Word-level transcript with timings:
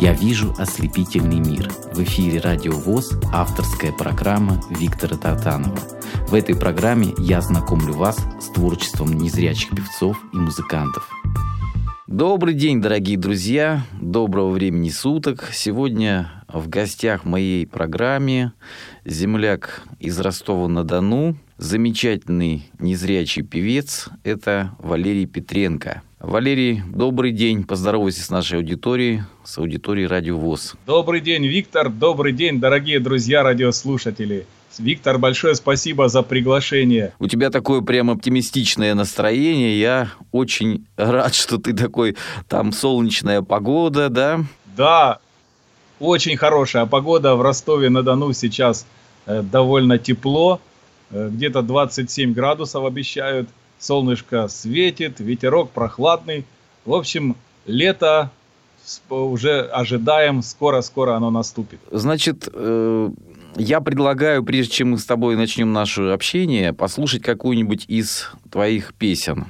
Я 0.00 0.14
вижу 0.14 0.54
ослепительный 0.56 1.40
мир. 1.40 1.70
В 1.92 2.02
эфире 2.02 2.40
Радио 2.40 2.72
ВОЗ 2.72 3.18
авторская 3.34 3.92
программа 3.92 4.58
Виктора 4.70 5.18
Тартанова. 5.18 5.78
В 6.26 6.34
этой 6.34 6.56
программе 6.56 7.12
я 7.18 7.42
знакомлю 7.42 7.92
вас 7.92 8.16
с 8.40 8.46
творчеством 8.46 9.12
незрячих 9.12 9.68
певцов 9.76 10.16
и 10.32 10.38
музыкантов. 10.38 11.06
Добрый 12.06 12.54
день, 12.54 12.80
дорогие 12.80 13.18
друзья. 13.18 13.84
Доброго 14.00 14.48
времени 14.48 14.88
суток. 14.88 15.50
Сегодня 15.52 16.44
в 16.48 16.70
гостях 16.70 17.26
моей 17.26 17.66
программе 17.66 18.54
земляк 19.04 19.82
из 19.98 20.18
Ростова-на-Дону, 20.18 21.36
замечательный 21.58 22.70
незрячий 22.78 23.42
певец, 23.42 24.08
это 24.24 24.74
Валерий 24.78 25.26
Петренко. 25.26 26.00
Валерий, 26.20 26.82
добрый 26.86 27.32
день, 27.32 27.64
поздоровайся 27.64 28.22
с 28.22 28.28
нашей 28.28 28.58
аудиторией, 28.58 29.22
с 29.42 29.56
аудиторией 29.56 30.06
Радио 30.06 30.36
ВОЗ. 30.36 30.74
Добрый 30.86 31.22
день, 31.22 31.46
Виктор, 31.46 31.88
добрый 31.88 32.34
день, 32.34 32.60
дорогие 32.60 33.00
друзья, 33.00 33.42
радиослушатели. 33.42 34.46
Виктор, 34.78 35.16
большое 35.16 35.54
спасибо 35.54 36.10
за 36.10 36.22
приглашение. 36.22 37.14
У 37.18 37.26
тебя 37.26 37.48
такое 37.48 37.80
прям 37.80 38.10
оптимистичное 38.10 38.94
настроение. 38.94 39.80
Я 39.80 40.10
очень 40.30 40.86
рад, 40.98 41.34
что 41.34 41.56
ты 41.56 41.72
такой, 41.72 42.16
там 42.48 42.72
солнечная 42.72 43.40
погода, 43.40 44.10
да? 44.10 44.44
Да, 44.76 45.20
очень 46.00 46.36
хорошая 46.36 46.84
погода. 46.84 47.34
В 47.34 47.40
Ростове-на-Дону 47.40 48.34
сейчас 48.34 48.86
э, 49.24 49.40
довольно 49.40 49.96
тепло. 49.96 50.60
Э, 51.10 51.30
где-то 51.32 51.62
27 51.62 52.34
градусов 52.34 52.84
обещают. 52.84 53.48
Солнышко 53.80 54.46
светит, 54.48 55.18
ветерок 55.18 55.70
прохладный. 55.70 56.44
В 56.84 56.94
общем, 56.94 57.36
лето 57.66 58.30
уже 59.08 59.62
ожидаем, 59.62 60.42
скоро-скоро 60.42 61.16
оно 61.16 61.30
наступит. 61.30 61.80
Значит, 61.90 62.48
э, 62.52 63.10
я 63.56 63.80
предлагаю, 63.80 64.44
прежде 64.44 64.72
чем 64.72 64.90
мы 64.92 64.98
с 64.98 65.04
тобой 65.04 65.36
начнем 65.36 65.72
наше 65.72 66.02
общение, 66.02 66.72
послушать 66.72 67.22
какую-нибудь 67.22 67.84
из 67.88 68.30
твоих 68.50 68.94
песен. 68.94 69.46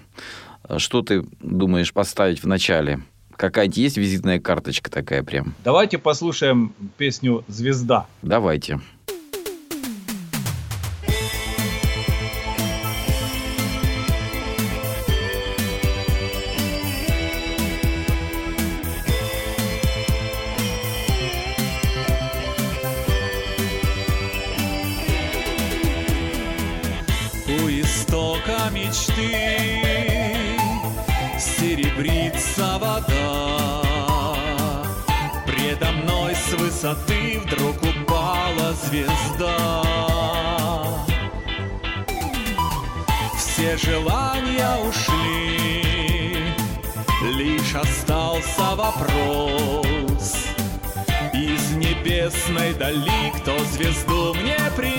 Что 0.77 1.03
ты 1.03 1.25
думаешь 1.41 1.92
поставить 1.92 2.42
в 2.42 2.47
начале? 2.47 3.00
Какая-нибудь 3.37 3.78
есть 3.78 3.97
визитная 3.97 4.39
карточка 4.39 4.91
такая 4.91 5.22
прям? 5.22 5.55
Давайте 5.65 5.98
послушаем 5.98 6.75
песню 6.98 7.44
«Звезда». 7.48 8.06
Давайте. 8.22 8.81
Высоты 36.81 37.39
вдруг 37.45 37.77
упала 37.83 38.73
звезда. 38.84 39.83
Все 43.37 43.77
желания 43.77 44.70
ушли, 44.89 46.55
лишь 47.37 47.75
остался 47.75 48.75
вопрос. 48.77 50.37
Из 51.34 51.70
небесной 51.72 52.72
дали 52.75 53.31
кто 53.37 53.59
звезду 53.65 54.34
мне 54.34 54.56
принес. 54.75 54.89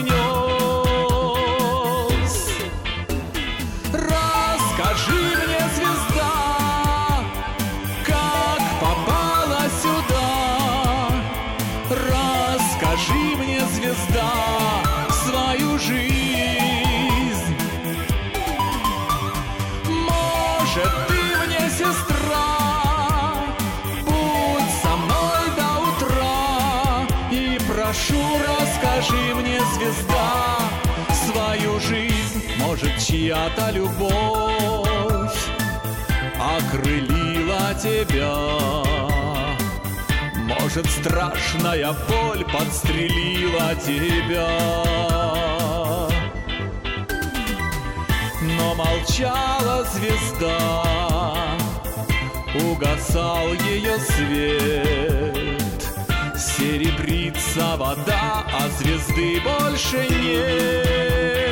Чья-то 33.31 33.71
любовь 33.71 35.39
окрылила 36.37 37.73
тебя. 37.81 38.35
Может, 40.35 40.85
страшная 40.87 41.93
боль 42.09 42.43
подстрелила 42.51 43.73
тебя. 43.75 44.49
Но 48.41 48.75
молчала 48.75 49.85
звезда, 49.93 50.83
угасал 52.69 53.53
ее 53.53 53.97
свет. 53.99 55.61
Серебрится 56.37 57.77
вода, 57.77 58.43
а 58.53 58.67
звезды 58.77 59.39
больше 59.41 60.05
нет. 60.09 61.50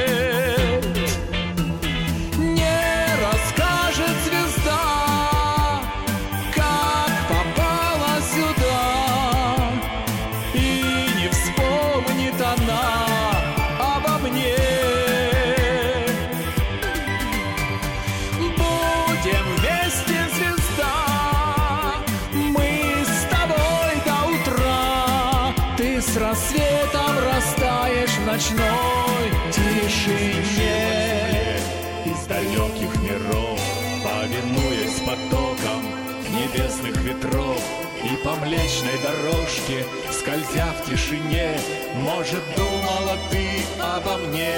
Ветров 37.10 37.62
И 38.04 38.16
по 38.24 38.36
млечной 38.36 38.98
дорожке, 39.04 39.86
скользя 40.12 40.68
в 40.74 40.90
тишине 40.90 41.58
Может, 41.96 42.42
думала 42.56 43.18
ты 43.32 43.64
обо 43.82 44.18
мне 44.18 44.54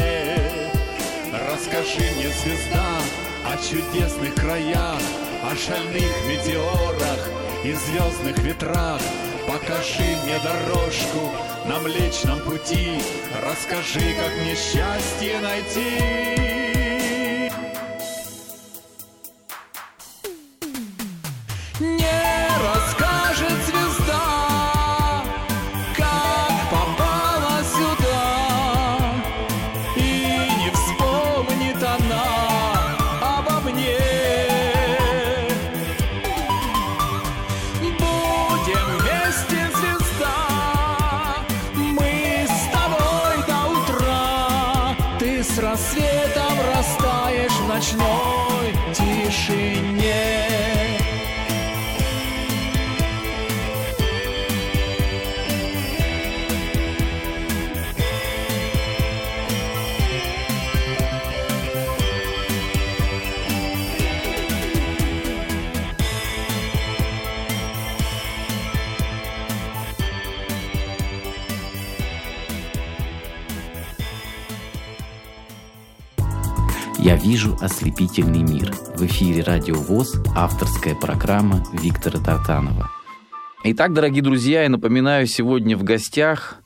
Расскажи 1.50 2.02
мне, 2.16 2.30
звезда, 2.30 2.98
о 3.46 3.58
чудесных 3.58 4.36
краях 4.36 5.00
О 5.44 5.56
шальных 5.56 6.12
метеорах 6.28 7.30
и 7.64 7.74
звездных 7.74 8.38
ветрах 8.40 9.02
Покажи 9.48 10.16
мне 10.24 10.38
дорожку 10.44 11.32
на 11.66 11.80
Млечном 11.80 12.40
пути, 12.42 13.00
Расскажи, 13.44 14.14
как 14.16 14.32
мне 14.42 14.56
счастье 14.56 15.40
найти. 15.40 16.51
Вижу 78.02 78.12
ослепительный 78.12 78.44
мир. 78.44 78.74
В 78.96 79.06
эфире 79.06 79.44
Радио 79.44 79.76
ВОЗ, 79.76 80.16
авторская 80.36 80.96
программа 80.96 81.64
Виктора 81.74 82.20
Тартанова. 82.20 82.90
Итак, 83.64 83.94
дорогие 83.94 84.24
друзья, 84.24 84.64
я 84.64 84.70
напоминаю, 84.70 85.28
сегодня 85.28 85.78
в 85.78 85.84
гостях 85.84 86.62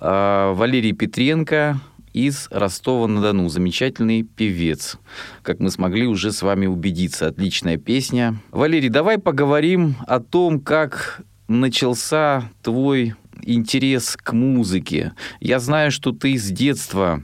э, 0.00 0.52
Валерий 0.54 0.92
Петренко 0.92 1.80
из 2.12 2.48
Ростова-на-Дону. 2.50 3.48
Замечательный 3.48 4.24
певец, 4.24 4.98
как 5.42 5.60
мы 5.60 5.70
смогли 5.70 6.06
уже 6.06 6.32
с 6.32 6.42
вами 6.42 6.66
убедиться. 6.66 7.28
Отличная 7.28 7.76
песня. 7.76 8.36
Валерий, 8.50 8.88
давай 8.88 9.18
поговорим 9.18 9.94
о 10.08 10.18
том, 10.18 10.60
как 10.60 11.22
начался 11.46 12.50
твой 12.62 13.14
интерес 13.42 14.16
к 14.16 14.32
музыке. 14.32 15.12
Я 15.40 15.60
знаю, 15.60 15.92
что 15.92 16.10
ты 16.12 16.36
с 16.36 16.50
детства 16.50 17.22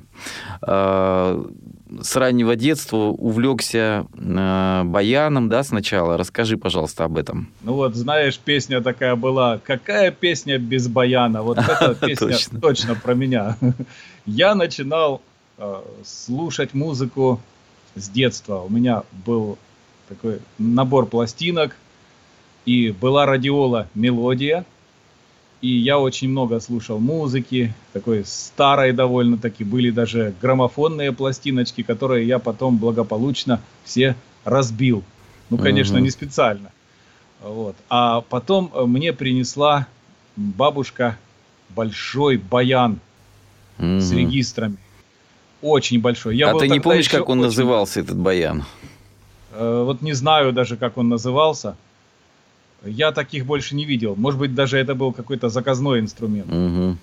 э, 0.66 1.44
с 2.00 2.16
раннего 2.16 2.56
детства 2.56 2.96
увлекся 2.96 4.06
э, 4.14 4.82
баяном, 4.84 5.48
да, 5.48 5.62
сначала. 5.62 6.16
Расскажи, 6.16 6.56
пожалуйста, 6.56 7.04
об 7.04 7.16
этом. 7.16 7.48
Ну 7.62 7.74
вот, 7.74 7.94
знаешь, 7.94 8.38
песня 8.38 8.80
такая 8.80 9.16
была. 9.16 9.58
Какая 9.58 10.10
песня 10.10 10.58
без 10.58 10.88
баяна? 10.88 11.42
Вот 11.42 11.58
эта 11.58 11.94
песня 11.94 12.28
точно. 12.28 12.60
точно 12.60 12.94
про 12.94 13.14
меня. 13.14 13.56
Я 14.26 14.54
начинал 14.54 15.22
э, 15.58 15.82
слушать 16.04 16.74
музыку 16.74 17.40
с 17.94 18.08
детства. 18.08 18.60
У 18.60 18.68
меня 18.68 19.04
был 19.24 19.58
такой 20.08 20.40
набор 20.58 21.06
пластинок, 21.06 21.76
и 22.64 22.90
была 22.90 23.26
радиола 23.26 23.88
«Мелодия», 23.94 24.64
и 25.60 25.68
я 25.68 25.98
очень 25.98 26.28
много 26.28 26.60
слушал 26.60 26.98
музыки, 26.98 27.74
такой 27.92 28.24
старой 28.24 28.92
довольно-таки. 28.92 29.64
Были 29.64 29.90
даже 29.90 30.34
граммофонные 30.40 31.12
пластиночки, 31.12 31.82
которые 31.82 32.26
я 32.26 32.38
потом 32.38 32.76
благополучно 32.76 33.60
все 33.84 34.16
разбил. 34.44 35.02
Ну, 35.48 35.58
конечно, 35.58 35.96
uh-huh. 35.96 36.02
не 36.02 36.10
специально. 36.10 36.72
Вот. 37.42 37.76
А 37.88 38.20
потом 38.20 38.70
э, 38.74 38.84
мне 38.84 39.12
принесла 39.12 39.86
бабушка 40.36 41.16
большой 41.70 42.36
баян 42.36 42.98
uh-huh. 43.78 44.00
с 44.00 44.12
регистрами. 44.12 44.76
Очень 45.62 46.00
большой. 46.00 46.36
Я 46.36 46.50
а 46.50 46.58
ты 46.58 46.68
не 46.68 46.80
помнишь, 46.80 47.08
как 47.08 47.28
он 47.28 47.38
очень... 47.38 47.46
назывался, 47.46 48.00
этот 48.00 48.18
баян? 48.18 48.64
Э, 49.52 49.84
вот 49.84 50.02
не 50.02 50.12
знаю 50.12 50.52
даже, 50.52 50.76
как 50.76 50.98
он 50.98 51.08
назывался. 51.08 51.76
Я 52.84 53.12
таких 53.12 53.46
больше 53.46 53.74
не 53.74 53.84
видел. 53.84 54.14
Может 54.16 54.40
быть, 54.40 54.54
даже 54.54 54.78
это 54.78 54.94
был 54.94 55.12
какой-то 55.12 55.48
заказной 55.48 56.00
инструмент. 56.00 56.48
Угу. 56.48 56.96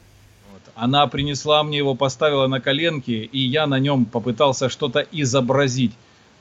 Вот. 0.52 0.62
Она 0.76 1.08
принесла 1.08 1.64
мне 1.64 1.78
его, 1.78 1.96
поставила 1.96 2.48
на 2.48 2.62
коленки, 2.62 3.12
и 3.32 3.40
я 3.40 3.68
на 3.68 3.80
нем 3.80 4.06
попытался 4.06 4.70
что-то 4.70 5.06
изобразить. 5.12 5.94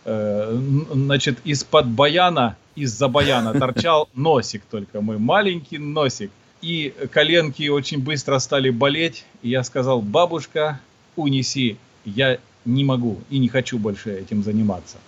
Э, 0.04 0.58
значит, 0.92 1.38
из-под 1.44 1.86
баяна, 1.86 2.56
из-за 2.74 3.08
баяна 3.08 3.52
торчал 3.58 4.08
носик 4.14 4.62
только 4.70 5.00
мой, 5.00 5.18
маленький 5.18 5.78
носик. 5.78 6.30
И 6.60 6.94
коленки 7.10 7.68
очень 7.68 8.00
быстро 8.00 8.38
стали 8.38 8.70
болеть. 8.70 9.24
И 9.42 9.48
я 9.48 9.64
сказал, 9.64 10.00
бабушка, 10.00 10.80
унеси, 11.16 11.76
я 12.04 12.38
не 12.64 12.84
могу 12.84 13.18
и 13.30 13.38
не 13.38 13.48
хочу 13.48 13.78
больше 13.78 14.12
этим 14.12 14.42
заниматься. 14.42 14.98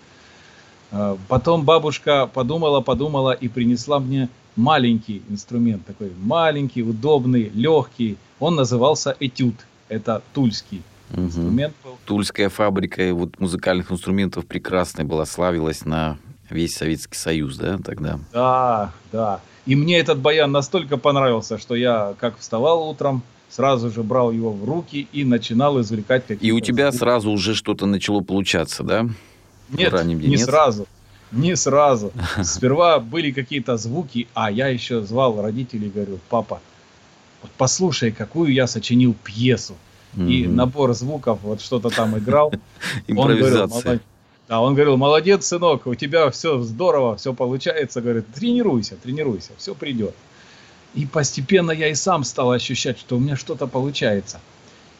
А, 0.95 1.19
потом 1.29 1.65
бабушка 1.65 2.31
подумала, 2.33 2.81
подумала 2.81 3.33
и 3.33 3.49
принесла 3.49 3.99
мне 3.99 4.29
маленький 4.57 5.23
инструмент, 5.29 5.85
такой 5.85 6.13
маленький, 6.23 6.83
удобный, 6.83 7.51
легкий. 7.55 8.17
Он 8.39 8.55
назывался 8.55 9.17
этюд. 9.19 9.55
Это 9.89 10.23
тульский 10.33 10.83
угу. 11.13 11.23
инструмент 11.23 11.75
был. 11.85 11.99
Тульская 12.05 12.49
фабрика 12.49 13.13
вот 13.13 13.41
музыкальных 13.41 13.91
инструментов 13.91 14.47
прекрасная 14.47 15.05
была, 15.05 15.27
славилась 15.27 15.85
на 15.85 16.19
весь 16.49 16.75
Советский 16.75 17.17
Союз, 17.17 17.57
да, 17.57 17.79
тогда? 17.79 18.19
Да, 18.33 18.93
да. 19.13 19.41
И 19.67 19.75
мне 19.75 19.99
этот 19.99 20.19
баян 20.19 20.53
настолько 20.53 20.97
понравился, 20.97 21.59
что 21.59 21.75
я 21.75 22.15
как 22.21 22.39
вставал 22.39 22.89
утром, 22.89 23.23
сразу 23.51 23.91
же 23.91 24.03
брал 24.03 24.31
его 24.31 24.53
в 24.53 24.65
руки 24.65 25.09
и 25.13 25.25
начинал 25.25 25.81
извлекать 25.81 26.23
какие-то... 26.23 26.47
И 26.47 26.53
у 26.53 26.61
тебя 26.61 26.91
звуки. 26.91 27.01
сразу 27.01 27.31
уже 27.31 27.55
что-то 27.55 27.87
начало 27.87 28.21
получаться, 28.21 28.83
да? 28.83 29.09
Нет, 29.71 29.93
раннем 29.93 30.21
не 30.21 30.29
нет? 30.29 30.41
сразу. 30.41 30.87
Не 31.33 31.57
сразу. 31.57 32.13
Сперва 32.43 32.99
были 32.99 33.33
какие-то 33.33 33.77
звуки, 33.77 34.29
а 34.35 34.51
я 34.51 34.69
еще 34.69 35.03
звал 35.03 35.41
родителей, 35.41 35.91
говорю, 35.91 36.19
папа, 36.29 36.61
вот 37.43 37.51
послушай, 37.57 38.13
какую 38.13 38.53
я 38.53 38.67
сочинил 38.67 39.15
пьесу. 39.25 39.75
И 40.17 40.47
набор 40.47 40.95
звуков, 40.95 41.41
вот 41.43 41.61
что-то 41.61 41.89
там 41.91 42.17
играл. 42.17 42.53
Импровизация. 43.09 44.01
Да, 44.47 44.61
он 44.61 44.75
говорил, 44.75 44.97
молодец, 44.97 45.45
сынок, 45.47 45.89
у 45.89 45.97
тебя 45.97 46.31
все 46.31 46.61
здорово, 46.63 47.17
все 47.17 47.35
получается. 47.35 48.01
Говорит, 48.01 48.27
тренируйся, 48.33 48.95
тренируйся, 48.95 49.51
все 49.57 49.75
придет. 49.75 50.15
И 50.95 51.05
постепенно 51.05 51.73
я 51.73 51.89
и 51.89 51.95
сам 51.95 52.23
стал 52.23 52.53
ощущать, 52.53 53.01
что 53.01 53.17
у 53.17 53.19
меня 53.19 53.35
что-то 53.35 53.67
получается. 53.67 54.41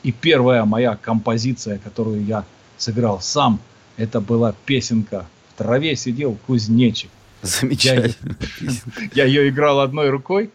И 0.03 0.11
первая 0.11 0.65
моя 0.65 0.97
композиция, 0.97 1.79
которую 1.79 2.25
я 2.25 2.45
сыграл 2.77 3.21
сам– 3.21 3.61
это 3.97 4.21
была 4.21 4.55
песенка 4.67 5.27
«В 5.51 5.59
траве 5.59 5.97
сидел 5.97 6.37
кузнечик». 6.47 7.11
Замечательно. 7.43 8.37
Я, 8.61 8.73
я 9.15 9.25
ее 9.25 9.49
играл 9.51 9.81
одной 9.81 10.09
рукой, 10.11 10.51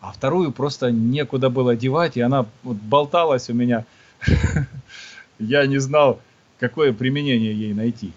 а 0.00 0.12
вторую 0.12 0.52
просто 0.52 0.90
некуда 0.90 1.50
было 1.50 1.74
девать, 1.74 2.16
и 2.16 2.20
она 2.20 2.46
вот 2.62 2.76
болталась 2.76 3.50
у 3.50 3.54
меня. 3.54 3.84
Я 5.38 5.66
не 5.66 5.78
знал, 5.78 6.20
какое 6.60 6.92
применение 6.92 7.52
ей 7.52 7.72
найти. 7.74 8.12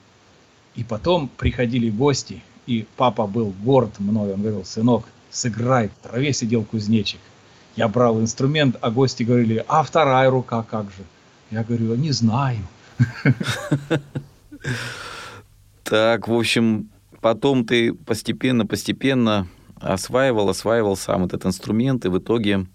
И 0.75 0.83
потом 0.83 1.27
приходили 1.27 1.89
гости, 1.89 2.43
и 2.67 2.85
папа 2.97 3.25
был 3.25 3.53
горд 3.63 3.99
мной. 3.99 4.33
Он 4.33 4.41
говорил, 4.41 4.65
сынок, 4.65 5.05
сыграй, 5.31 5.87
в 5.89 6.07
траве 6.07 6.33
сидел 6.33 6.63
кузнечик. 6.63 7.19
Я 7.75 7.87
брал 7.87 8.19
инструмент, 8.19 8.75
а 8.81 8.91
гости 8.91 9.23
говорили, 9.23 9.63
а 9.67 9.81
вторая 9.81 10.29
рука 10.29 10.63
как 10.63 10.85
же? 10.91 11.03
Я 11.51 11.63
говорю, 11.63 11.95
не 11.95 12.11
знаю. 12.11 12.59
Так, 15.83 16.27
в 16.27 16.33
общем, 16.33 16.89
потом 17.21 17.65
ты 17.65 17.93
постепенно-постепенно 17.93 19.47
осваивал, 19.79 20.49
осваивал 20.49 20.95
сам 20.95 21.25
этот 21.25 21.45
инструмент, 21.45 22.05
и 22.05 22.09
в 22.09 22.17
итоге 22.17 22.65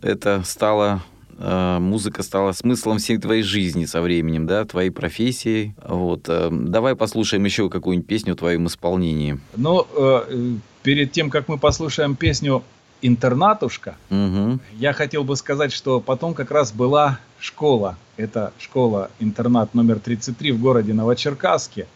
это 0.00 0.42
стало 0.44 1.02
э, 1.38 1.78
музыка 1.80 2.22
стала 2.22 2.52
смыслом 2.52 2.98
всей 2.98 3.18
твоей 3.18 3.42
жизни 3.42 3.84
со 3.84 4.00
временем, 4.00 4.46
да, 4.46 4.64
твоей 4.64 4.90
профессии. 4.90 5.74
Вот. 5.86 6.28
Э, 6.28 6.48
давай 6.50 6.94
послушаем 6.96 7.44
еще 7.44 7.68
какую-нибудь 7.68 8.06
песню 8.06 8.34
в 8.34 8.36
твоем 8.36 8.66
исполнении. 8.66 9.38
Ну, 9.56 9.86
э, 9.96 10.56
перед 10.82 11.12
тем, 11.12 11.30
как 11.30 11.48
мы 11.48 11.58
послушаем 11.58 12.16
песню 12.16 12.62
«Интернатушка», 13.06 13.96
угу. 14.08 14.58
я 14.72 14.94
хотел 14.94 15.24
бы 15.24 15.36
сказать, 15.36 15.72
что 15.72 16.00
потом 16.00 16.32
как 16.32 16.50
раз 16.50 16.72
была 16.72 17.18
школа. 17.38 17.96
Это 18.16 18.52
школа-интернат 18.58 19.74
номер 19.74 19.98
33 19.98 20.52
в 20.52 20.60
городе 20.60 20.94
Новочеркасске. 20.94 21.86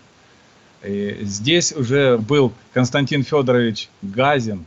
И 0.85 1.19
здесь 1.23 1.73
уже 1.73 2.19
был 2.19 2.53
Константин 2.75 3.25
Федорович 3.25 3.89
Газин, 4.03 4.67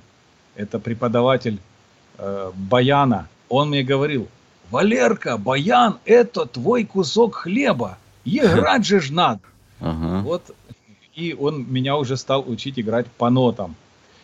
это 0.56 0.80
преподаватель 0.80 1.60
э, 2.18 2.52
баяна. 2.56 3.28
Он 3.48 3.70
мне 3.70 3.84
говорил, 3.84 4.28
Валерка, 4.72 5.38
баян– 5.38 6.00
это 6.06 6.48
твой 6.48 6.86
кусок 6.86 7.36
хлеба, 7.36 7.98
играть 8.26 8.86
же 8.92 9.00
ж 9.00 9.12
надо. 9.12 9.42
Ага. 9.80 10.22
Вот, 10.24 10.56
и 11.16 11.36
он 11.40 11.72
меня 11.72 11.98
уже 11.98 12.18
стал 12.18 12.44
учить 12.50 12.80
играть 12.80 13.06
по 13.08 13.30
нотам. 13.30 13.76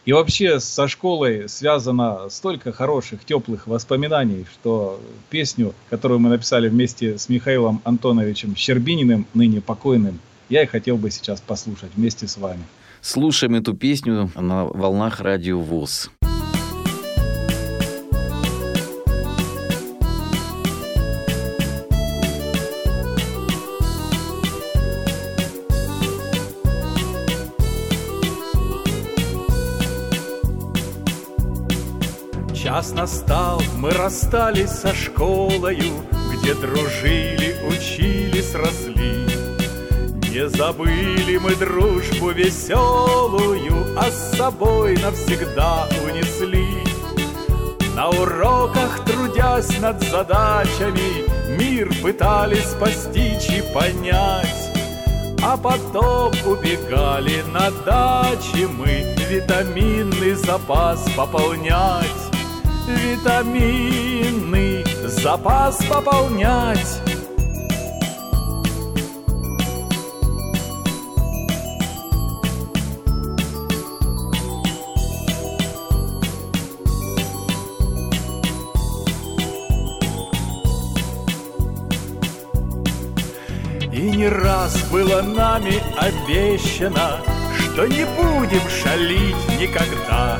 И 0.07 0.13
вообще 0.13 0.61
со 0.61 0.87
школой 0.87 1.49
связано 1.49 2.29
столько 2.29 2.71
хороших, 2.71 3.25
теплых 3.25 3.67
воспоминаний, 3.67 4.45
что 4.53 5.01
песню, 5.29 5.73
которую 5.89 6.21
мы 6.21 6.29
написали 6.29 6.69
вместе 6.69 7.17
с 7.17 7.27
Михаилом 7.27 7.81
Антоновичем 7.83 8.55
Щербининым, 8.55 9.27
ныне 9.33 9.59
покойным, 9.59 10.21
я 10.47 10.63
и 10.63 10.65
хотел 10.65 10.95
бы 10.95 11.11
сейчас 11.11 11.41
послушать 11.41 11.89
вместе 11.97 12.25
с 12.25 12.37
вами. 12.37 12.63
Слушаем 13.01 13.55
эту 13.55 13.73
песню 13.73 14.31
на 14.33 14.63
волнах 14.63 15.19
радио 15.19 15.59
ВОЗ. 15.59 16.09
Час 32.87 32.93
настал, 32.95 33.61
мы 33.77 33.91
расстались 33.91 34.69
со 34.69 34.93
школою, 34.93 36.05
Где 36.33 36.53
дружили, 36.53 37.57
учились, 37.67 38.53
росли. 38.55 39.27
Не 40.31 40.47
забыли 40.47 41.37
мы 41.37 41.55
дружбу 41.55 42.29
веселую, 42.29 43.97
А 43.97 44.09
с 44.09 44.37
собой 44.37 44.97
навсегда 44.97 45.89
унесли. 46.05 46.83
На 47.95 48.09
уроках, 48.09 49.03
трудясь 49.05 49.79
над 49.79 50.01
задачами, 50.03 51.25
Мир 51.57 51.89
пытались 52.01 52.73
постичь 52.79 53.49
и 53.49 53.61
понять, 53.73 54.71
А 55.43 55.57
потом 55.57 56.31
убегали 56.45 57.41
на 57.51 57.69
даче 57.85 58.67
мы 58.67 59.13
Витаминный 59.29 60.35
запас 60.35 61.05
пополнять 61.17 62.26
Витаминный 62.87 64.83
запас 65.05 65.77
пополнять 65.89 67.01
не 84.17 84.29
раз 84.29 84.75
было 84.91 85.21
нами 85.21 85.75
обещано, 85.95 87.19
Что 87.55 87.85
не 87.85 88.03
будем 88.05 88.67
шалить 88.67 89.59
никогда. 89.59 90.39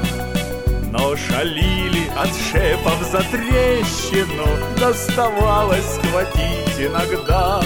Но 0.98 1.16
шалили 1.16 2.10
от 2.18 2.30
шепов 2.36 3.01
за 3.12 3.20
трещину, 3.32 4.48
Доставалось 4.80 5.86
схватить 5.86 6.80
иногда. 6.80 7.62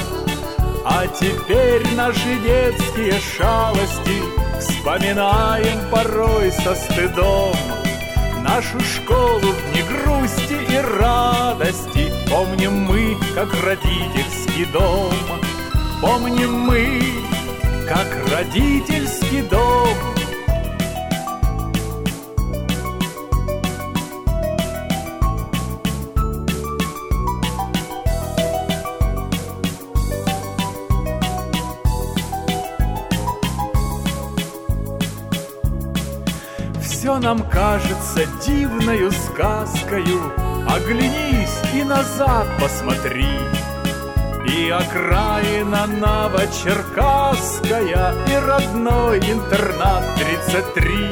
А 0.84 1.08
теперь 1.08 1.84
наши 1.96 2.36
детские 2.44 3.14
шалости 3.20 4.22
Вспоминаем 4.60 5.80
порой 5.90 6.52
со 6.52 6.76
стыдом. 6.76 7.56
Нашу 8.44 8.80
школу 8.82 9.40
в 9.40 9.72
дни 9.72 9.84
грусти 9.84 10.58
и 10.70 10.78
радости 11.00 12.12
Помним 12.30 12.74
мы, 12.74 13.18
как 13.34 13.50
родительский 13.64 14.66
дом. 14.74 15.14
Помним 16.02 16.52
мы, 16.52 17.02
как 17.88 18.08
родительский 18.30 19.44
дом 19.44 20.00
нам 37.22 37.48
кажется 37.50 38.25
дивною 38.46 39.12
сказкою. 39.12 40.32
Оглянись 40.68 41.62
и 41.74 41.84
назад 41.84 42.48
посмотри. 42.60 43.40
И 44.48 44.70
окраина 44.72 45.86
Новочеркасская 45.86 48.16
И 48.28 48.36
родной 48.36 49.20
интернат 49.20 50.04
33 50.16 51.12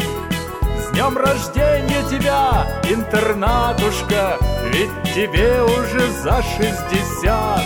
С 0.79 0.89
днем 0.91 1.15
рождения 1.15 2.01
тебя, 2.09 2.65
интернатушка 2.89 4.39
Ведь 4.73 4.89
тебе 5.13 5.61
уже 5.61 6.11
за 6.11 6.41
60 6.41 7.61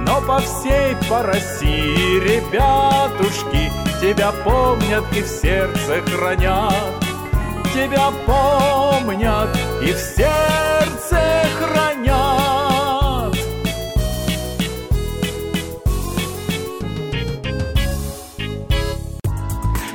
Но 0.00 0.20
по 0.20 0.40
всей 0.40 0.94
по 1.08 1.22
России 1.22 2.20
ребятушки 2.20 3.72
Тебя 4.02 4.32
помнят 4.44 5.04
и 5.16 5.22
в 5.22 5.26
сердце 5.26 6.02
хранят 6.02 7.03
Тебя 7.74 8.12
помнят 8.24 9.48
и 9.82 9.92
в 9.92 9.98
сердце 9.98 11.18
хранят 11.58 13.34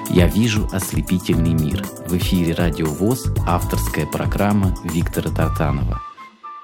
«Я 0.09 0.27
вижу 0.27 0.67
ослепительный 0.73 1.53
мир». 1.53 1.85
В 2.05 2.17
эфире 2.17 2.53
«Радио 2.53 2.87
ВОЗ» 2.87 3.27
авторская 3.47 4.05
программа 4.05 4.75
Виктора 4.83 5.31
Тартанова. 5.31 6.01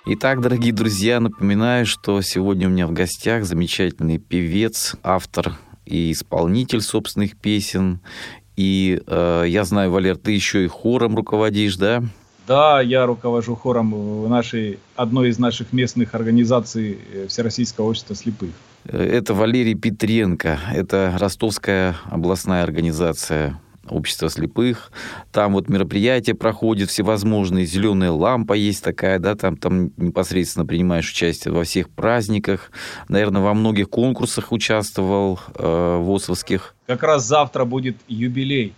Итак, 0.07 0.41
дорогие 0.41 0.73
друзья, 0.73 1.21
напоминаю, 1.21 1.85
что 1.85 2.21
сегодня 2.21 2.67
у 2.67 2.71
меня 2.71 2.87
в 2.87 2.91
гостях 2.91 3.45
замечательный 3.45 4.17
певец, 4.17 4.97
автор 5.01 5.57
и 5.85 6.11
исполнитель 6.11 6.81
собственных 6.81 7.37
песен. 7.37 8.01
И 8.55 9.01
э, 9.05 9.43
я 9.47 9.63
знаю, 9.63 9.91
Валер, 9.91 10.17
ты 10.17 10.31
еще 10.31 10.65
и 10.65 10.67
хором 10.67 11.15
руководишь, 11.15 11.75
да? 11.75 12.03
Да, 12.47 12.79
я 12.79 13.05
руковожу 13.05 13.55
хором 13.55 14.23
в 14.23 14.29
нашей, 14.29 14.79
одной 14.95 15.29
из 15.29 15.39
наших 15.39 15.73
местных 15.73 16.13
организаций 16.13 16.99
э, 17.13 17.27
Всероссийского 17.27 17.89
общества 17.89 18.15
слепых. 18.15 18.51
Это 18.85 19.33
Валерий 19.33 19.73
Петренко, 19.73 20.59
это 20.71 21.15
Ростовская 21.19 21.95
областная 22.05 22.63
организация 22.63 23.59
общества 23.89 24.29
слепых. 24.29 24.91
Там 25.31 25.53
вот 25.53 25.69
мероприятия 25.69 26.33
проходят 26.33 26.89
всевозможные. 26.89 27.65
Зеленая 27.65 28.11
лампа 28.11 28.53
есть 28.53 28.83
такая, 28.83 29.19
да, 29.19 29.35
там, 29.35 29.57
там 29.57 29.91
непосредственно 29.97 30.65
принимаешь 30.65 31.09
участие 31.09 31.53
во 31.53 31.63
всех 31.63 31.89
праздниках. 31.89 32.71
Наверное, 33.09 33.41
во 33.41 33.53
многих 33.53 33.89
конкурсах 33.89 34.51
участвовал 34.51 35.39
э, 35.55 35.97
ВОСовских. 36.01 36.75
Как 36.87 37.03
раз 37.03 37.25
завтра 37.25 37.65
будет 37.65 37.97
юбилей. 38.07 38.73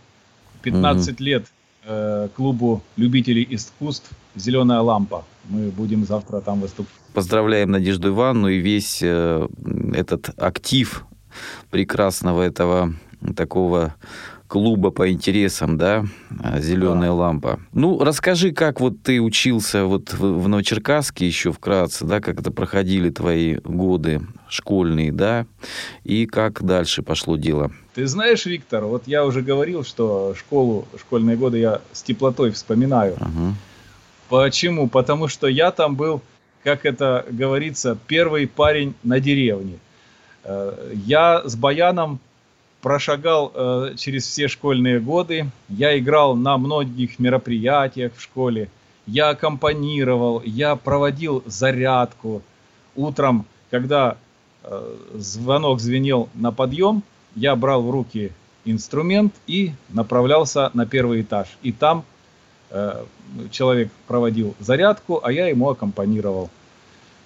15 0.64 1.14
угу. 1.14 1.24
лет 1.24 1.46
э, 1.86 2.28
клубу 2.36 2.82
любителей 2.96 3.48
искусств 3.50 4.10
«Зеленая 4.36 4.82
лампа». 4.82 5.24
Мы 5.50 5.70
будем 5.70 6.06
завтра 6.06 6.42
там 6.42 6.60
выступать. 6.60 6.92
Поздравляем 7.14 7.72
Надежду 7.72 8.10
Ивановну 8.10 8.50
и 8.50 8.60
весь 8.60 9.00
э, 9.02 9.48
этот 9.94 10.30
актив 10.38 11.06
прекрасного 11.72 12.42
этого 12.42 12.94
такого 13.36 13.96
клуба 14.48 14.92
по 14.92 15.12
интересам, 15.12 15.78
да, 15.78 16.06
«Зеленая 16.60 17.10
да. 17.10 17.16
лампа». 17.16 17.60
Ну, 17.74 18.00
расскажи, 18.04 18.52
как 18.52 18.80
вот 18.80 19.02
ты 19.04 19.22
учился 19.22 19.86
вот 19.86 20.14
в, 20.14 20.42
в 20.42 20.48
Новочеркасске 20.48 21.28
еще 21.28 21.52
вкратце, 21.52 22.06
да, 22.06 22.22
как 22.22 22.40
это 22.40 22.52
проходили 22.52 23.10
твои 23.10 23.56
годы 23.56 24.22
школьные, 24.50 25.12
да, 25.12 25.46
и 26.04 26.26
как 26.26 26.64
дальше 26.64 27.04
пошло 27.04 27.38
дело? 27.38 27.72
Ты 27.94 28.08
знаешь, 28.08 28.46
Виктор, 28.46 28.86
вот 28.86 29.04
я 29.08 29.26
уже 29.26 29.42
говорил, 29.42 29.84
что 29.84 30.34
школу, 30.38 30.88
школьные 31.00 31.36
годы 31.36 31.60
я 31.60 31.82
с 31.92 32.04
теплотой 32.04 32.52
вспоминаю. 32.52 33.16
Ага. 33.20 33.56
Почему? 34.30 34.88
Потому 34.88 35.28
что 35.28 35.48
я 35.48 35.72
там 35.72 35.96
был, 35.96 36.22
как 36.64 36.86
это 36.86 37.26
говорится, 37.30 37.98
первый 38.08 38.48
парень 38.48 38.94
на 39.04 39.20
деревне. 39.20 39.80
Э, 40.44 40.94
я 40.94 41.42
с 41.46 41.56
баяном 41.56 42.20
прошагал 42.82 43.52
э, 43.54 43.94
через 43.98 44.28
все 44.28 44.48
школьные 44.48 45.00
годы. 45.00 45.50
Я 45.70 45.98
играл 45.98 46.36
на 46.36 46.58
многих 46.58 47.20
мероприятиях 47.20 48.14
в 48.16 48.22
школе. 48.22 48.70
Я 49.06 49.30
аккомпанировал, 49.30 50.42
я 50.44 50.76
проводил 50.76 51.44
зарядку. 51.46 52.42
Утром, 52.96 53.46
когда 53.72 54.18
э, 54.64 54.96
звонок 55.16 55.80
звенел 55.80 56.30
на 56.34 56.52
подъем, 56.52 57.04
я 57.36 57.56
брал 57.56 57.84
в 57.84 57.90
руки 57.90 58.32
инструмент 58.66 59.34
и 59.48 59.72
направлялся 59.90 60.72
на 60.74 60.86
первый 60.86 61.22
этаж. 61.22 61.48
И 61.64 61.72
там 61.72 62.04
Э, 62.70 63.06
человек 63.52 63.90
проводил 64.08 64.56
зарядку, 64.60 65.22
а 65.24 65.32
я 65.32 65.48
ему 65.48 65.70
аккомпанировал. 65.70 66.50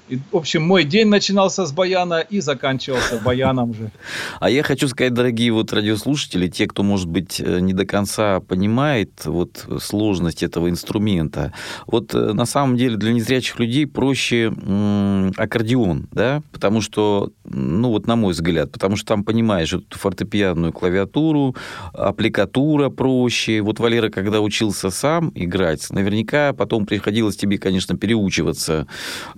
И, 0.10 0.20
в 0.32 0.36
общем, 0.36 0.64
мой 0.64 0.84
день 0.84 1.08
начинался 1.08 1.66
с 1.66 1.72
баяна 1.72 2.20
и 2.20 2.42
заканчивался 2.42 3.18
баяном 3.24 3.74
же. 3.74 3.92
А 4.40 4.50
я 4.50 4.64
хочу 4.64 4.88
сказать, 4.88 5.14
дорогие 5.14 5.52
вот 5.54 5.72
радиослушатели, 5.72 6.48
те, 6.48 6.68
кто, 6.68 6.84
может 6.84 7.08
быть, 7.08 7.40
э, 7.40 7.60
не 7.62 7.74
до 7.74 7.86
конца 7.86 8.40
понимает 8.42 9.26
вот 9.26 9.66
сложность 9.80 10.44
этого 10.44 10.70
инструмента, 10.70 11.54
вот 11.88 12.14
э, 12.14 12.34
на 12.34 12.46
самом 12.46 12.76
деле 12.76 12.98
для 12.98 13.14
незрячих 13.14 13.60
людей 13.60 13.88
проще 13.88 14.46
м- 14.46 15.32
аккордеон, 15.38 16.10
да, 16.12 16.42
потому 16.52 16.82
что, 16.82 17.32
ну 17.46 17.90
вот 17.90 18.08
на 18.08 18.16
мой 18.16 18.34
взгляд, 18.34 18.72
потому 18.72 18.98
что 18.98 19.08
там 19.08 19.24
понимаешь 19.24 19.74
эту 19.74 19.98
фортепианную 19.98 20.74
клавиатуру, 20.74 21.56
аппликатура 21.94 22.90
проще. 22.90 23.62
Вот 23.62 23.80
Валера, 23.80 24.10
когда 24.10 24.42
учился 24.42 24.90
сам 24.90 25.32
играть, 25.36 25.90
наверняка 25.90 26.54
потом 26.54 26.86
приходилось 26.86 27.38
тебе, 27.38 27.58
конечно, 27.58 27.98
переучиваться, 27.98 28.88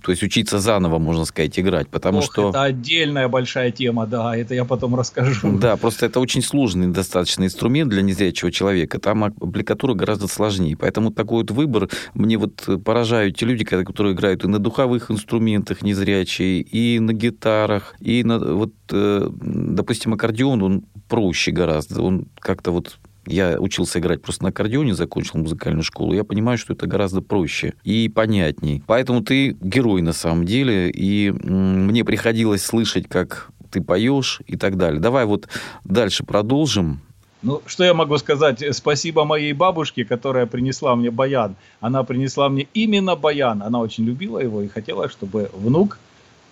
то 0.03 0.11
есть 0.11 0.23
учиться 0.23 0.62
заново, 0.63 0.97
можно 0.97 1.25
сказать, 1.25 1.59
играть, 1.59 1.89
потому 1.89 2.19
Ох, 2.19 2.25
что... 2.25 2.49
Это 2.49 2.63
отдельная 2.63 3.27
большая 3.27 3.71
тема, 3.71 4.07
да, 4.07 4.35
это 4.35 4.55
я 4.55 4.65
потом 4.65 4.95
расскажу. 4.95 5.57
Да, 5.57 5.77
просто 5.77 6.05
это 6.07 6.19
очень 6.19 6.41
сложный 6.41 6.87
достаточно 6.87 7.43
инструмент 7.43 7.89
для 7.89 8.01
незрячего 8.01 8.51
человека, 8.51 8.99
там 8.99 9.23
аппликатура 9.25 9.93
гораздо 9.93 10.27
сложнее, 10.27 10.75
поэтому 10.75 11.11
такой 11.11 11.41
вот 11.41 11.51
выбор, 11.51 11.89
мне 12.13 12.37
вот 12.37 12.67
поражают 12.83 13.37
те 13.37 13.45
люди, 13.45 13.63
которые 13.63 14.13
играют 14.13 14.43
и 14.43 14.47
на 14.47 14.59
духовых 14.59 15.11
инструментах 15.11 15.81
незрячие, 15.81 16.61
и 16.61 16.99
на 16.99 17.13
гитарах, 17.13 17.95
и 17.99 18.23
на, 18.23 18.39
вот, 18.39 18.73
э, 18.91 19.29
допустим, 19.29 20.13
аккордеон, 20.13 20.63
он 20.63 20.83
проще 21.07 21.51
гораздо, 21.51 22.01
он 22.01 22.25
как-то 22.39 22.71
вот 22.71 22.97
я 23.25 23.59
учился 23.59 23.99
играть 23.99 24.21
просто 24.21 24.43
на 24.43 24.49
аккордеоне, 24.49 24.93
закончил 24.93 25.39
музыкальную 25.39 25.83
школу. 25.83 26.13
Я 26.13 26.23
понимаю, 26.23 26.57
что 26.57 26.73
это 26.73 26.87
гораздо 26.87 27.21
проще 27.21 27.73
и 27.83 28.09
понятней. 28.09 28.83
Поэтому 28.85 29.21
ты 29.21 29.55
герой 29.61 30.01
на 30.01 30.13
самом 30.13 30.45
деле. 30.45 30.89
И 30.89 31.31
мне 31.31 32.03
приходилось 32.03 32.65
слышать, 32.65 33.07
как 33.07 33.49
ты 33.71 33.81
поешь 33.81 34.41
и 34.45 34.57
так 34.57 34.77
далее. 34.77 34.99
Давай 34.99 35.25
вот 35.25 35.47
дальше 35.83 36.23
продолжим. 36.23 37.01
Ну, 37.41 37.61
что 37.65 37.83
я 37.83 37.93
могу 37.93 38.17
сказать? 38.17 38.63
Спасибо 38.71 39.25
моей 39.25 39.51
бабушке, 39.51 40.05
которая 40.05 40.45
принесла 40.45 40.95
мне 40.95 41.11
баян. 41.11 41.55
Она 41.81 42.03
принесла 42.03 42.47
мне 42.47 42.67
именно 42.73 43.15
баян. 43.17 43.61
Она 43.61 43.79
очень 43.79 44.05
любила 44.05 44.39
его 44.39 44.61
и 44.61 44.69
хотела, 44.69 45.09
чтобы 45.09 45.49
внук 45.53 45.99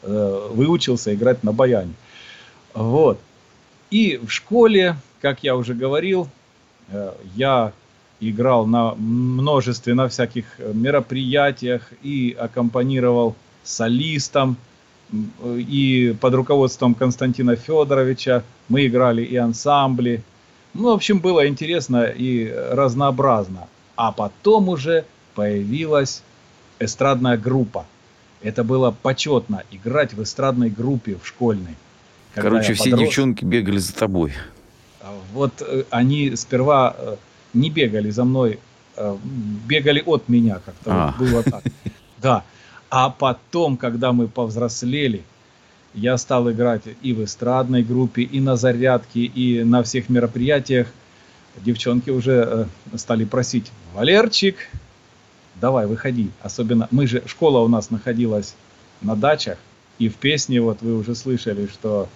э, 0.03 0.47
выучился 0.51 1.13
играть 1.13 1.43
на 1.43 1.53
баяне. 1.53 1.93
Вот. 2.73 3.19
И 3.89 4.17
в 4.17 4.29
школе, 4.29 4.97
как 5.21 5.43
я 5.43 5.55
уже 5.55 5.73
говорил, 5.73 6.27
я 7.35 7.71
играл 8.19 8.65
на 8.65 8.93
множестве, 8.95 9.93
на 9.93 10.07
всяких 10.07 10.45
мероприятиях 10.73 11.91
и 12.03 12.35
аккомпанировал 12.39 13.35
солистам. 13.63 14.57
И 15.45 16.15
под 16.21 16.33
руководством 16.35 16.95
Константина 16.95 17.55
Федоровича 17.55 18.43
мы 18.69 18.85
играли 18.85 19.23
и 19.23 19.35
ансамбли, 19.35 20.23
ну, 20.73 20.91
в 20.91 20.93
общем, 20.93 21.19
было 21.19 21.47
интересно 21.47 22.03
и 22.05 22.49
разнообразно. 22.71 23.67
А 23.95 24.11
потом 24.11 24.69
уже 24.69 25.05
появилась 25.35 26.23
эстрадная 26.79 27.37
группа. 27.37 27.85
Это 28.41 28.63
было 28.63 28.91
почетно 28.91 29.63
играть 29.71 30.13
в 30.13 30.23
эстрадной 30.23 30.69
группе 30.69 31.17
в 31.21 31.27
школьной. 31.27 31.75
Короче, 32.33 32.73
все 32.73 32.91
подрос... 32.91 33.07
девчонки 33.07 33.45
бегали 33.45 33.77
за 33.77 33.93
тобой. 33.93 34.33
Вот 35.33 35.61
э, 35.61 35.83
они 35.89 36.35
сперва 36.35 36.95
э, 36.97 37.15
не 37.53 37.69
бегали 37.69 38.09
за 38.09 38.23
мной, 38.23 38.59
э, 38.95 39.17
бегали 39.67 40.03
от 40.05 40.29
меня 40.29 40.59
как-то. 40.65 40.91
А. 40.91 41.15
Вот 41.17 41.29
было 41.29 41.43
так. 41.43 41.63
Да. 42.21 42.43
А 42.91 43.09
потом, 43.09 43.77
когда 43.77 44.11
мы 44.11 44.27
повзрослели, 44.27 45.23
я 45.95 46.17
стал 46.17 46.51
играть 46.51 46.83
и 47.01 47.13
в 47.13 47.23
эстрадной 47.23 47.83
группе, 47.83 48.21
и 48.21 48.39
на 48.39 48.57
зарядке, 48.57 49.21
и 49.21 49.63
на 49.63 49.81
всех 49.81 50.07
мероприятиях. 50.09 50.87
Девчонки 51.57 52.11
уже 52.11 52.67
стали 52.95 53.25
просить, 53.25 53.71
Валерчик, 53.93 54.55
давай, 55.59 55.85
выходи. 55.85 56.31
Особенно, 56.41 56.87
мы 56.91 57.07
же, 57.07 57.23
школа 57.25 57.59
у 57.59 57.67
нас 57.67 57.89
находилась 57.89 58.55
на 59.01 59.15
дачах, 59.15 59.57
и 59.99 60.09
в 60.09 60.15
песне 60.15 60.61
вот 60.61 60.81
вы 60.81 60.97
уже 60.97 61.15
слышали, 61.15 61.67
что... 61.67 62.09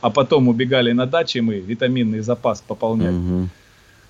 А 0.00 0.10
потом 0.10 0.48
убегали 0.48 0.92
на 0.92 1.06
даче 1.06 1.40
мы, 1.40 1.58
витаминный 1.60 2.20
запас 2.20 2.60
пополнять. 2.60 3.14
Угу. 3.14 3.48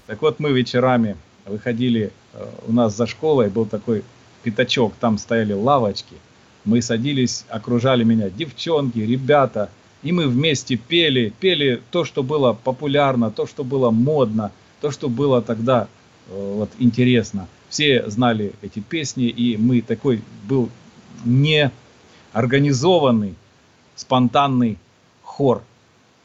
Так 0.07 0.23
вот, 0.23 0.41
мы 0.41 0.53
вечерами 0.53 1.17
выходили, 1.47 2.11
э, 2.35 2.47
у 2.67 2.73
нас 2.73 2.97
за 2.97 3.07
школой 3.07 3.49
был 3.49 3.67
такой 3.67 4.03
пятачок, 4.43 4.95
там 4.99 5.19
стояли 5.19 5.53
лавочки– 5.53 6.17
мы 6.65 6.81
садились, 6.83 7.45
окружали 7.49 8.05
меня 8.05 8.31
девчонки, 8.31 8.99
ребята, 8.99 9.71
и 10.03 10.13
мы 10.13 10.27
вместе 10.27 10.77
пели, 10.77 11.33
пели 11.41 11.81
то, 11.91 12.05
что 12.05 12.23
было 12.23 12.53
популярно, 12.53 13.31
то, 13.31 13.47
что 13.47 13.65
было 13.65 13.91
модно, 13.91 14.53
то, 14.81 14.91
что 14.91 15.09
было 15.09 15.43
тогда 15.43 15.89
э, 16.29 16.55
вот 16.57 16.71
интересно. 16.79 17.49
Все 17.69 18.09
знали 18.09 18.53
эти 18.63 18.81
песни, 18.81 19.27
и 19.29 19.57
мы 19.57 19.81
такой 19.81 20.23
был 20.49 20.69
не 21.25 21.71
организованный, 22.33 23.35
спонтанный 23.95 24.79
хор. 25.33 25.63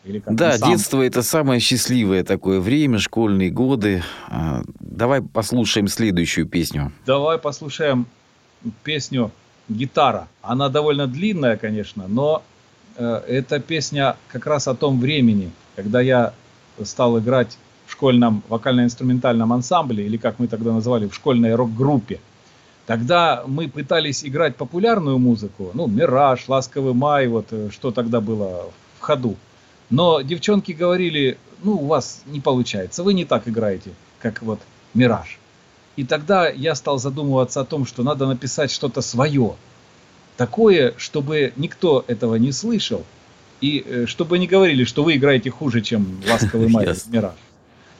Или 0.06 0.20
как 0.20 0.36
да, 0.36 0.58
сам. 0.58 0.72
детство 0.72 1.02
это 1.02 1.22
самое 1.22 1.60
счастливое 1.60 2.24
такое 2.24 2.60
время, 2.60 3.00
школьные 3.00 3.50
годы. 3.50 4.04
А, 4.30 4.62
давай 4.80 5.22
послушаем 5.22 5.88
следующую 5.88 6.48
песню. 6.48 6.92
Давай 7.06 7.38
послушаем 7.38 8.06
песню 8.84 9.32
гитара. 9.70 10.28
Она 10.42 10.70
довольно 10.70 11.08
длинная, 11.08 11.58
конечно, 11.58 12.08
но 12.08 12.42
э, 12.96 13.22
эта 13.28 13.60
песня 13.60 14.16
как 14.30 14.46
раз 14.46 14.68
о 14.68 14.76
том 14.76 15.00
времени, 15.00 15.52
когда 15.76 16.00
я 16.00 16.34
стал 16.84 17.20
играть 17.20 17.58
в 17.86 17.92
школьном 17.92 18.44
вокально-инструментальном 18.48 19.52
ансамбле, 19.52 20.06
или 20.06 20.18
как 20.18 20.40
мы 20.40 20.48
тогда 20.48 20.72
называли, 20.72 21.08
в 21.08 21.16
школьной 21.16 21.56
рок-группе. 21.56 22.20
Тогда 22.86 23.44
мы 23.46 23.68
пытались 23.68 24.24
играть 24.24 24.56
популярную 24.56 25.18
музыку, 25.18 25.72
ну, 25.74 25.88
«Мираж», 25.88 26.48
«Ласковый 26.48 26.94
май», 26.94 27.28
вот 27.28 27.48
э, 27.52 27.70
что 27.72 27.92
тогда 27.92 28.22
было 28.22 28.72
ходу. 29.08 29.36
Но 29.90 30.22
девчонки 30.22 30.74
говорили, 30.74 31.38
ну, 31.64 31.74
у 31.74 31.86
вас 31.88 32.24
не 32.26 32.42
получается, 32.42 33.04
вы 33.04 33.14
не 33.14 33.26
так 33.26 33.48
играете, 33.48 33.92
как 34.20 34.42
вот 34.42 34.60
«Мираж». 34.94 35.40
И 35.96 36.04
тогда 36.04 36.50
я 36.50 36.76
стал 36.76 37.00
задумываться 37.00 37.62
о 37.62 37.66
том, 37.66 37.86
что 37.86 38.04
надо 38.04 38.28
написать 38.28 38.70
что-то 38.70 39.02
свое. 39.02 39.56
Такое, 40.36 40.94
чтобы 40.98 41.54
никто 41.56 42.04
этого 42.08 42.36
не 42.36 42.52
слышал. 42.52 43.04
И 43.62 43.84
э, 43.88 44.06
чтобы 44.06 44.38
не 44.38 44.48
говорили, 44.48 44.84
что 44.84 45.04
вы 45.04 45.16
играете 45.16 45.50
хуже, 45.50 45.82
чем 45.82 46.22
«Ласковый 46.30 46.68
май» 46.76 46.86
yes. 46.86 47.06
«Мираж». 47.10 47.36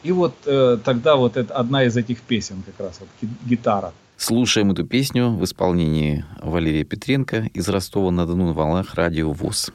И 0.04 0.12
вот 0.12 0.34
э, 0.46 0.78
тогда 0.84 1.16
вот 1.16 1.38
это 1.38 1.54
одна 1.56 1.86
из 1.86 1.98
этих 1.98 2.22
песен 2.22 2.64
как 2.66 2.88
раз, 2.88 3.00
вот 3.00 3.10
гитара. 3.46 3.94
Слушаем 4.18 4.72
эту 4.72 4.86
песню 4.86 5.30
в 5.30 5.44
исполнении 5.44 6.26
Валерия 6.42 6.84
Петренко 6.84 7.50
из 7.54 7.68
Ростова-на-Дону 7.70 8.48
на 8.48 8.54
волнах 8.54 8.96
радио 8.96 9.32
ВОЗ. 9.32 9.72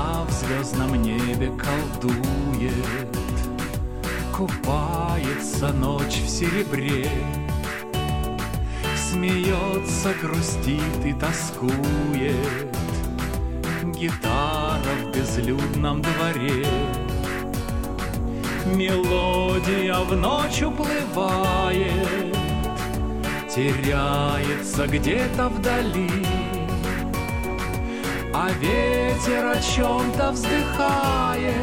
Луна 0.00 0.24
в 0.24 0.32
звездном 0.32 1.02
небе 1.02 1.50
колдует, 1.58 2.72
Купается 4.36 5.72
ночь 5.72 6.20
в 6.24 6.28
серебре, 6.28 7.08
Смеется, 8.96 10.14
грустит 10.22 11.04
и 11.04 11.12
тоскует 11.12 12.34
Гитара 13.82 14.94
в 15.02 15.14
безлюдном 15.14 16.02
дворе. 16.02 16.66
Мелодия 18.66 19.98
в 19.98 20.14
ночь 20.16 20.62
уплывает, 20.62 22.36
Теряется 23.48 24.86
где-то 24.86 25.48
вдали. 25.48 26.39
А 28.42 28.50
ветер 28.52 29.44
о 29.48 29.60
чем-то 29.60 30.30
вздыхает, 30.30 31.54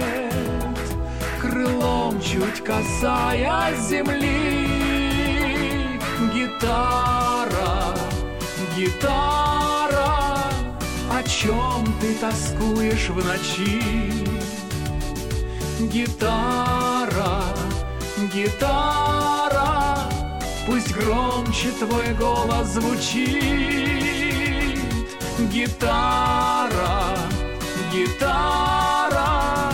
Крылом 1.42 2.22
чуть 2.22 2.64
касаясь 2.64 3.80
земли. 3.80 4.70
Гитара, 6.32 7.96
гитара, 8.76 10.38
О 11.12 11.24
чем 11.24 11.84
ты 12.00 12.14
тоскуешь 12.14 13.10
в 13.10 13.26
ночи? 13.26 14.14
Гитара, 15.80 17.42
гитара, 18.32 19.98
Пусть 20.68 20.94
громче 20.96 21.72
твой 21.80 22.14
голос 22.14 22.68
звучит 22.68 24.07
гитара, 25.40 27.16
гитара 27.94 29.72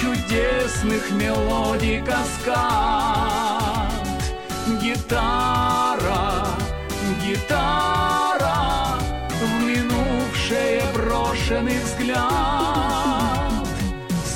чудесных 0.00 1.10
мелодий 1.12 2.02
каскад. 2.02 3.92
Гитара, 4.82 6.48
гитара, 7.24 8.98
в 9.30 9.62
минувшее 9.62 10.82
брошенный 10.92 11.78
взгляд. 11.78 12.26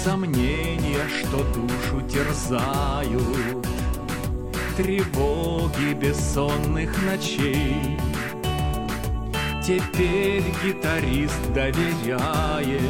Сомнения, 0.05 1.05
что 1.09 1.45
душу 1.53 2.01
терзают, 2.09 3.67
тревоги 4.77 5.95
бессонных 5.95 6.91
ночей. 7.03 7.99
Теперь 9.63 10.43
гитарист 10.65 11.53
доверяет 11.53 12.81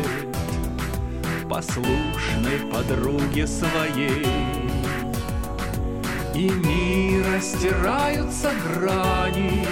послушной 1.49 2.61
подруге 2.73 3.45
своей. 3.47 4.25
И 6.33 6.49
мира 6.49 7.41
стираются 7.41 8.53
грани, 8.65 9.67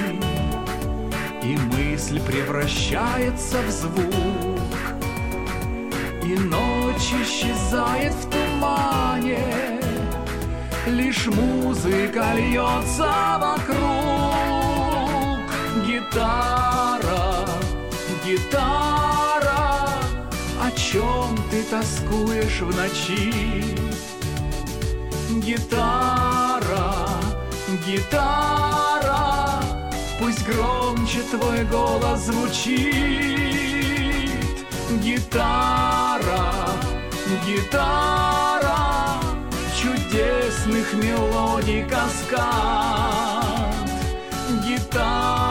И 1.40 1.56
мысль 1.56 2.20
превращается 2.20 3.62
в 3.62 3.70
звук, 3.70 4.60
И 6.24 6.34
ночь 6.36 7.12
исчезает 7.22 8.12
в 8.12 8.28
тумане, 8.28 9.38
Лишь 10.88 11.26
музыка 11.28 12.34
льется 12.34 13.38
вокруг. 13.40 14.07
Гитара, 15.86 17.46
гитара, 18.24 19.88
о 20.60 20.70
чем 20.72 21.36
ты 21.50 21.62
тоскуешь 21.62 22.60
в 22.60 22.76
ночи? 22.76 23.76
Гитара, 25.30 26.94
гитара, 27.86 29.62
пусть 30.18 30.46
громче 30.46 31.22
твой 31.30 31.64
голос 31.64 32.20
звучит. 32.20 32.88
Гитара, 35.02 36.52
гитара, 37.46 38.78
чудесных 39.80 40.92
мелодий 40.94 41.84
каскад. 41.84 42.98
Гитара, 44.66 45.47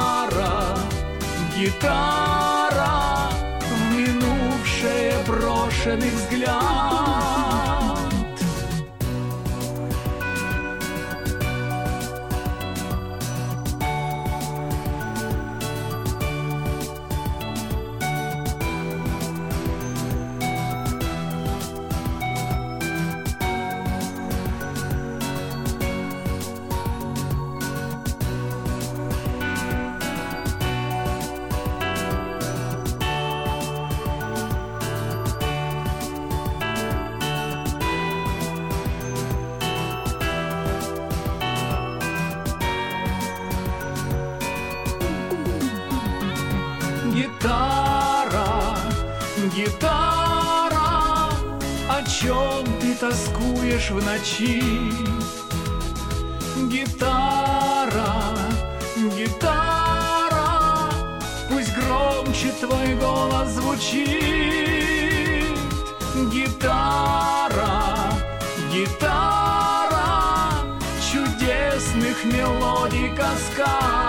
гитара, 1.58 3.30
в 3.60 3.96
минувшее 3.96 5.18
брошенный 5.26 6.12
взгляд. 6.12 7.67
Тоскуешь 53.10 53.90
в 53.92 54.06
ночи? 54.06 54.92
Гитара, 56.70 58.12
гитара, 59.16 60.90
пусть 61.50 61.74
громче 61.78 62.52
твой 62.60 62.96
голос 62.96 63.50
звучит. 63.50 64.08
Гитара, 66.34 67.84
гитара, 68.74 70.10
чудесных 71.10 72.26
мелодий 72.26 73.16
каскад. 73.16 74.07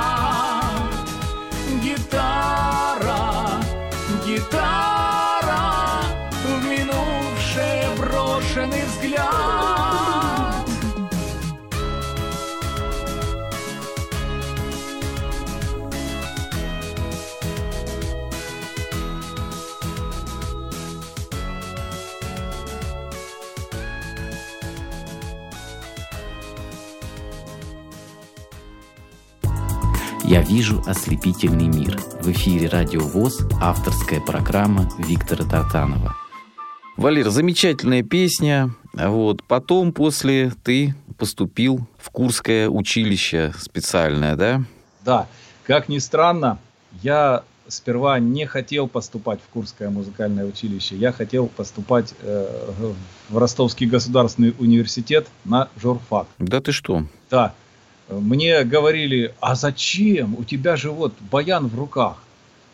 Вижу 30.48 30.82
ослепительный 30.86 31.66
мир. 31.66 32.00
В 32.22 32.30
эфире 32.30 32.68
Радио 32.68 33.00
ВОЗ, 33.00 33.46
авторская 33.60 34.20
программа 34.20 34.88
Виктора 34.98 35.44
Тартанова. 35.44 36.16
Валер, 36.96 37.28
замечательная 37.28 38.02
песня. 38.02 38.70
Вот. 38.94 39.42
Потом, 39.42 39.92
после, 39.92 40.52
ты 40.64 40.94
поступил 41.18 41.86
в 41.98 42.10
Курское 42.10 42.68
училище 42.68 43.52
специальное, 43.58 44.36
да? 44.36 44.62
Да, 45.04 45.28
как 45.64 45.88
ни 45.90 45.98
странно, 45.98 46.58
я 47.02 47.44
сперва 47.68 48.18
не 48.18 48.46
хотел 48.46 48.88
поступать 48.88 49.40
в 49.40 49.52
Курское 49.52 49.90
музыкальное 49.90 50.46
училище. 50.46 50.96
Я 50.96 51.12
хотел 51.12 51.48
поступать 51.48 52.14
э, 52.22 52.94
в 53.28 53.36
Ростовский 53.36 53.86
государственный 53.86 54.54
университет 54.58 55.26
на 55.44 55.68
журфак. 55.76 56.26
Да 56.38 56.62
ты 56.62 56.72
что? 56.72 57.04
Да, 57.30 57.52
мне 58.08 58.64
говорили, 58.64 59.34
а 59.40 59.54
зачем? 59.54 60.34
У 60.38 60.44
тебя 60.44 60.76
же 60.76 60.90
вот 60.90 61.14
баян 61.30 61.66
в 61.66 61.78
руках. 61.78 62.16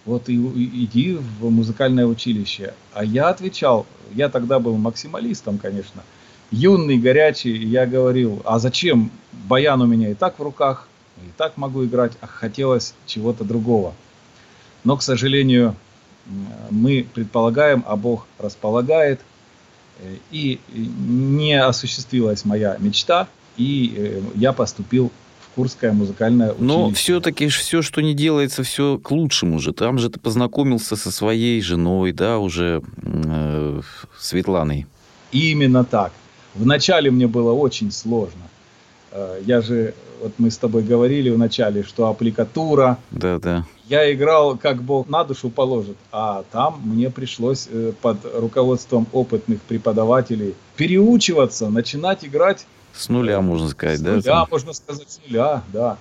Вот 0.05 0.29
и, 0.29 0.35
и- 0.35 0.85
иди 0.85 1.14
в 1.40 1.51
музыкальное 1.51 2.07
училище. 2.07 2.75
А 2.92 3.05
я 3.05 3.29
отвечал, 3.31 3.87
я 4.12 4.29
тогда 4.29 4.59
был 4.59 4.77
максималистом, 4.77 5.59
конечно, 5.59 6.03
юный, 6.51 6.99
горячий. 6.99 7.57
Я 7.57 7.87
говорил, 7.87 8.42
а 8.44 8.59
зачем? 8.59 9.11
Баян 9.33 9.81
у 9.83 9.87
меня 9.87 10.11
и 10.11 10.14
так 10.14 10.38
в 10.38 10.42
руках, 10.42 10.88
и 11.18 11.31
так 11.37 11.57
могу 11.57 11.85
играть, 11.85 12.12
а 12.20 12.27
хотелось 12.27 12.94
чего-то 13.07 13.44
другого. 13.44 13.94
Но, 14.85 14.97
к 14.97 15.03
сожалению, 15.03 15.75
мы 16.70 17.07
предполагаем, 17.14 17.83
а 17.87 17.97
Бог 17.97 18.27
располагает. 18.38 19.20
Э, 20.01 20.16
И 20.31 20.61
не 20.77 21.55
осуществилась 21.61 22.44
моя 22.44 22.77
мечта, 22.79 23.29
и 23.57 23.94
э, 23.97 24.20
я 24.35 24.53
поступил 24.53 25.11
Курское 25.55 25.93
музыкальное 25.93 26.53
училище. 26.53 26.64
Но 26.67 26.90
все-таки 26.90 27.49
все, 27.49 27.83
что 27.83 28.03
не 28.03 28.14
делается, 28.14 28.62
все 28.62 28.99
к 28.99 29.11
лучшему 29.11 29.59
же. 29.59 29.73
Там 29.73 29.99
же 29.99 30.11
ты 30.11 30.19
познакомился 30.19 30.97
со 30.97 31.11
своей 31.11 31.61
женой, 31.62 32.12
да, 32.12 32.38
уже 32.38 32.83
э, 33.03 33.81
Светланой. 34.19 34.87
Именно 35.33 35.85
так. 35.85 36.12
Вначале 36.55 37.11
мне 37.11 37.27
было 37.27 37.53
очень 37.53 37.90
сложно. 37.93 38.43
Э, 39.12 39.40
Я 39.47 39.61
же, 39.61 39.95
вот 40.21 40.33
мы 40.38 40.51
с 40.51 40.57
тобой 40.59 40.83
говорили 40.83 41.31
вначале, 41.31 41.83
что 41.83 42.07
аппликатура. 42.09 42.99
Да, 43.11 43.38
да. 43.38 43.64
Я 43.88 44.12
играл, 44.12 44.57
как 44.57 44.83
Бог 44.83 45.09
на 45.09 45.25
душу 45.25 45.51
положит, 45.51 45.97
а 46.11 46.45
там 46.51 46.81
мне 46.85 47.11
пришлось 47.11 47.69
э, 47.71 47.93
под 48.01 48.19
руководством 48.35 49.07
опытных 49.12 49.61
преподавателей 49.61 50.55
переучиваться, 50.77 51.69
начинать 51.69 52.25
играть 52.25 52.67
С 52.97 53.09
нуля, 53.09 53.41
можно 53.41 53.69
сказать, 53.69 53.99
с 53.99 54.03
да? 54.03 54.11
нуля, 54.13 54.23
там? 54.23 54.49
можно 54.51 54.73
сказать, 54.73 55.11
с 55.11 55.21
нуля, 55.27 55.63
да. 55.73 55.99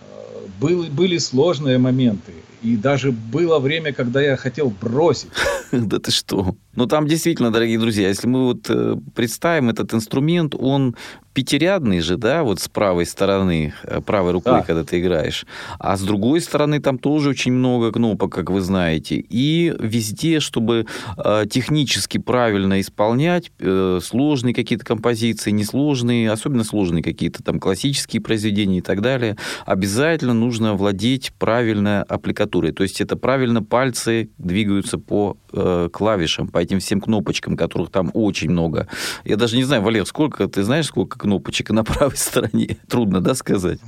Э, 0.00 0.46
был, 0.60 0.84
были 0.84 1.18
сложные 1.18 1.78
моменты. 1.78 2.32
И 2.62 2.76
даже 2.76 3.10
было 3.12 3.58
время, 3.58 3.92
когда 3.92 4.20
я 4.20 4.36
хотел 4.36 4.70
бросить. 4.70 5.30
Да 5.72 5.98
ты 6.00 6.10
что? 6.10 6.56
Ну, 6.74 6.86
там 6.86 7.06
действительно, 7.08 7.50
дорогие 7.50 7.78
друзья, 7.78 8.08
если 8.08 8.28
мы 8.28 8.44
вот 8.44 8.70
э, 8.70 8.96
представим 9.14 9.70
этот 9.70 9.92
инструмент, 9.92 10.54
он 10.54 10.94
пятирядный 11.32 12.00
же, 12.00 12.16
да, 12.16 12.42
вот 12.42 12.60
с 12.60 12.68
правой 12.68 13.06
стороны, 13.06 13.72
э, 13.84 14.00
правой 14.00 14.32
рукой, 14.32 14.52
да. 14.52 14.62
когда 14.62 14.84
ты 14.84 15.00
играешь. 15.00 15.46
А 15.78 15.96
с 15.96 16.02
другой 16.02 16.40
стороны 16.40 16.80
там 16.80 16.98
тоже 16.98 17.30
очень 17.30 17.52
много 17.52 17.92
кнопок, 17.92 18.32
как 18.32 18.50
вы 18.50 18.60
знаете. 18.60 19.24
И 19.28 19.74
везде, 19.78 20.40
чтобы 20.40 20.86
э, 21.16 21.44
технически 21.50 22.18
правильно 22.18 22.80
исполнять 22.80 23.50
э, 23.58 24.00
сложные 24.02 24.54
какие-то 24.54 24.84
композиции, 24.84 25.50
несложные, 25.50 26.30
особенно 26.30 26.64
сложные 26.64 27.02
какие-то 27.02 27.42
там 27.42 27.60
классические 27.60 28.22
произведения 28.22 28.78
и 28.78 28.82
так 28.82 29.00
далее, 29.00 29.36
обязательно 29.66 30.34
нужно 30.34 30.74
владеть 30.74 31.32
правильно 31.38 32.02
аппликатурой. 32.02 32.72
То 32.72 32.82
есть 32.82 33.00
это 33.00 33.16
правильно 33.16 33.62
пальцы 33.62 34.30
двигаются 34.38 34.98
по 34.98 35.36
э, 35.52 35.88
клавишам, 35.92 36.48
по 36.48 36.59
этим 36.60 36.80
всем 36.80 37.00
кнопочкам, 37.00 37.56
которых 37.56 37.90
там 37.90 38.10
очень 38.14 38.50
много. 38.50 38.88
Я 39.24 39.36
даже 39.36 39.56
не 39.56 39.64
знаю, 39.64 39.82
Валер, 39.82 40.06
сколько, 40.06 40.46
ты 40.48 40.62
знаешь, 40.62 40.86
сколько 40.86 41.18
кнопочек 41.18 41.70
на 41.70 41.84
правой 41.84 42.16
стороне? 42.16 42.78
Трудно, 42.88 43.20
да, 43.20 43.34
сказать? 43.34 43.80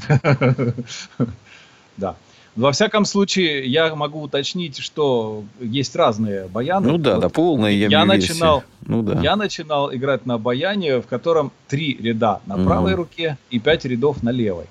Да. 1.97 2.17
Во 2.55 2.71
всяком 2.73 3.07
случае, 3.07 3.65
я 3.67 3.95
могу 3.95 4.21
уточнить, 4.21 4.79
что 4.79 5.43
есть 5.59 5.97
разные 5.97 6.49
баяны. 6.49 6.87
Ну 6.87 6.99
да, 6.99 7.15
вот 7.15 7.21
да, 7.23 7.29
полная 7.31 7.71
я, 7.71 7.89
я 7.89 8.05
начинал, 8.05 8.63
ну, 8.83 9.03
да. 9.03 9.21
я 9.23 9.37
начинал 9.37 9.95
играть 9.95 10.27
на 10.27 10.37
баяне, 10.37 11.01
в 11.01 11.07
котором 11.07 11.51
три 11.69 11.97
ряда 11.97 12.41
на 12.45 12.63
правой 12.63 12.93
угу. 12.93 13.03
руке 13.03 13.39
и 13.51 13.59
пять 13.59 13.87
рядов 13.87 14.23
на 14.23 14.31
левой. 14.31 14.67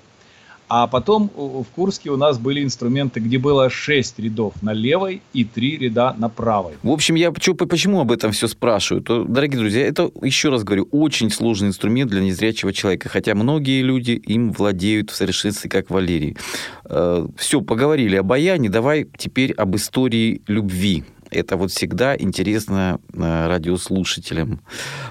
А 0.74 0.86
потом 0.86 1.30
в 1.36 1.66
Курске 1.74 2.08
у 2.08 2.16
нас 2.16 2.38
были 2.38 2.64
инструменты, 2.64 3.20
где 3.20 3.36
было 3.36 3.68
6 3.68 4.18
рядов 4.20 4.54
на 4.62 4.72
левой 4.72 5.20
и 5.34 5.44
3 5.44 5.76
ряда 5.76 6.14
на 6.16 6.30
правой. 6.30 6.72
В 6.82 6.90
общем, 6.90 7.14
я 7.14 7.30
почему 7.30 8.00
об 8.00 8.10
этом 8.10 8.32
все 8.32 8.48
спрашиваю? 8.48 9.02
То, 9.04 9.24
дорогие 9.24 9.58
друзья, 9.58 9.86
это, 9.86 10.10
еще 10.22 10.48
раз 10.48 10.64
говорю, 10.64 10.88
очень 10.90 11.30
сложный 11.30 11.68
инструмент 11.68 12.10
для 12.10 12.22
незрячего 12.22 12.72
человека, 12.72 13.10
хотя 13.10 13.34
многие 13.34 13.82
люди 13.82 14.12
им 14.12 14.50
владеют 14.50 15.10
в 15.10 15.14
совершенстве, 15.14 15.68
как 15.68 15.90
Валерий. 15.90 16.38
Э, 16.86 17.26
все, 17.36 17.60
поговорили 17.60 18.16
о 18.16 18.22
баяне, 18.22 18.70
давай 18.70 19.06
теперь 19.18 19.52
об 19.52 19.76
истории 19.76 20.40
любви. 20.46 21.04
Это 21.30 21.58
вот 21.58 21.70
всегда 21.70 22.16
интересно 22.16 22.98
э, 23.12 23.46
радиослушателям. 23.46 24.60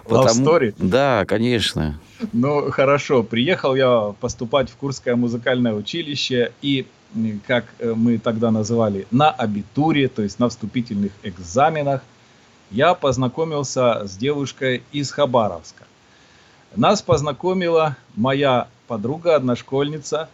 Love 0.06 0.24
Потому... 0.24 0.43
story? 0.43 0.74
Да, 0.80 1.26
конечно. 1.28 2.00
Ну, 2.34 2.72
хорошо. 2.72 3.24
Приехал 3.24 3.76
я 3.76 4.14
поступать 4.20 4.70
в 4.70 4.76
Курское 4.76 5.16
музыкальное 5.16 5.74
училище, 5.74 6.52
и, 6.62 6.86
как 7.48 7.66
э, 7.80 7.94
мы 7.94 8.18
тогда 8.18 8.52
называли, 8.52 9.08
на 9.12 9.30
абитуре, 9.30 10.08
то 10.08 10.22
есть 10.22 10.40
на 10.40 10.50
вступительных 10.50 11.12
экзаменах, 11.24 12.02
я 12.70 12.94
познакомился 12.94 14.08
с 14.08 14.16
девушкой 14.18 14.84
из 14.92 15.12
Хабаровска. 15.12 15.86
Нас 16.76 17.02
познакомила 17.02 17.98
моя 18.16 18.68
подруга, 18.88 19.36
одношкольница, 19.36 20.30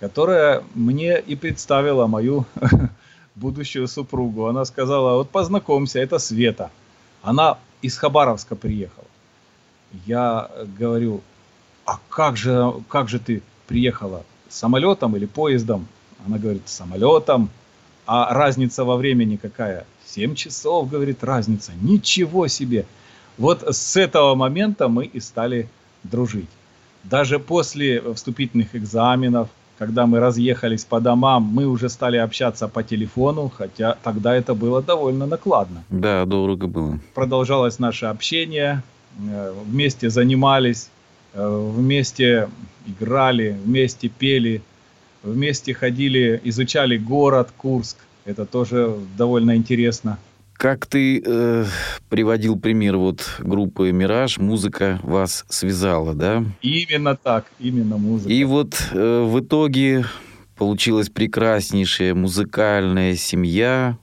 которая 0.00 0.64
мне 0.74 1.20
и 1.20 1.36
представила 1.36 2.06
мою 2.06 2.46
будущую 3.36 3.86
супругу. 3.86 4.46
Она 4.46 4.64
сказала, 4.64 5.16
вот 5.18 5.30
познакомься, 5.30 6.00
это 6.00 6.18
Света. 6.18 6.70
Она 7.22 7.58
из 7.82 7.96
Хабаровска 7.96 8.56
приехала. 8.56 9.07
Я 10.06 10.50
говорю, 10.78 11.22
а 11.84 11.98
как 12.08 12.36
же, 12.36 12.72
как 12.88 13.08
же 13.08 13.18
ты 13.18 13.42
приехала? 13.66 14.22
Самолетом 14.48 15.16
или 15.16 15.26
поездом? 15.26 15.86
Она 16.26 16.38
говорит, 16.38 16.62
самолетом. 16.66 17.50
А 18.06 18.32
разница 18.32 18.84
во 18.84 18.96
времени 18.96 19.36
какая? 19.36 19.84
7 20.06 20.34
часов, 20.34 20.90
говорит, 20.90 21.22
разница. 21.22 21.72
Ничего 21.80 22.48
себе. 22.48 22.86
Вот 23.36 23.62
с 23.62 23.96
этого 23.96 24.34
момента 24.34 24.88
мы 24.88 25.04
и 25.04 25.20
стали 25.20 25.68
дружить. 26.02 26.48
Даже 27.04 27.38
после 27.38 28.02
вступительных 28.14 28.74
экзаменов, 28.74 29.48
когда 29.78 30.06
мы 30.06 30.18
разъехались 30.18 30.84
по 30.84 31.00
домам, 31.00 31.42
мы 31.44 31.66
уже 31.66 31.88
стали 31.88 32.16
общаться 32.16 32.68
по 32.68 32.82
телефону, 32.82 33.50
хотя 33.56 33.96
тогда 34.02 34.34
это 34.34 34.54
было 34.54 34.82
довольно 34.82 35.26
накладно. 35.26 35.84
Да, 35.88 36.24
дорого 36.24 36.66
было. 36.66 36.98
Продолжалось 37.14 37.78
наше 37.78 38.06
общение, 38.06 38.82
э, 38.82 38.97
вместе 39.18 40.10
занимались, 40.10 40.90
э, 41.34 41.70
вместе 41.74 42.48
играли, 42.86 43.56
вместе 43.64 44.08
пели, 44.08 44.62
вместе 45.22 45.74
ходили, 45.74 46.40
изучали 46.44 46.96
город 46.96 47.50
Курск. 47.56 47.96
Это 48.24 48.44
тоже 48.46 48.94
довольно 49.16 49.56
интересно. 49.56 50.18
Как 50.52 50.86
ты 50.86 51.22
э, 51.24 51.64
приводил 52.08 52.58
пример 52.58 52.96
вот 52.96 53.36
группы 53.38 53.92
«Мираж», 53.92 54.38
музыка 54.38 54.98
вас 55.04 55.44
связала, 55.48 56.14
да? 56.14 56.44
Именно 56.62 57.16
так, 57.16 57.46
именно 57.60 57.96
музыка. 57.96 58.32
И 58.32 58.42
вот 58.42 58.74
э, 58.90 59.22
в 59.22 59.38
итоге 59.38 60.04
получилась 60.56 61.10
прекраснейшая 61.10 62.12
музыкальная 62.14 63.14
семья, 63.14 63.98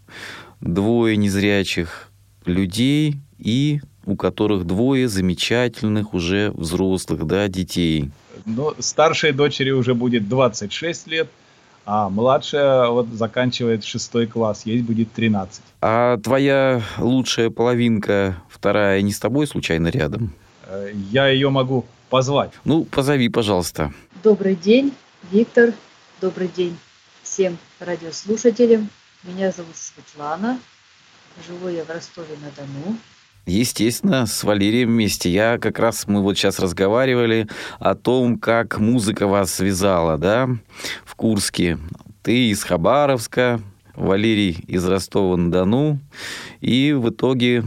двое 0.62 1.18
незрячих 1.18 2.10
людей 2.46 3.18
и 3.38 3.82
у 4.06 4.16
которых 4.16 4.66
двое 4.66 5.08
замечательных 5.08 6.14
уже 6.14 6.52
взрослых, 6.52 7.26
да, 7.26 7.48
детей. 7.48 8.12
Ну, 8.46 8.74
старшей 8.80 9.32
дочери 9.32 9.72
уже 9.72 9.94
будет 9.94 10.28
26 10.28 11.08
лет– 11.08 11.30
а 11.86 12.10
младшая 12.10 12.88
вот 12.88 13.08
заканчивает 13.10 13.84
шестой 13.84 14.26
класс, 14.26 14.66
ей 14.66 14.82
будет 14.82 15.12
13. 15.14 15.62
А 15.82 16.18
твоя 16.18 16.82
лучшая 16.98 17.52
половинка, 17.52 18.42
вторая, 18.50 19.02
не 19.04 19.12
с 19.12 19.20
тобой 19.20 19.46
случайно 19.46 19.90
рядом? 19.90 20.34
Э, 20.66 20.92
я 21.12 21.28
ее 21.28 21.52
могу 21.52 21.86
позвать. 22.10 22.52
Ну, 22.64 22.86
позови, 22.86 23.30
пожалуйста. 23.30 23.94
Добрый 24.24 24.56
день, 24.56 24.94
Виктор. 25.32 25.74
Добрый 26.22 26.48
день 26.48 26.76
всем 27.22 27.56
радиослушателям. 27.80 28.90
Меня 29.24 29.52
зовут 29.52 29.76
Светлана. 29.76 30.58
Живу 31.48 31.68
я 31.68 31.84
в 31.84 31.90
Ростове-на-Дону. 31.90 32.98
Естественно, 33.46 34.26
с 34.26 34.44
Валерием 34.44 34.90
вместе. 34.90 35.30
Я 35.30 35.58
как 35.60 35.78
раз, 35.78 36.08
мы 36.08 36.22
вот 36.22 36.38
сейчас 36.38 36.60
разговаривали 36.60 37.48
о 37.80 37.94
том, 37.94 38.40
как 38.40 38.80
музыка 38.80 39.28
вас 39.28 39.54
связала, 39.54 40.18
да, 40.18 40.50
в 41.06 41.16
Курске. 41.16 41.78
Ты 42.24 42.50
из 42.50 42.64
Хабаровска, 42.64 43.62
Валерий 43.96 44.64
из 44.68 44.86
Ростова-на-Дону. 44.86 46.00
И 46.60 46.94
в 46.94 47.10
итоге 47.10 47.64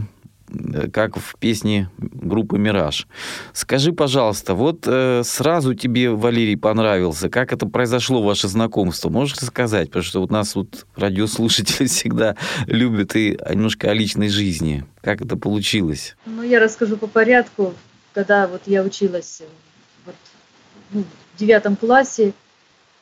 как 0.91 1.17
в 1.17 1.35
песне 1.39 1.89
группы 1.97 2.57
«Мираж». 2.57 3.07
Скажи, 3.53 3.91
пожалуйста, 3.91 4.53
вот 4.53 4.83
э, 4.85 5.21
сразу 5.23 5.73
тебе 5.73 6.11
Валерий 6.11 6.57
понравился. 6.57 7.29
Как 7.29 7.53
это 7.53 7.65
произошло, 7.67 8.21
ваше 8.21 8.47
знакомство? 8.47 9.09
Можешь 9.09 9.37
сказать? 9.37 9.87
Потому 9.87 10.03
что 10.03 10.23
у 10.23 10.27
нас 10.27 10.55
вот 10.55 10.85
радиослушатели 10.95 11.87
всегда 11.87 12.35
любят 12.65 13.15
и 13.15 13.37
немножко 13.49 13.89
о 13.89 13.93
личной 13.93 14.29
жизни. 14.29 14.85
Как 15.01 15.21
это 15.21 15.37
получилось? 15.37 16.15
Ну, 16.25 16.43
я 16.43 16.59
расскажу 16.59 16.97
по 16.97 17.07
порядку. 17.07 17.73
Когда 18.13 18.47
вот 18.47 18.63
я 18.65 18.83
училась 18.83 19.43
вот, 20.05 20.15
ну, 20.91 21.03
в 21.35 21.39
девятом 21.39 21.75
классе, 21.75 22.33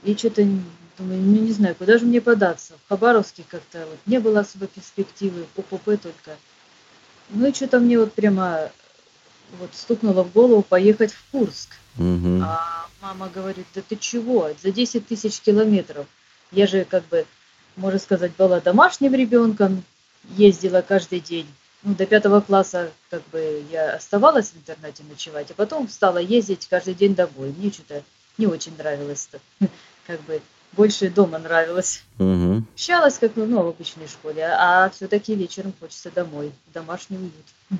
и 0.04 0.16
что-то 0.16 0.46
думаю, 0.98 1.22
ну 1.22 1.42
не 1.42 1.52
знаю, 1.52 1.76
куда 1.76 1.98
же 1.98 2.06
мне 2.06 2.22
податься. 2.22 2.74
В 2.86 2.90
Хабаровске 2.90 3.44
как-то 3.50 3.80
вот 3.80 4.00
не 4.06 4.20
было 4.20 4.42
особо 4.42 4.68
перспективы, 4.68 5.46
в 5.56 5.80
только– 5.98 6.32
ну 7.30 7.48
и 7.48 7.54
что-то 7.54 7.80
мне 7.80 8.00
вот 8.00 8.14
прямо 8.14 8.72
вот 9.60 9.70
стукнуло 9.74 10.24
в 10.24 10.32
голову 10.32 10.62
поехать 10.62 11.14
в 11.14 11.24
Курск. 11.32 11.70
Угу. 11.98 12.42
А 12.44 12.88
мама 13.02 13.30
говорит, 13.34 13.66
да 13.74 13.82
ты 13.88 13.96
чего, 13.96 14.50
за 14.62 14.72
10 14.72 15.08
тысяч 15.08 15.40
километров. 15.40 16.06
Я 16.52 16.68
же 16.68 16.86
как 16.86 17.06
бы, 17.08 17.26
можно 17.76 18.00
сказать, 18.00 18.34
была 18.38 18.60
домашним 18.60 19.14
ребенком, 19.14 19.84
ездила 20.36 20.82
каждый 20.82 21.20
день. 21.20 21.48
Ну, 21.84 21.94
до 21.94 22.06
пятого 22.06 22.42
класса 22.42 22.92
как 23.10 23.22
бы 23.30 23.64
я 23.72 23.94
оставалась 23.94 24.50
в 24.50 24.58
интернете 24.58 25.04
ночевать, 25.10 25.52
а 25.52 25.54
потом 25.54 25.88
стала 25.88 26.18
ездить 26.18 26.68
каждый 26.70 26.96
день 26.96 27.16
домой. 27.16 27.54
Мне 27.58 27.72
что-то 27.72 28.04
не 28.38 28.48
очень 28.48 28.76
нравилось. 28.78 29.30
Как 30.08 30.22
бы 30.22 30.42
больше 30.74 31.10
дома 31.10 31.38
нравилось. 31.40 32.04
Угу. 32.20 32.64
Общалась, 32.74 33.18
как 33.18 33.32
ну, 33.36 33.64
в 33.64 33.68
обычной 33.68 34.08
школе, 34.08 34.48
а 34.48 34.90
все-таки 34.90 35.36
вечером 35.36 35.74
хочется 35.80 36.12
домой, 36.12 36.52
в 36.68 36.74
домашний 36.74 37.18
уют. 37.18 37.80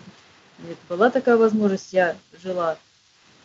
Нет, 0.60 0.78
была 0.90 1.10
такая 1.10 1.38
возможность, 1.38 1.94
я 1.94 2.16
жила 2.42 2.78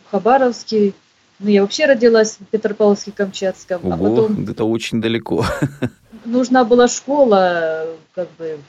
в 0.07 0.11
Хабаровске, 0.11 0.93
ну, 1.39 1.49
я 1.49 1.61
вообще 1.61 1.85
родилась 1.85 2.37
в 2.39 2.55
Петропавловске-Камчатском, 2.55 3.93
а 3.93 3.97
потом... 3.97 4.45
это 4.49 4.63
очень 4.63 5.01
далеко. 5.01 5.45
Нужна 6.25 6.63
была 6.63 6.87
школа, 6.87 7.87
как 8.15 8.29
бы, 8.37 8.59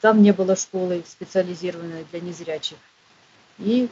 там 0.00 0.22
не 0.22 0.32
было 0.32 0.56
школы 0.56 1.02
специализированной 1.06 2.06
для 2.10 2.20
незрячих. 2.20 2.78
И 3.58 3.88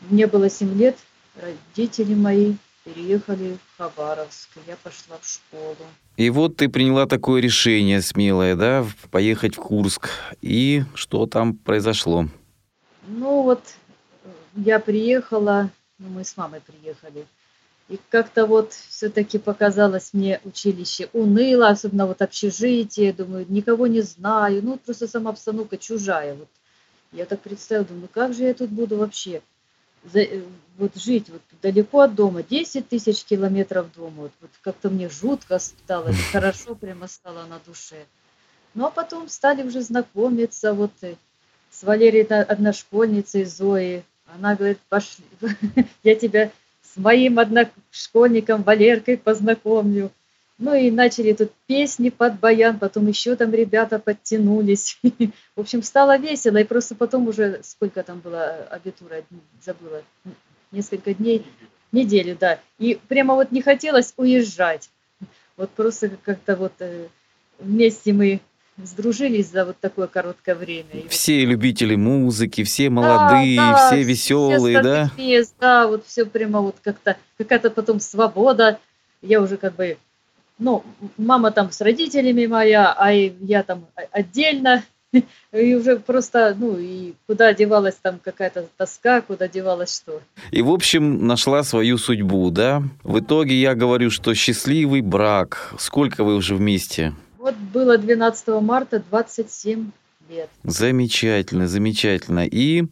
мне 0.00 0.26
было 0.26 0.50
7 0.50 0.76
лет, 0.76 0.96
родители 1.40 2.14
мои 2.14 2.54
переехали 2.86 3.58
в 3.58 3.78
Хабаровск, 3.78 4.48
я 4.66 4.76
пошла 4.76 5.18
в 5.20 5.26
школу. 5.26 5.76
И 6.16 6.30
вот 6.30 6.56
ты 6.56 6.68
приняла 6.68 7.06
такое 7.06 7.40
решение 7.40 8.00
смелое, 8.00 8.54
да, 8.54 8.86
поехать 9.10 9.56
в 9.56 9.60
Курск. 9.60 10.08
И 10.40 10.84
что 10.94 11.26
там 11.26 11.54
произошло? 11.54 12.26
Ну 13.08 13.42
вот, 13.42 13.62
я 14.54 14.78
приехала, 14.78 15.70
ну 15.98 16.08
мы 16.10 16.24
с 16.24 16.36
мамой 16.36 16.60
приехали, 16.60 17.26
и 17.88 17.98
как-то 18.08 18.46
вот 18.46 18.72
все-таки 18.72 19.38
показалось 19.38 20.10
мне 20.12 20.40
училище 20.44 21.08
уныло, 21.12 21.68
особенно 21.68 22.06
вот 22.06 22.22
общежитие, 22.22 23.12
думаю, 23.12 23.46
никого 23.48 23.88
не 23.88 24.00
знаю, 24.00 24.60
ну 24.62 24.78
просто 24.78 25.08
сама 25.08 25.30
обстановка 25.30 25.76
чужая. 25.76 26.34
Вот. 26.34 26.48
Я 27.12 27.26
так 27.26 27.40
представила, 27.40 27.86
думаю, 27.86 28.08
как 28.12 28.32
же 28.32 28.44
я 28.44 28.54
тут 28.54 28.70
буду 28.70 28.96
вообще 28.96 29.42
вот 30.78 30.96
жить 30.96 31.28
вот 31.30 31.42
далеко 31.62 32.00
от 32.00 32.14
дома, 32.14 32.42
10 32.42 32.88
тысяч 32.88 33.24
километров 33.24 33.92
дома, 33.94 34.22
вот, 34.22 34.32
вот 34.40 34.50
как-то 34.62 34.90
мне 34.90 35.08
жутко 35.08 35.58
стало, 35.58 36.12
хорошо 36.32 36.74
прямо 36.74 37.08
стало 37.08 37.46
на 37.46 37.58
душе. 37.66 38.04
Ну 38.74 38.86
а 38.86 38.90
потом 38.90 39.28
стали 39.28 39.62
уже 39.62 39.80
знакомиться 39.80 40.74
вот 40.74 40.92
э, 41.00 41.14
с 41.70 41.82
Валерией 41.82 42.26
одношкольницей 42.26 43.44
Зоей. 43.44 44.04
Она 44.26 44.54
говорит, 44.54 44.78
пошли, 44.88 45.24
я 46.02 46.14
тебя 46.14 46.50
с 46.82 46.96
моим 46.98 47.38
одношкольником 47.38 48.62
Валеркой 48.62 49.16
познакомлю. 49.16 50.10
Ну 50.58 50.74
и 50.74 50.90
начали 50.90 51.32
тут 51.34 51.52
песни 51.66 52.08
под 52.08 52.40
баян, 52.40 52.78
потом 52.78 53.06
еще 53.08 53.36
там 53.36 53.52
ребята 53.52 53.98
подтянулись. 53.98 54.98
В 55.56 55.60
общем, 55.60 55.82
стало 55.82 56.16
весело, 56.16 56.56
и 56.56 56.64
просто 56.64 56.94
потом 56.94 57.28
уже, 57.28 57.60
сколько 57.62 58.02
там 58.02 58.20
было 58.20 58.66
абитура, 58.70 59.22
забыла, 59.62 60.02
несколько 60.72 61.12
дней, 61.12 61.44
неделю, 61.92 62.36
да. 62.40 62.58
И 62.78 62.98
прямо 63.08 63.34
вот 63.34 63.52
не 63.52 63.60
хотелось 63.60 64.14
уезжать. 64.16 64.88
Вот 65.58 65.70
просто 65.70 66.10
как-то 66.24 66.56
вот 66.56 66.72
э, 66.80 67.08
вместе 67.58 68.12
мы 68.12 68.40
сдружились 68.82 69.50
за 69.50 69.64
вот 69.64 69.78
такое 69.80 70.06
короткое 70.06 70.54
время. 70.54 71.08
Все 71.08 71.44
любители 71.44 71.96
музыки, 71.96 72.64
все 72.64 72.90
молодые, 72.90 73.56
да, 73.56 73.72
да, 73.72 73.86
все 73.86 74.02
веселые, 74.02 74.76
все 74.76 74.82
да? 74.82 75.10
Мест, 75.16 75.54
да, 75.60 75.86
вот 75.86 76.06
все 76.06 76.26
прямо 76.26 76.60
вот 76.60 76.76
как-то, 76.82 77.16
какая-то 77.38 77.70
потом 77.70 78.00
свобода. 78.00 78.78
Я 79.22 79.40
уже 79.40 79.56
как 79.56 79.76
бы, 79.76 79.96
ну, 80.58 80.84
мама 81.16 81.50
там 81.50 81.70
с 81.70 81.80
родителями 81.80 82.46
моя, 82.46 82.92
а 82.92 83.12
я 83.12 83.62
там 83.62 83.86
отдельно. 84.10 84.84
И 85.52 85.74
уже 85.74 85.98
просто, 85.98 86.54
ну, 86.58 86.76
и 86.76 87.14
куда 87.26 87.54
девалась 87.54 87.94
там 88.02 88.18
какая-то 88.22 88.68
тоска, 88.76 89.20
куда 89.20 89.48
девалась 89.48 89.96
что. 89.96 90.20
И, 90.50 90.62
в 90.62 90.70
общем, 90.70 91.26
нашла 91.26 91.62
свою 91.62 91.96
судьбу, 91.96 92.50
да? 92.50 92.82
В 93.02 93.20
итоге 93.20 93.54
я 93.54 93.74
говорю, 93.74 94.10
что 94.10 94.34
счастливый 94.34 95.00
брак. 95.00 95.74
Сколько 95.78 96.24
вы 96.24 96.34
уже 96.34 96.56
вместе? 96.56 97.14
Вот 97.38 97.54
было 97.54 97.96
12 97.96 98.48
марта 98.60 99.02
27 99.08 99.80
лет. 99.80 99.90
Замечательно, 100.64 101.68
замечательно. 101.68 102.46
И 102.46 102.82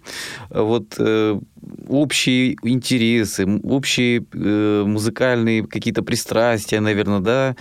э, 0.51 0.61
вот 0.61 0.95
э, 0.99 1.41
общие 1.89 2.57
интересы, 2.63 3.47
общие 3.65 4.25
э, 4.33 4.85
музыкальные 4.87 5.67
какие-то 5.67 6.03
пристрастия, 6.03 6.81
наверное, 6.81 7.21
да, 7.21 7.57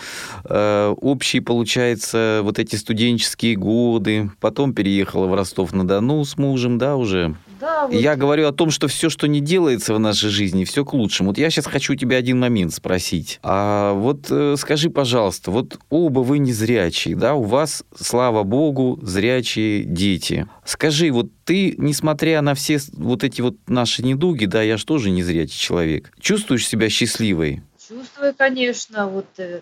э, 0.46 0.94
общие, 1.02 1.42
получается, 1.42 2.42
вот 2.44 2.60
эти 2.60 2.76
студенческие 2.76 3.56
годы. 3.56 4.30
Потом 4.40 4.74
переехала 4.74 5.28
в 5.28 5.34
Ростов-на-Дону 5.34 6.24
с 6.24 6.38
мужем, 6.38 6.78
да, 6.78 6.96
уже? 6.96 7.36
Да, 7.64 7.88
вот. 7.88 7.94
Я 7.94 8.18
говорю 8.18 8.46
о 8.50 8.52
том, 8.52 8.72
что 8.72 8.90
все, 8.90 9.10
что 9.10 9.26
не 9.26 9.40
делается 9.40 9.94
в 9.94 10.00
нашей 10.00 10.30
жизни, 10.30 10.66
все 10.66 10.84
к 10.84 10.92
лучшему. 10.92 11.30
Вот 11.30 11.38
я 11.38 11.50
сейчас 11.50 11.66
хочу 11.66 11.96
тебя 11.96 12.18
один 12.18 12.38
момент 12.38 12.74
спросить. 12.74 13.40
А 13.42 13.94
вот 13.94 14.28
э, 14.30 14.56
скажи, 14.58 14.90
пожалуйста, 14.90 15.50
вот 15.50 15.80
оба 15.90 16.20
вы 16.20 16.40
не 16.40 16.52
зрячие, 16.52 17.16
да, 17.16 17.36
у 17.36 17.44
вас, 17.44 17.86
слава 17.98 18.44
богу, 18.44 19.00
зрячие 19.02 19.86
дети. 19.86 20.46
Скажи, 20.66 21.10
вот 21.12 21.28
ты, 21.46 21.74
несмотря 21.78 22.42
на 22.42 22.54
все 22.54 22.80
вот 22.92 23.24
эти 23.24 23.40
вот 23.40 23.56
наши 23.68 24.04
недуги, 24.04 24.44
да, 24.44 24.62
я 24.62 24.76
же 24.76 24.86
тоже 24.86 25.10
не 25.10 25.24
зрячий 25.24 25.58
человек, 25.58 26.12
чувствуешь 26.20 26.68
себя 26.68 26.90
счастливой? 26.90 27.64
Чувствую, 27.88 28.36
конечно, 28.38 29.08
вот 29.08 29.28
э, 29.38 29.62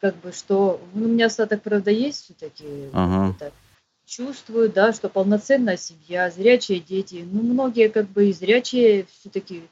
как 0.00 0.14
бы, 0.20 0.32
что 0.32 0.80
ну, 0.94 1.06
у 1.06 1.08
меня 1.08 1.26
остаток, 1.26 1.62
правда, 1.62 1.90
есть 1.90 2.26
все-таки. 2.26 2.64
Ага 2.92 3.34
чувствую, 4.10 4.70
да, 4.70 4.92
что 4.92 5.08
полноценная 5.08 5.76
семья, 5.76 6.30
зрячие 6.30 6.80
дети. 6.80 7.24
Ну, 7.30 7.42
многие 7.42 7.88
как 7.88 8.08
бы 8.08 8.28
и 8.28 8.32
зрячие 8.32 9.06
все-таки 9.20 9.62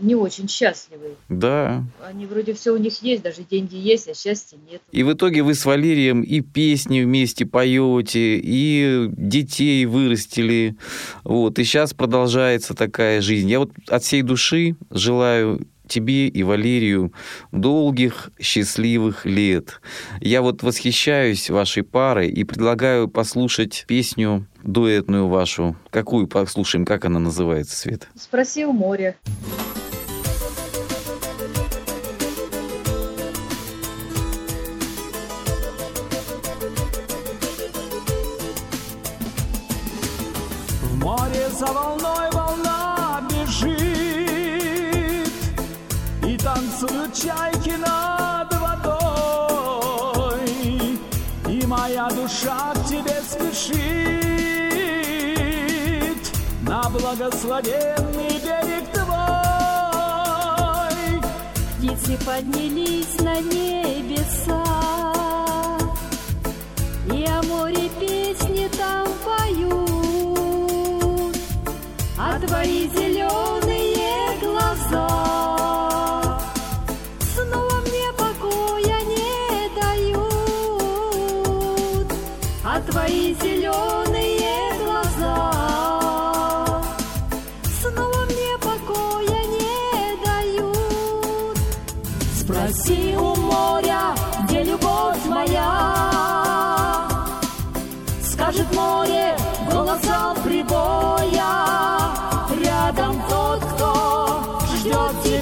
не 0.00 0.14
очень 0.14 0.48
счастливы. 0.48 1.16
Да. 1.28 1.82
Они 2.04 2.26
вроде 2.26 2.52
все 2.52 2.72
у 2.72 2.76
них 2.76 3.02
есть, 3.02 3.22
даже 3.22 3.42
деньги 3.42 3.74
есть, 3.74 4.06
а 4.06 4.14
счастья 4.14 4.58
нет. 4.70 4.80
И 4.92 5.02
в 5.02 5.12
итоге 5.12 5.42
вы 5.42 5.54
с 5.54 5.64
Валерием 5.64 6.22
и 6.22 6.40
песни 6.40 7.00
вместе 7.00 7.46
поете, 7.46 8.38
и 8.38 9.08
детей 9.10 9.86
вырастили. 9.86 10.76
Вот. 11.24 11.58
И 11.58 11.64
сейчас 11.64 11.94
продолжается 11.94 12.74
такая 12.74 13.20
жизнь. 13.20 13.50
Я 13.50 13.60
вот 13.60 13.72
от 13.88 14.04
всей 14.04 14.22
души 14.22 14.76
желаю 14.90 15.66
тебе 15.88 16.28
и 16.28 16.42
Валерию 16.42 17.12
долгих 17.52 18.30
счастливых 18.40 19.26
лет. 19.26 19.80
Я 20.20 20.42
вот 20.42 20.62
восхищаюсь 20.62 21.50
вашей 21.50 21.82
парой 21.82 22.28
и 22.28 22.44
предлагаю 22.44 23.08
послушать 23.08 23.84
песню 23.88 24.46
дуэтную 24.62 25.28
вашу. 25.28 25.76
Какую 25.90 26.26
послушаем? 26.26 26.84
Как 26.84 27.04
она 27.04 27.18
называется, 27.18 27.76
Свет? 27.76 28.08
Спроси 28.14 28.64
у 28.64 28.72
моря. 28.72 29.16
Благословенный 57.08 58.38
берег 58.44 58.84
твой. 58.92 60.28
Птицы 61.78 62.18
поднялись 62.24 63.18
на 63.20 63.40
небеса, 63.40 64.64
И 67.14 67.24
о 67.24 67.42
море 67.44 67.88
песни 67.98 68.68
там 68.76 69.06
поют, 69.24 70.16
А 72.18 72.38
твои 72.46 72.88
зеленые 72.88 73.67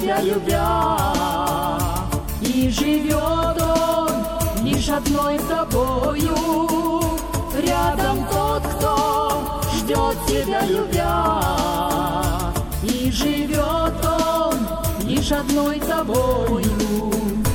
тебя 0.07 0.21
любя 0.21 1.07
И 2.41 2.69
живет 2.69 3.61
он 3.61 4.63
лишь 4.63 4.87
одной 4.89 5.37
тобою 5.39 7.01
рядом 7.61 8.25
тот, 8.31 8.63
кто 8.63 9.61
ждет 9.75 10.15
тебя, 10.27 10.61
любя. 10.65 11.41
И 12.83 13.11
живет 13.11 14.05
он 14.05 15.07
лишь 15.07 15.31
одной 15.31 15.79
тобою. 15.79 17.46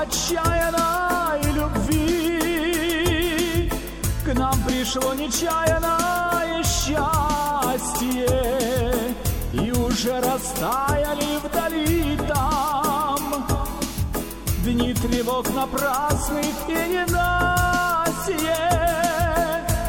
Отчаянной 0.00 1.42
любви. 1.52 2.90
К 4.24 4.34
нам 4.34 4.54
пришло 4.66 5.14
нечаянное 5.14 6.62
счастье. 6.64 8.26
И 9.52 9.72
уже 9.72 10.20
растаяли 10.20 11.38
вдали 11.44 12.16
там. 12.28 13.46
Дни 14.64 14.94
тревог 14.94 15.48
напрасных 15.54 16.68
и 16.68 16.72
ненастье. 16.72 18.56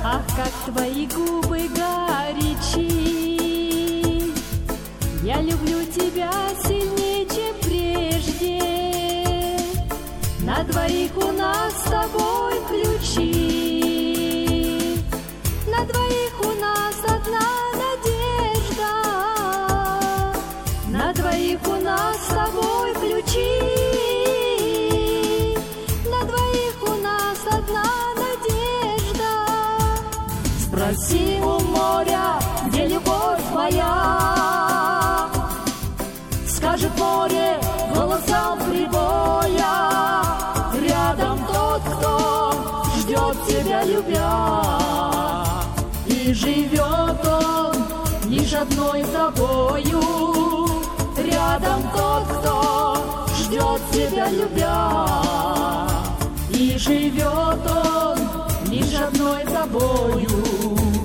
Ах, 0.04 0.24
как 0.36 0.52
твои 0.74 1.06
губы 1.08 1.70
горячи, 1.70 2.92
Я 5.24 5.42
люблю 5.42 5.86
тебя 5.86 6.32
сильнее, 6.64 7.01
двоих 10.64 11.12
у 11.18 11.32
нас 11.32 11.74
с 11.74 11.90
тобой 11.90 12.54
ключи, 12.70 13.71
любя, 44.02 44.64
И 46.08 46.34
живет 46.34 47.26
он 47.26 47.76
лишь 48.30 48.54
одной 48.54 49.04
тобою. 49.04 50.02
Рядом 51.18 51.84
тот, 51.96 52.24
кто 52.24 53.28
ждет 53.38 53.82
тебя, 53.92 54.30
любя, 54.30 55.08
И 56.50 56.78
живет 56.78 57.60
он 57.70 58.72
лишь 58.72 59.00
одной 59.00 59.44
тобою. 59.46 61.01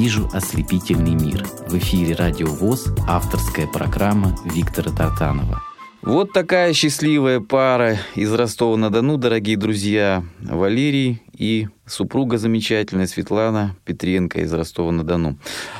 Вижу 0.00 0.30
ослепительный 0.32 1.14
мир. 1.14 1.44
В 1.68 1.76
эфире 1.76 2.14
Радио 2.14 2.46
ВОЗ 2.46 2.86
авторская 3.06 3.66
программа 3.66 4.34
Виктора 4.46 4.90
Тартанова. 4.90 5.62
Вот 6.00 6.32
такая 6.32 6.72
счастливая 6.72 7.40
пара 7.40 7.98
из 8.14 8.32
Ростова-на-Дону, 8.32 9.18
дорогие 9.18 9.58
друзья. 9.58 10.24
Валерий 10.40 11.20
и 11.36 11.68
супруга 11.84 12.38
замечательная 12.38 13.06
Светлана 13.06 13.76
Петренко 13.84 14.40
из 14.40 14.50
Ростова-на-Дону. 14.54 15.36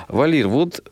Валер, 0.08 0.48
вот 0.48 0.84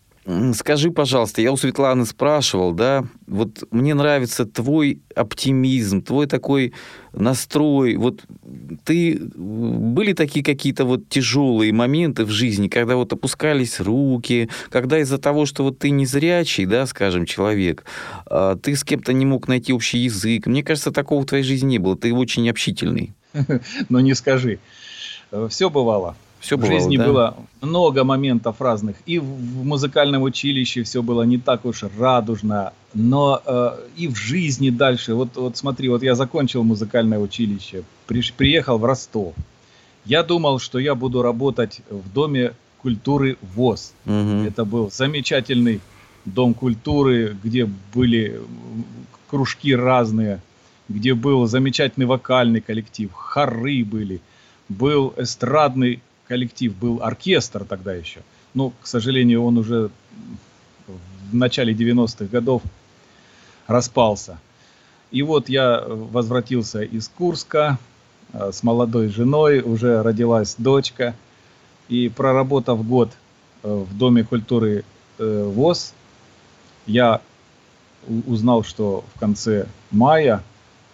скажи, 0.54 0.90
пожалуйста, 0.90 1.40
я 1.40 1.52
у 1.52 1.56
Светланы 1.56 2.04
спрашивал, 2.04 2.72
да, 2.72 3.04
вот 3.26 3.64
мне 3.70 3.94
нравится 3.94 4.44
твой 4.44 5.00
оптимизм, 5.14 6.02
твой 6.02 6.26
такой 6.26 6.74
настрой. 7.12 7.96
Вот 7.96 8.24
ты 8.84 9.18
были 9.34 10.12
такие 10.12 10.44
какие-то 10.44 10.84
вот 10.84 11.08
тяжелые 11.08 11.72
моменты 11.72 12.24
в 12.24 12.30
жизни, 12.30 12.68
когда 12.68 12.96
вот 12.96 13.12
опускались 13.12 13.80
руки, 13.80 14.50
когда 14.70 14.98
из-за 14.98 15.18
того, 15.18 15.46
что 15.46 15.64
вот 15.64 15.78
ты 15.78 15.90
незрячий, 15.90 16.66
да, 16.66 16.86
скажем, 16.86 17.24
человек, 17.24 17.84
а, 18.26 18.56
ты 18.56 18.76
с 18.76 18.84
кем-то 18.84 19.12
не 19.12 19.24
мог 19.24 19.48
найти 19.48 19.72
общий 19.72 19.98
язык. 19.98 20.46
Мне 20.46 20.62
кажется, 20.62 20.90
такого 20.90 21.22
в 21.22 21.26
твоей 21.26 21.44
жизни 21.44 21.68
не 21.68 21.78
было. 21.78 21.96
Ты 21.96 22.12
очень 22.12 22.48
общительный. 22.50 23.14
Но 23.88 24.00
не 24.00 24.14
скажи. 24.14 24.58
Все 25.48 25.70
бывало. 25.70 26.16
Все 26.40 26.56
в 26.56 26.60
бывало, 26.60 26.80
жизни 26.80 26.96
да? 26.96 27.06
было 27.06 27.36
много 27.60 28.04
моментов 28.04 28.60
разных. 28.60 28.96
И 29.06 29.18
в 29.18 29.38
в 29.58 29.64
музыкальном 29.64 30.22
училище 30.22 30.82
все 30.82 31.02
было 31.02 31.22
не 31.22 31.38
так 31.38 31.64
уж 31.64 31.84
радужно, 31.98 32.72
но 32.94 33.42
э, 33.44 33.70
и 33.96 34.08
в 34.08 34.16
жизни 34.16 34.70
дальше. 34.70 35.14
Вот, 35.14 35.36
вот 35.36 35.56
смотри, 35.56 35.88
вот 35.88 36.02
я 36.02 36.14
закончил 36.14 36.62
музыкальное 36.62 37.18
училище, 37.18 37.82
приш- 38.08 38.32
приехал 38.36 38.78
в 38.78 38.84
Ростов. 38.84 39.34
Я 40.04 40.22
думал, 40.22 40.58
что 40.58 40.78
я 40.78 40.94
буду 40.94 41.22
работать 41.22 41.80
в 41.90 42.12
Доме 42.12 42.52
культуры 42.82 43.36
ВОЗ. 43.54 43.92
Мгм. 44.04 44.46
Это 44.46 44.64
был 44.64 44.90
замечательный 44.90 45.80
дом 46.24 46.54
культуры, 46.54 47.36
где 47.44 47.68
были 47.94 48.40
кружки 49.28 49.74
разные, 49.74 50.40
где 50.88 51.14
был 51.14 51.46
замечательный 51.46 52.06
вокальный 52.06 52.60
коллектив, 52.60 53.10
хоры 53.12 53.84
были, 53.84 54.20
был 54.68 55.12
эстрадный 55.16 56.00
коллектив, 56.28 56.76
был 56.76 57.02
оркестр 57.02 57.64
тогда 57.64 57.94
еще. 57.94 58.20
Но, 58.54 58.70
к 58.70 58.86
сожалению, 58.86 59.42
он 59.44 59.58
уже 59.58 59.90
в 60.86 61.34
начале 61.34 61.72
90-х 61.74 62.26
годов 62.26 62.62
распался. 63.66 64.38
И 65.10 65.22
вот 65.22 65.48
я 65.48 65.82
возвратился 65.86 66.82
из 66.82 67.08
Курска 67.08 67.78
э, 68.32 68.50
с 68.52 68.62
молодой 68.62 69.08
женой, 69.08 69.60
уже 69.60 70.02
родилась 70.02 70.54
дочка. 70.58 71.14
И 71.88 72.10
проработав 72.10 72.86
год 72.86 73.10
э, 73.62 73.68
в 73.72 73.96
Доме 73.96 74.24
культуры 74.24 74.84
э, 75.18 75.44
ВОЗ, 75.54 75.94
я 76.86 77.20
узнал, 78.26 78.64
что 78.64 79.04
в 79.14 79.20
конце 79.20 79.66
мая 79.90 80.42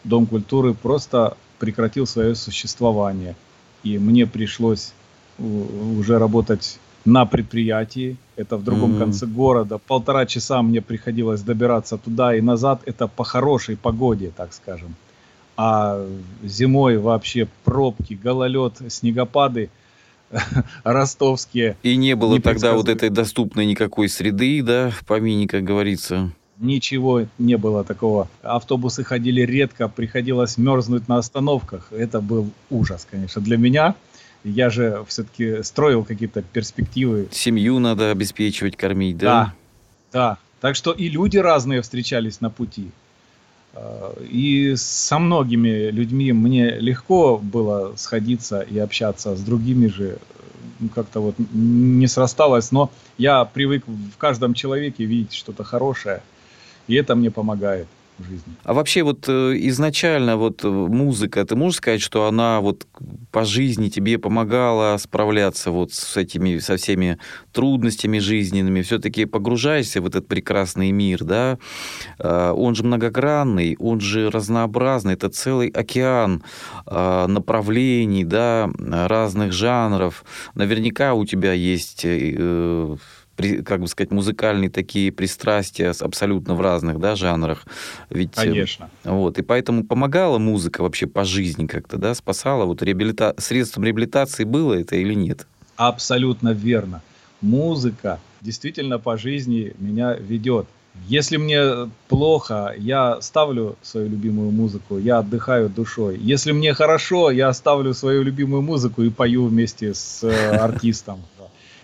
Дом 0.04 0.26
культуры 0.26 0.74
просто 0.74 1.36
прекратил 1.58 2.06
свое 2.06 2.34
существование. 2.34 3.34
И 3.82 3.98
мне 3.98 4.26
пришлось 4.26 4.92
уже 5.38 6.18
работать 6.18 6.78
на 7.04 7.26
предприятии. 7.26 8.16
Это 8.36 8.56
в 8.56 8.64
другом 8.64 8.90
Мгм. 8.90 8.98
конце 8.98 9.26
города. 9.26 9.78
Полтора 9.78 10.26
часа 10.26 10.62
мне 10.62 10.80
приходилось 10.80 11.42
добираться 11.42 11.98
туда 11.98 12.34
и 12.34 12.40
назад. 12.40 12.80
Это 12.86 13.06
по 13.08 13.24
хорошей 13.24 13.76
погоде, 13.76 14.32
так 14.36 14.52
скажем. 14.52 14.94
А 15.56 16.04
зимой 16.42 16.98
вообще 16.98 17.46
пробки, 17.64 18.14
гололед, 18.14 18.72
снегопады 18.88 19.68
ростовские. 20.84 21.76
И 21.82 21.96
не 21.96 22.16
было 22.16 22.40
тогда 22.40 22.72
вот 22.74 22.88
этой 22.88 23.10
доступной 23.10 23.66
никакой 23.66 24.08
среды, 24.08 24.62
да, 24.62 24.90
в 24.90 25.04
помине, 25.04 25.46
как 25.46 25.62
говорится. 25.62 26.30
Ничего 26.58 27.26
не 27.38 27.56
было 27.56 27.84
такого. 27.84 28.28
Автобусы 28.42 29.04
ходили 29.04 29.42
редко, 29.42 29.88
приходилось 29.88 30.56
мерзнуть 30.56 31.08
на 31.08 31.18
остановках. 31.18 31.88
Это 31.92 32.20
был 32.20 32.50
ужас, 32.70 33.06
конечно, 33.10 33.42
для 33.42 33.56
меня. 33.56 33.94
Я 34.44 34.68
же 34.68 35.04
все-таки 35.08 35.62
строил 35.62 36.04
какие-то 36.04 36.42
перспективы. 36.42 37.28
Семью 37.32 37.78
надо 37.78 38.10
обеспечивать, 38.10 38.76
кормить, 38.76 39.16
да? 39.16 39.54
Да, 40.12 40.18
да. 40.20 40.38
Так 40.60 40.76
что 40.76 40.92
и 40.92 41.08
люди 41.08 41.38
разные 41.38 41.80
встречались 41.82 42.40
на 42.40 42.50
пути. 42.50 42.90
Э, 43.72 44.12
И 44.30 44.74
со 44.76 45.18
многими 45.18 45.90
людьми 45.90 46.32
мне 46.32 46.78
легко 46.78 47.38
было 47.38 47.94
сходиться 47.96 48.60
и 48.60 48.78
общаться, 48.78 49.34
с 49.34 49.40
другими 49.40 49.86
же 49.86 50.18
ну, 50.80 50.88
как-то 50.88 51.20
вот 51.20 51.34
не 51.52 52.06
срасталось. 52.06 52.70
Но 52.70 52.90
я 53.16 53.44
привык 53.44 53.84
в 53.86 54.16
каждом 54.18 54.54
человеке 54.54 55.04
видеть 55.04 55.32
что-то 55.34 55.64
хорошее, 55.64 56.22
и 56.86 56.94
это 56.94 57.14
мне 57.14 57.30
помогает 57.30 57.86
жизни. 58.18 58.54
А 58.64 58.74
вообще 58.74 59.02
вот 59.02 59.28
э, 59.28 59.54
изначально 59.68 60.36
вот 60.36 60.64
э, 60.64 60.68
музыка, 60.68 61.44
ты 61.44 61.56
можешь 61.56 61.78
сказать, 61.78 62.00
что 62.00 62.26
она 62.26 62.60
вот 62.60 62.86
по 63.30 63.44
жизни 63.44 63.88
тебе 63.88 64.18
помогала 64.18 64.96
справляться 64.98 65.70
вот 65.70 65.92
с 65.92 66.16
этими, 66.16 66.58
со 66.58 66.76
всеми 66.76 67.18
трудностями 67.52 68.18
жизненными, 68.18 68.82
все-таки 68.82 69.24
погружаешься 69.24 70.00
в 70.00 70.06
этот 70.06 70.28
прекрасный 70.28 70.92
мир, 70.92 71.24
да? 71.24 71.58
Э, 72.18 72.52
Он 72.56 72.74
же 72.74 72.84
многогранный, 72.84 73.76
он 73.78 74.00
же 74.00 74.30
разнообразный, 74.30 75.14
это 75.14 75.28
целый 75.28 75.68
океан 75.68 76.42
э, 76.86 77.26
направлений, 77.26 78.24
да, 78.24 78.70
разных 78.78 79.52
жанров. 79.52 80.24
Наверняка 80.54 81.14
у 81.14 81.24
тебя 81.24 81.52
есть 81.52 82.02
э, 82.04 82.96
при- 83.36 83.62
как 83.62 83.80
бы 83.80 83.88
сказать, 83.88 84.10
музыкальные 84.10 84.70
такие 84.70 85.12
пристрастия 85.12 85.92
абсолютно 86.00 86.54
в 86.54 86.60
разных 86.60 86.98
да, 86.98 87.16
жанрах. 87.16 87.64
Ведь, 88.10 88.36
э, 88.36 88.42
Конечно. 88.42 88.90
вот, 89.04 89.38
и 89.38 89.42
поэтому 89.42 89.84
помогала 89.84 90.38
музыка 90.38 90.82
вообще 90.82 91.06
по 91.06 91.24
жизни 91.24 91.66
как-то, 91.66 91.96
да, 91.96 92.14
спасала? 92.14 92.64
Вот 92.64 92.82
реабилита... 92.82 93.34
средством 93.38 93.84
реабилитации 93.84 94.44
было 94.44 94.74
это 94.74 94.96
или 94.96 95.14
нет? 95.14 95.46
Абсолютно 95.76 96.50
верно. 96.50 97.02
Музыка 97.40 98.20
действительно 98.40 98.98
по 98.98 99.16
жизни 99.16 99.74
меня 99.78 100.14
ведет. 100.14 100.66
Если 101.08 101.38
мне 101.38 101.90
плохо, 102.08 102.72
я 102.78 103.20
ставлю 103.20 103.76
свою 103.82 104.08
любимую 104.08 104.52
музыку, 104.52 104.98
я 104.98 105.18
отдыхаю 105.18 105.68
душой. 105.68 106.18
Если 106.18 106.52
мне 106.52 106.72
хорошо, 106.72 107.30
я 107.30 107.52
ставлю 107.52 107.94
свою 107.94 108.22
любимую 108.22 108.62
музыку 108.62 109.02
и 109.02 109.10
пою 109.10 109.46
вместе 109.46 109.92
с 109.92 110.22
э, 110.22 110.56
артистом. 110.56 111.20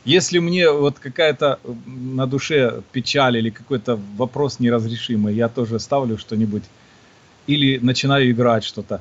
Если 0.05 0.39
мне 0.39 0.71
вот 0.71 0.99
какая-то 0.99 1.59
на 1.87 2.27
душе 2.27 2.83
печаль 2.93 3.37
или 3.37 3.51
какой-то 3.51 3.99
вопрос 4.17 4.61
неразрешимый, 4.61 5.35
я 5.35 5.49
тоже 5.49 5.79
ставлю 5.79 6.17
что-нибудь 6.19 6.65
или 7.47 7.79
начинаю 7.79 8.31
играть 8.31 8.65
что-то. 8.65 9.01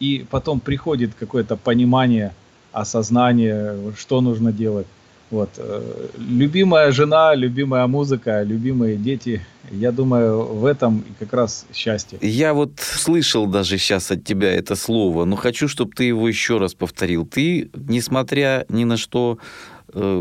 И 0.00 0.26
потом 0.30 0.60
приходит 0.60 1.10
какое-то 1.18 1.56
понимание, 1.56 2.32
осознание, 2.72 3.76
что 3.96 4.20
нужно 4.20 4.52
делать. 4.52 4.86
Вот. 5.30 5.50
Э, 5.58 6.08
любимая 6.18 6.90
жена, 6.90 7.36
любимая 7.36 7.86
музыка, 7.86 8.42
любимые 8.42 8.96
дети. 8.96 9.40
Я 9.70 9.92
думаю, 9.92 10.42
в 10.42 10.64
этом 10.64 11.04
как 11.20 11.32
раз 11.32 11.66
счастье. 11.72 12.18
Я 12.20 12.52
вот 12.52 12.72
слышал 12.80 13.46
даже 13.46 13.78
сейчас 13.78 14.10
от 14.10 14.24
тебя 14.24 14.52
это 14.52 14.74
слово, 14.74 15.24
но 15.24 15.36
хочу, 15.36 15.68
чтобы 15.68 15.92
ты 15.92 16.04
его 16.04 16.28
еще 16.28 16.58
раз 16.58 16.74
повторил. 16.74 17.24
Ты, 17.26 17.70
несмотря 17.74 18.64
ни 18.68 18.82
на 18.84 18.96
что, 18.96 19.38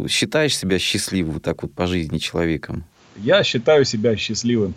считаешь 0.07 0.57
себя 0.57 0.79
счастливым 0.79 1.39
так 1.39 1.63
вот 1.63 1.73
по 1.73 1.87
жизни 1.87 2.17
человеком? 2.17 2.83
Я 3.17 3.43
считаю 3.43 3.85
себя 3.85 4.15
счастливым. 4.15 4.73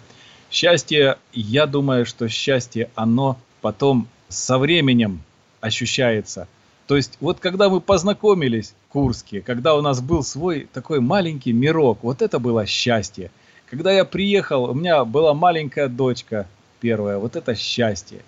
Счастье, 0.51 1.17
я 1.33 1.67
думаю, 1.67 2.05
что 2.07 2.29
счастье, 2.29 2.91
оно 2.95 3.39
потом 3.61 4.09
со 4.29 4.59
временем 4.59 5.23
ощущается– 5.61 6.49
то 6.87 6.97
есть 6.97 7.17
вот 7.21 7.41
когда 7.41 7.69
мы 7.69 7.81
познакомились 7.81 8.75
в 8.85 8.93
Курске, 8.93 9.41
когда 9.41 9.75
у 9.75 9.81
нас 9.81 10.01
был 10.01 10.23
свой 10.23 10.69
такой 10.73 11.01
маленький 11.01 11.53
мирок, 11.53 12.01
вот 12.03 12.23
это 12.23 12.39
было 12.39 12.67
счастье. 12.67 13.31
Когда 13.71 13.91
я 13.93 14.05
приехал, 14.05 14.65
у 14.65 14.75
меня 14.75 15.05
была 15.05 15.33
маленькая 15.33 15.89
дочка 15.89 16.47
первая, 16.81 17.17
вот 17.17 17.37
это 17.37 17.55
счастье. 17.55 18.21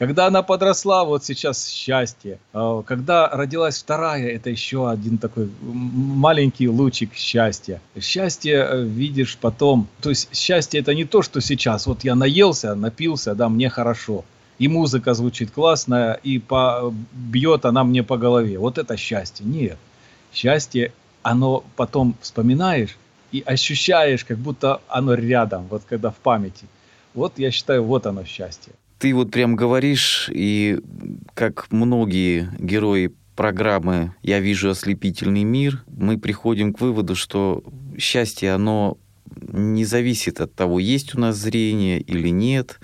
Когда 0.00 0.28
она 0.28 0.42
подросла, 0.42 1.04
вот 1.04 1.24
сейчас 1.26 1.68
счастье. 1.68 2.38
А 2.54 2.80
когда 2.82 3.28
родилась 3.28 3.78
вторая, 3.78 4.28
это 4.28 4.48
еще 4.48 4.88
один 4.88 5.18
такой 5.18 5.50
маленький 5.60 6.70
лучик 6.70 7.12
счастья. 7.14 7.82
Счастье 8.00 8.66
э, 8.66 8.82
видишь 8.82 9.36
потом. 9.38 9.88
То 10.00 10.08
есть 10.08 10.34
счастье 10.34 10.80
это 10.80 10.94
не 10.94 11.04
то, 11.04 11.20
что 11.20 11.42
сейчас. 11.42 11.86
Вот 11.86 12.02
я 12.02 12.14
наелся, 12.14 12.74
напился, 12.74 13.34
да, 13.34 13.50
мне 13.50 13.68
хорошо 13.68 14.24
и 14.58 14.68
музыка 14.68 15.12
звучит 15.12 15.50
классная, 15.50 16.14
и 16.14 16.38
по, 16.38 16.94
бьет 17.12 17.66
она 17.66 17.84
мне 17.84 18.02
по 18.02 18.16
голове. 18.16 18.58
Вот 18.58 18.78
это 18.78 18.96
счастье. 18.96 19.44
Нет. 19.44 19.76
Счастье, 20.32 20.92
оно 21.22 21.62
потом 21.76 22.14
вспоминаешь 22.22 22.96
и 23.32 23.42
ощущаешь, 23.44 24.24
как 24.24 24.38
будто 24.38 24.80
оно 24.88 25.12
рядом, 25.12 25.66
вот 25.68 25.82
когда 25.86 26.10
в 26.10 26.16
памяти. 26.16 26.64
Вот 27.12 27.38
я 27.38 27.50
считаю, 27.50 27.84
вот 27.84 28.06
оно 28.06 28.24
счастье. 28.24 28.72
Ты 29.00 29.14
вот 29.14 29.30
прям 29.30 29.56
говоришь, 29.56 30.28
и 30.30 30.78
как 31.32 31.72
многие 31.72 32.50
герои 32.58 33.14
программы 33.34 34.14
«Я 34.22 34.40
вижу 34.40 34.68
ослепительный 34.68 35.42
мир», 35.42 35.82
мы 35.86 36.18
приходим 36.18 36.74
к 36.74 36.82
выводу, 36.82 37.14
что 37.14 37.64
счастье, 37.96 38.52
оно 38.52 38.98
не 39.40 39.86
зависит 39.86 40.42
от 40.42 40.54
того, 40.54 40.78
есть 40.78 41.14
у 41.14 41.18
нас 41.18 41.36
зрение 41.36 41.98
или 41.98 42.28
нет, 42.28 42.78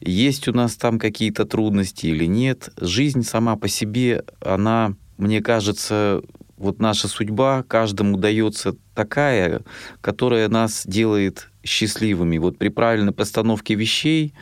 есть 0.00 0.48
у 0.48 0.54
нас 0.54 0.76
там 0.76 0.98
какие-то 0.98 1.44
трудности 1.44 2.06
или 2.06 2.24
нет. 2.24 2.70
Жизнь 2.80 3.22
сама 3.22 3.56
по 3.56 3.68
себе, 3.68 4.24
она, 4.40 4.94
мне 5.18 5.42
кажется, 5.42 6.22
вот 6.56 6.80
наша 6.80 7.06
судьба 7.06 7.64
каждому 7.64 8.16
дается 8.16 8.76
такая, 8.94 9.60
которая 10.00 10.48
нас 10.48 10.86
делает 10.86 11.50
счастливыми. 11.62 12.38
Вот 12.38 12.56
при 12.56 12.68
правильной 12.68 13.12
постановке 13.12 13.74
вещей, 13.74 14.32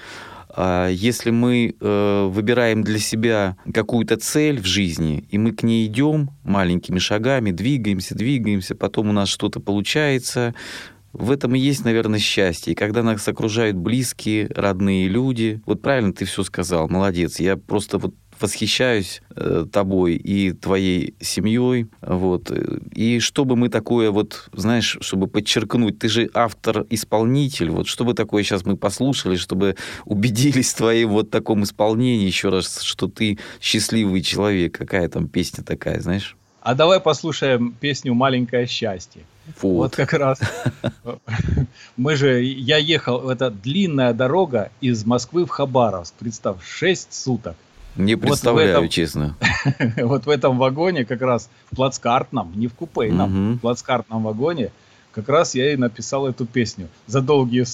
если 0.56 1.30
мы 1.30 1.74
э, 1.78 2.28
выбираем 2.30 2.82
для 2.82 2.98
себя 2.98 3.56
какую-то 3.72 4.16
цель 4.16 4.60
в 4.60 4.66
жизни, 4.66 5.24
и 5.30 5.38
мы 5.38 5.52
к 5.52 5.62
ней 5.62 5.86
идем 5.86 6.30
маленькими 6.44 6.98
шагами, 6.98 7.50
двигаемся, 7.50 8.14
двигаемся, 8.14 8.74
потом 8.74 9.10
у 9.10 9.12
нас 9.12 9.28
что-то 9.28 9.60
получается, 9.60 10.54
в 11.12 11.30
этом 11.30 11.54
и 11.54 11.58
есть, 11.58 11.84
наверное, 11.84 12.18
счастье. 12.18 12.72
И 12.72 12.76
когда 12.76 13.02
нас 13.02 13.26
окружают 13.26 13.76
близкие, 13.76 14.48
родные 14.54 15.08
люди. 15.08 15.60
Вот 15.66 15.80
правильно 15.82 16.12
ты 16.12 16.24
все 16.26 16.42
сказал, 16.44 16.88
молодец. 16.88 17.40
Я 17.40 17.56
просто 17.56 17.98
вот 17.98 18.14
восхищаюсь 18.40 19.22
э, 19.36 19.66
тобой 19.70 20.14
и 20.14 20.52
твоей 20.52 21.14
семьей, 21.20 21.86
вот. 22.00 22.50
И 22.94 23.20
чтобы 23.20 23.56
мы 23.56 23.68
такое 23.68 24.10
вот, 24.10 24.48
знаешь, 24.52 24.98
чтобы 25.00 25.26
подчеркнуть, 25.26 25.98
ты 25.98 26.08
же 26.08 26.30
автор-исполнитель, 26.34 27.70
вот 27.70 27.86
чтобы 27.86 28.14
такое 28.14 28.42
сейчас 28.42 28.64
мы 28.64 28.76
послушали, 28.76 29.36
чтобы 29.36 29.76
убедились 30.04 30.72
в 30.72 30.76
твоем 30.76 31.10
вот 31.10 31.30
таком 31.30 31.64
исполнении 31.64 32.26
еще 32.26 32.48
раз, 32.48 32.80
что 32.82 33.08
ты 33.08 33.38
счастливый 33.60 34.22
человек. 34.22 34.76
Какая 34.78 35.08
там 35.08 35.28
песня 35.28 35.64
такая, 35.64 36.00
знаешь? 36.00 36.36
А 36.60 36.74
давай 36.74 37.00
послушаем 37.00 37.74
песню 37.80 38.14
«Маленькое 38.14 38.66
счастье». 38.66 39.22
Вот. 39.62 39.72
вот 39.72 39.96
как 39.96 40.12
раз. 40.12 40.38
Мы 41.96 42.16
же, 42.16 42.42
я 42.42 42.76
ехал, 42.76 43.30
это 43.30 43.50
длинная 43.50 44.12
дорога 44.12 44.70
из 44.80 45.06
Москвы 45.06 45.46
в 45.46 45.48
Хабаровск, 45.48 46.14
представь, 46.18 46.58
6 46.62 47.14
суток. 47.14 47.56
Не 47.98 48.16
представляю, 48.16 48.68
вот 48.68 48.78
этом, 48.78 48.88
честно. 48.88 49.36
вот 49.96 50.26
в 50.26 50.30
этом 50.30 50.56
вагоне, 50.58 51.04
как 51.04 51.20
раз 51.20 51.50
в 51.70 51.76
плацкартном, 51.76 52.52
не 52.54 52.68
в 52.68 52.74
купейном, 52.74 53.56
в 53.56 53.58
плацкартном 53.58 54.22
вагоне, 54.22 54.70
как 55.12 55.28
раз 55.28 55.54
я 55.54 55.72
и 55.72 55.76
написал 55.76 56.26
эту 56.26 56.46
песню 56.46 56.88
за 57.06 57.20
долгие 57.20 57.64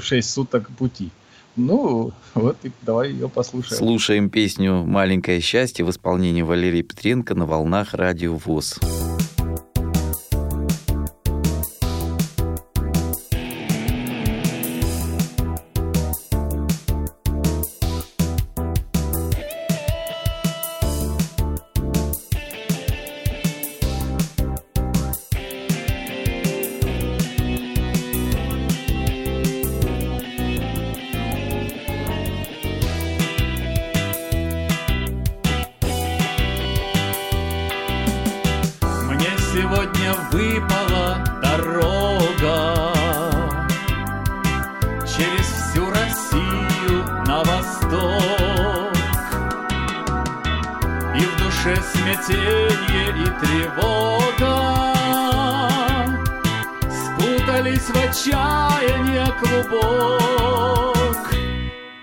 6 0.00 0.30
суток 0.30 0.70
пути. 0.70 1.10
Ну, 1.56 2.12
вот 2.34 2.58
и 2.64 2.70
давай 2.82 3.10
ее 3.10 3.28
послушаем. 3.28 3.78
Слушаем 3.78 4.30
песню 4.30 4.84
«Маленькое 4.84 5.40
счастье» 5.40 5.84
в 5.84 5.90
исполнении 5.90 6.42
Валерия 6.42 6.82
Петренко 6.82 7.34
на 7.34 7.46
волнах 7.46 7.94
радио 7.94 8.36
ВОЗ. 8.36 8.78
Выше 51.66 51.82
смятение 51.82 53.10
и 53.10 53.26
тревога. 53.44 54.54
Спутались 56.88 57.88
в 57.88 57.96
отчаяние 57.96 59.26
клубок. 59.40 61.18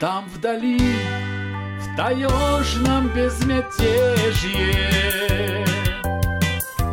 Там 0.01 0.28
вдали, 0.28 0.97
в 1.80 1.95
таежном 1.95 3.07
безмятежье. 3.09 3.66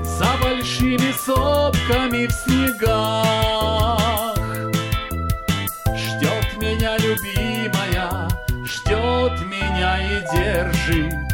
За 0.05 0.31
большими 0.41 1.13
сопками 1.27 2.27
в 2.27 2.33
снегах. 2.33 3.99
Ждет 5.97 6.57
меня 6.61 6.97
любимая, 6.99 8.29
ждет 8.65 9.41
меня 9.45 9.99
и 9.99 10.23
держит 10.33 11.30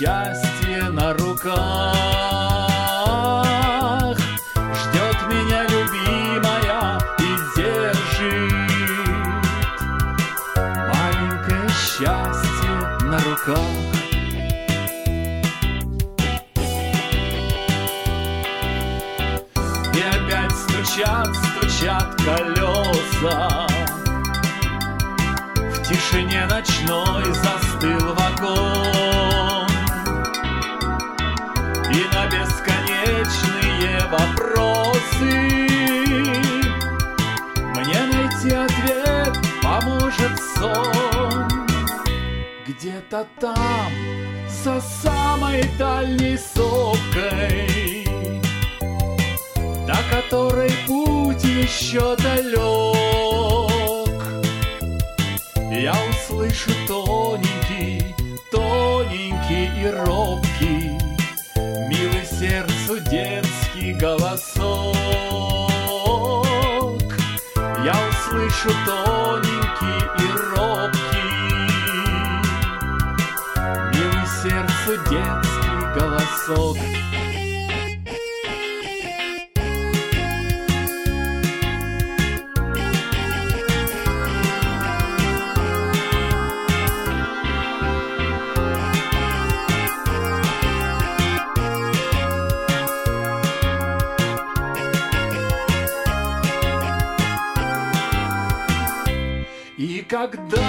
счастье 0.00 0.88
на 0.88 1.12
руках. 1.12 1.99
Где-то 42.66 43.26
там, 43.40 43.92
за 44.48 44.80
самой 44.80 45.64
дальней 45.78 46.38
сопкой, 46.38 48.06
до 49.86 49.96
которой 50.10 50.70
путь 50.86 51.44
еще 51.44 52.16
далек. 52.16 52.60
Я 55.70 55.94
услышу 56.10 56.70
тоненький, 56.86 58.14
тоненький 58.50 59.70
и 59.82 59.90
робкий, 60.06 60.90
милый 61.88 62.24
сердцу 62.24 62.98
детский 63.10 63.92
голосок. 63.94 64.60
Я 67.82 67.94
услышу 68.10 68.70
тоненький 68.86 69.49
И 99.82 100.02
когда 100.02 100.59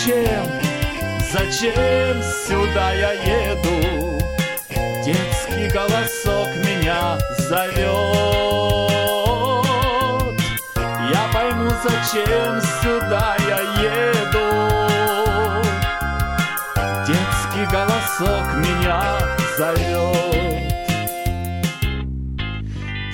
зачем, 0.00 0.46
зачем 1.32 2.22
сюда 2.22 2.92
я 2.92 3.12
еду. 3.12 4.18
Детский 5.04 5.68
голосок 5.68 6.48
меня 6.64 7.18
зовет. 7.38 7.90
Я 11.12 11.28
пойму, 11.32 11.70
зачем 11.82 12.60
сюда 12.80 13.36
я 13.48 13.60
еду. 13.82 14.48
Детский 17.06 17.66
голосок 17.70 18.46
меня 18.56 19.18
зовет. 19.58 20.72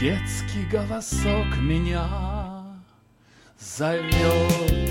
Детский 0.00 0.64
голосок 0.70 1.56
меня 1.58 2.06
зовет. 3.58 4.85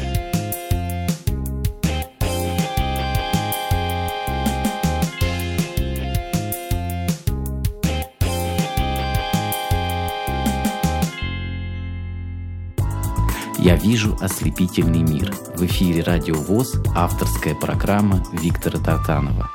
Я 13.66 13.78
вижу 13.78 14.16
ослепительный 14.22 15.02
мир. 15.02 15.34
В 15.56 15.66
эфире 15.66 16.04
Радио 16.04 16.36
ВОЗ 16.36 16.76
авторская 16.96 17.56
программа 17.56 18.24
Виктора 18.32 18.78
Тартанова. 18.78 19.50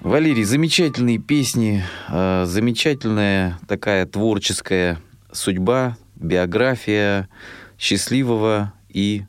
Валерий, 0.00 0.44
замечательные 0.44 1.18
песни, 1.18 1.84
э, 2.08 2.44
замечательная 2.46 3.58
такая 3.68 4.06
творческая 4.06 5.00
судьба, 5.32 5.98
биография 6.16 7.28
счастливого 7.78 8.72
и 8.88 9.24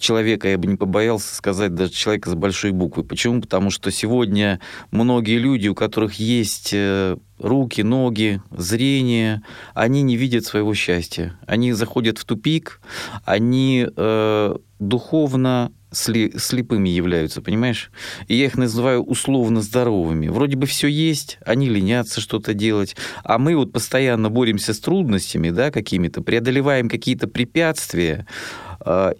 человека, 0.00 0.48
я 0.48 0.58
бы 0.58 0.66
не 0.66 0.76
побоялся 0.76 1.34
сказать, 1.34 1.74
даже 1.74 1.92
человека 1.92 2.30
с 2.30 2.34
большой 2.34 2.72
буквы. 2.72 3.04
Почему? 3.04 3.40
Потому 3.40 3.70
что 3.70 3.90
сегодня 3.90 4.60
многие 4.90 5.38
люди, 5.38 5.68
у 5.68 5.74
которых 5.74 6.14
есть 6.14 6.70
э, 6.72 7.16
руки, 7.38 7.82
ноги, 7.82 8.40
зрение, 8.50 9.42
они 9.74 10.02
не 10.02 10.16
видят 10.16 10.44
своего 10.44 10.74
счастья. 10.74 11.38
Они 11.46 11.72
заходят 11.72 12.18
в 12.18 12.24
тупик, 12.24 12.80
они 13.24 13.86
э, 13.94 14.56
духовно 14.78 15.72
сли, 15.90 16.32
слепыми 16.36 16.88
являются, 16.88 17.40
понимаешь? 17.40 17.90
И 18.28 18.36
я 18.36 18.46
их 18.46 18.56
называю 18.56 19.02
условно 19.02 19.62
здоровыми. 19.62 20.28
Вроде 20.28 20.56
бы 20.56 20.66
все 20.66 20.88
есть, 20.88 21.38
они 21.44 21.68
ленятся 21.68 22.20
что-то 22.20 22.54
делать, 22.54 22.96
а 23.24 23.38
мы 23.38 23.56
вот 23.56 23.72
постоянно 23.72 24.30
боремся 24.30 24.74
с 24.74 24.80
трудностями, 24.80 25.50
да, 25.50 25.70
какими-то, 25.70 26.22
преодолеваем 26.22 26.88
какие-то 26.88 27.28
препятствия, 27.28 28.26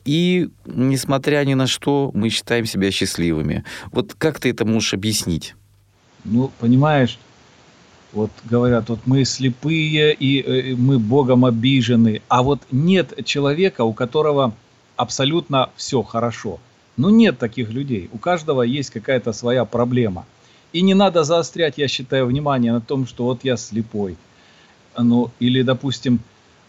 и, 0.04 0.48
несмотря 0.66 1.44
ни 1.44 1.54
на 1.54 1.66
что, 1.66 2.10
мы 2.14 2.28
считаем 2.28 2.66
себя 2.66 2.90
счастливыми. 2.90 3.64
Вот 3.92 4.14
как 4.14 4.40
ты 4.40 4.50
это 4.50 4.64
можешь 4.64 4.94
объяснить? 4.94 5.54
Ну, 6.24 6.50
понимаешь, 6.58 7.18
вот 8.12 8.30
говорят, 8.44 8.88
вот 8.88 9.00
мы 9.06 9.24
слепые 9.24 10.14
и 10.14 10.40
э, 10.40 10.74
мы 10.74 10.98
Богом 10.98 11.44
обижены, 11.44 12.22
а 12.28 12.42
вот 12.42 12.60
нет 12.72 13.24
человека, 13.24 13.84
у 13.84 13.92
которого 13.92 14.54
абсолютно 14.96 15.68
все 15.76 16.02
хорошо. 16.02 16.58
Ну 16.96 17.10
нет 17.10 17.38
таких 17.38 17.70
людей. 17.70 18.08
У 18.12 18.18
каждого 18.18 18.62
есть 18.62 18.90
какая-то 18.90 19.32
своя 19.32 19.64
проблема. 19.64 20.24
И 20.72 20.82
не 20.82 20.94
надо 20.94 21.24
заострять, 21.24 21.78
я 21.78 21.88
считаю, 21.88 22.26
внимание 22.26 22.72
на 22.72 22.80
том, 22.80 23.06
что 23.06 23.24
вот 23.24 23.44
я 23.44 23.56
слепой. 23.56 24.16
Ну, 24.98 25.30
или, 25.38 25.62
допустим, 25.62 26.20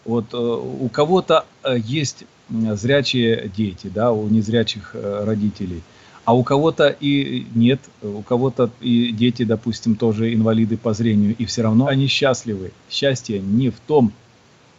вот 0.04 0.34
э, 0.34 0.36
у 0.36 0.88
кого-то 0.88 1.46
э, 1.64 1.76
есть 1.78 2.24
зрячие 2.50 3.50
дети, 3.54 3.90
да, 3.92 4.12
у 4.12 4.28
незрячих 4.28 4.90
э, 4.94 5.24
родителей. 5.24 5.82
А 6.24 6.34
у 6.34 6.42
кого-то 6.42 6.94
и 7.00 7.46
нет, 7.54 7.80
у 8.02 8.20
кого-то 8.20 8.70
и 8.80 9.12
дети, 9.12 9.44
допустим, 9.44 9.96
тоже 9.96 10.34
инвалиды 10.34 10.76
по 10.76 10.92
зрению, 10.92 11.34
и 11.38 11.46
все 11.46 11.62
равно 11.62 11.86
они 11.86 12.06
счастливы. 12.06 12.72
Счастье 12.90 13.38
не 13.38 13.70
в 13.70 13.80
том, 13.86 14.12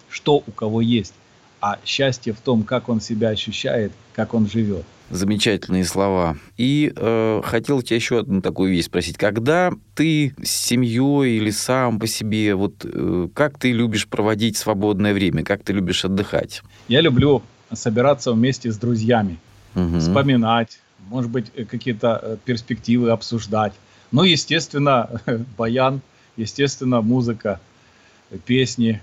что 0.10 0.44
у 0.46 0.52
кого 0.52 0.82
есть, 0.82 1.14
а 1.60 1.80
счастье 1.84 2.34
в 2.34 2.40
том, 2.40 2.64
как 2.64 2.88
он 2.88 3.02
себя 3.02 3.30
ощущает, 3.30 3.92
как 4.14 4.34
он 4.34 4.48
живет. 4.48 4.86
Замечательные 5.10 5.86
слова. 5.86 6.38
И 6.56 6.94
э, 6.96 7.42
хотел 7.44 7.82
тебя 7.82 7.96
еще 7.96 8.20
одну 8.20 8.42
такую 8.42 8.72
вещь 8.72 8.86
спросить. 8.86 9.18
Когда 9.18 9.72
ты 9.96 10.36
с 10.44 10.52
семьей 10.52 11.38
или 11.38 11.50
сам 11.50 12.00
по 12.00 12.06
себе, 12.06 12.54
вот 12.54 12.86
э, 12.86 13.28
как 13.34 13.58
ты 13.58 13.72
любишь 13.72 14.08
проводить 14.08 14.56
свободное 14.56 15.16
время, 15.16 15.44
как 15.44 15.64
ты 15.64 15.74
любишь 15.74 16.06
отдыхать? 16.06 16.62
Я 16.88 17.02
люблю 17.02 17.42
собираться 17.74 18.32
вместе 18.34 18.72
с 18.72 18.78
друзьями, 18.78 19.38
Мгм. 19.76 20.00
вспоминать, 20.00 20.80
может 21.10 21.30
быть, 21.32 21.48
э, 21.56 21.66
какие-то 21.66 22.20
э, 22.22 22.38
перспективы 22.44 23.12
обсуждать. 23.12 23.74
Ну, 24.12 24.24
естественно, 24.24 25.22
баян, 25.58 26.02
естественно, 26.38 27.02
музыка, 27.02 27.60
песни. 28.46 29.02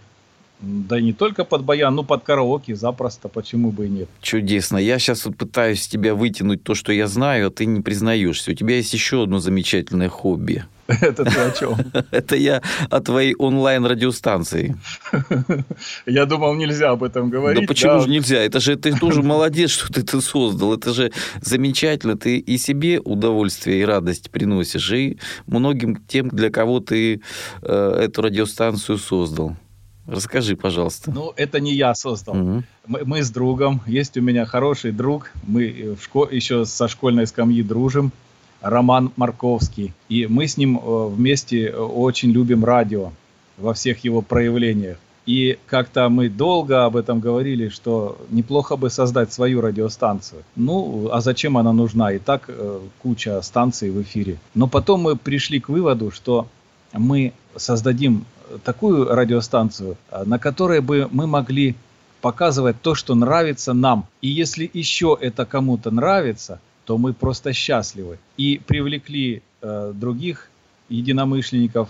Да 0.61 1.01
не 1.01 1.13
только 1.13 1.45
под 1.45 1.65
баян, 1.65 1.95
ну, 1.95 2.03
под 2.03 2.25
караоке 2.25 2.75
запросто, 2.75 3.29
почему 3.29 3.71
бы 3.71 3.87
и 3.87 3.89
нет. 3.91 4.09
Чудесно. 4.23 4.79
Я 4.79 4.99
сейчас 4.99 5.27
вот 5.27 5.37
пытаюсь 5.37 5.87
тебя 5.87 6.15
вытянуть 6.15 6.63
то, 6.63 6.75
что 6.75 6.93
я 6.93 7.09
знаю, 7.09 7.49
а 7.49 7.51
ты 7.51 7.67
не 7.67 7.83
признаешься. 7.83 8.53
У 8.53 8.55
тебя 8.55 8.77
есть 8.77 8.95
еще 8.95 9.25
одно 9.25 9.39
замечательное 9.39 10.09
хобби. 10.09 10.65
Это 11.01 11.25
ты 11.25 11.41
о 11.41 11.51
чем? 11.51 11.77
Это 12.11 12.37
я 12.37 12.63
о 12.91 13.01
твоей 13.01 13.35
онлайн-радиостанции. 13.35 14.77
Я 16.07 16.27
думал, 16.27 16.55
нельзя 16.55 16.91
об 16.91 17.03
этом 17.03 17.29
говорить. 17.29 17.63
да 17.63 17.67
почему 17.67 17.93
да. 17.95 18.01
же 18.01 18.09
нельзя? 18.09 18.37
Это 18.43 18.61
же 18.61 18.77
ты 18.77 18.97
тоже 18.97 19.23
молодец, 19.23 19.71
что 19.71 19.93
ты 19.93 20.01
это 20.01 20.21
создал. 20.21 20.75
Это 20.75 20.93
же 20.93 21.11
замечательно. 21.41 22.17
Ты 22.17 22.39
и 22.39 22.59
себе 22.59 23.01
удовольствие 23.01 23.81
и 23.81 23.85
радость 23.85 24.31
приносишь, 24.31 24.91
и 24.93 25.19
многим 25.47 25.97
тем, 26.07 26.29
для 26.29 26.51
кого 26.51 26.81
ты 26.81 27.21
э, 27.63 27.99
эту 28.03 28.23
радиостанцию 28.23 28.99
создал. 28.99 29.57
Расскажи, 30.07 30.55
пожалуйста. 30.55 31.11
Ну, 31.11 31.33
это 31.37 31.59
не 31.59 31.75
я 31.75 31.93
создал. 31.95 32.35
Мгм. 32.35 32.65
Мы, 32.87 33.05
мы 33.05 33.23
с 33.25 33.31
другом, 33.31 33.81
есть 33.87 34.17
у 34.17 34.23
меня 34.23 34.47
хороший 34.47 34.93
друг, 34.93 35.33
мы 35.43 35.65
э, 35.65 35.95
в 35.97 35.99
шко- 35.99 36.33
еще 36.33 36.65
со 36.65 36.87
школьной 36.87 37.27
скамьи 37.27 37.63
дружим, 37.63 38.13
Роман 38.69 39.13
Марковский. 39.17 39.93
И 40.09 40.27
мы 40.27 40.47
с 40.47 40.57
ним 40.57 40.79
э, 40.79 41.07
вместе 41.09 41.67
э, 41.67 41.77
очень 41.77 42.31
любим 42.31 42.65
радио 42.65 43.13
во 43.59 43.73
всех 43.75 44.05
его 44.05 44.23
проявлениях. 44.23 44.99
И 45.27 45.59
как-то 45.67 46.09
мы 46.09 46.29
долго 46.29 46.85
об 46.85 46.97
этом 46.97 47.19
говорили, 47.19 47.69
что 47.69 48.17
неплохо 48.31 48.77
бы 48.77 48.91
создать 48.91 49.33
свою 49.33 49.61
радиостанцию. 49.61 50.45
Ну, 50.55 51.09
а 51.11 51.21
зачем 51.21 51.59
она 51.59 51.73
нужна? 51.73 52.13
И 52.13 52.19
так 52.19 52.45
э, 52.49 52.81
куча 53.03 53.43
станций 53.43 53.91
в 53.91 54.01
эфире. 54.03 54.39
Но 54.55 54.69
потом 54.69 55.01
мы 55.01 55.17
пришли 55.17 55.59
к 55.59 55.69
выводу, 55.69 56.11
что 56.11 56.47
мы 56.93 57.33
создадим 57.57 58.25
такую 58.65 59.07
радиостанцию, 59.15 59.97
э, 60.11 60.23
на 60.25 60.39
которой 60.39 60.81
бы 60.81 61.09
мы 61.11 61.27
могли 61.27 61.75
показывать 62.21 62.81
то, 62.81 62.95
что 62.95 63.15
нравится 63.15 63.73
нам. 63.73 64.07
И 64.23 64.29
если 64.29 64.71
еще 64.73 65.17
это 65.21 65.45
кому-то 65.45 65.91
нравится, 65.91 66.61
то 66.87 66.97
мы 66.97 67.13
просто 67.13 67.53
счастливы. 67.53 68.19
И 68.37 68.61
привлекли 68.67 69.43
э, 69.61 69.93
других 69.95 70.49
единомышленников 70.89 71.89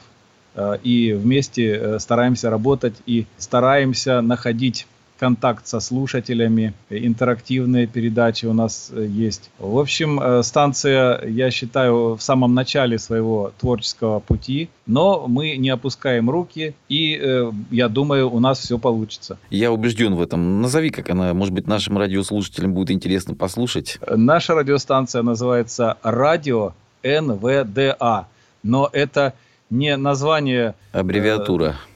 э, 0.55 0.79
и 0.83 1.13
вместе 1.13 1.75
э, 1.75 1.99
стараемся 2.01 2.51
работать 2.51 2.95
и 3.07 3.27
стараемся 3.37 4.23
находить 4.23 4.87
контакт 5.19 5.67
со 5.67 5.81
слушателями, 5.81 6.75
интерактивные 6.91 7.87
передачи 7.87 8.47
у 8.47 8.53
нас 8.53 8.91
э, 8.93 9.07
есть. 9.07 9.51
В 9.59 9.79
общем, 9.79 10.21
э, 10.21 10.43
станция, 10.43 11.27
я 11.27 11.51
считаю, 11.51 12.17
в 12.17 12.23
самом 12.23 12.55
начале 12.55 12.99
своего 12.99 13.53
творческого 13.59 14.21
пути, 14.21 14.69
но 14.87 15.27
мы 15.27 15.57
не 15.57 15.71
опускаем 15.71 16.31
руки, 16.31 16.75
и 16.89 17.19
э, 17.21 17.53
я 17.71 17.89
думаю, 17.89 18.31
у 18.31 18.41
нас 18.41 18.59
все 18.59 18.79
получится. 18.79 19.39
Я 19.51 19.73
убежден 19.73 20.15
в 20.15 20.23
этом. 20.23 20.61
Назови, 20.61 20.91
как 20.91 21.11
она, 21.11 21.35
может 21.35 21.55
быть, 21.55 21.67
нашим 21.67 21.99
радиослушателям 21.99 22.73
будет 22.73 22.91
интересно 22.91 23.35
послушать. 23.35 23.99
Наша 24.09 24.55
радиостанция 24.55 25.23
называется 25.23 25.97
«Радио 26.03 26.75
НВДА», 27.03 28.29
но 28.63 28.89
это 28.93 29.35
не 29.71 29.97
название... 29.97 30.75
Аббревиатура. 30.93 31.65
Э, 31.65 31.96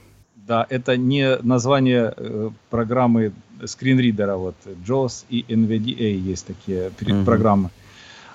да, 0.50 0.66
это 0.68 0.96
не 0.96 1.36
название 1.42 2.12
э, 2.16 2.50
программы 2.70 3.32
скринридера, 3.64 4.34
вот 4.34 4.56
JAWS 4.84 5.24
и 5.30 5.44
NVDA 5.48 6.10
есть 6.10 6.46
такие 6.46 6.88
угу. 6.88 7.24
программы. 7.24 7.70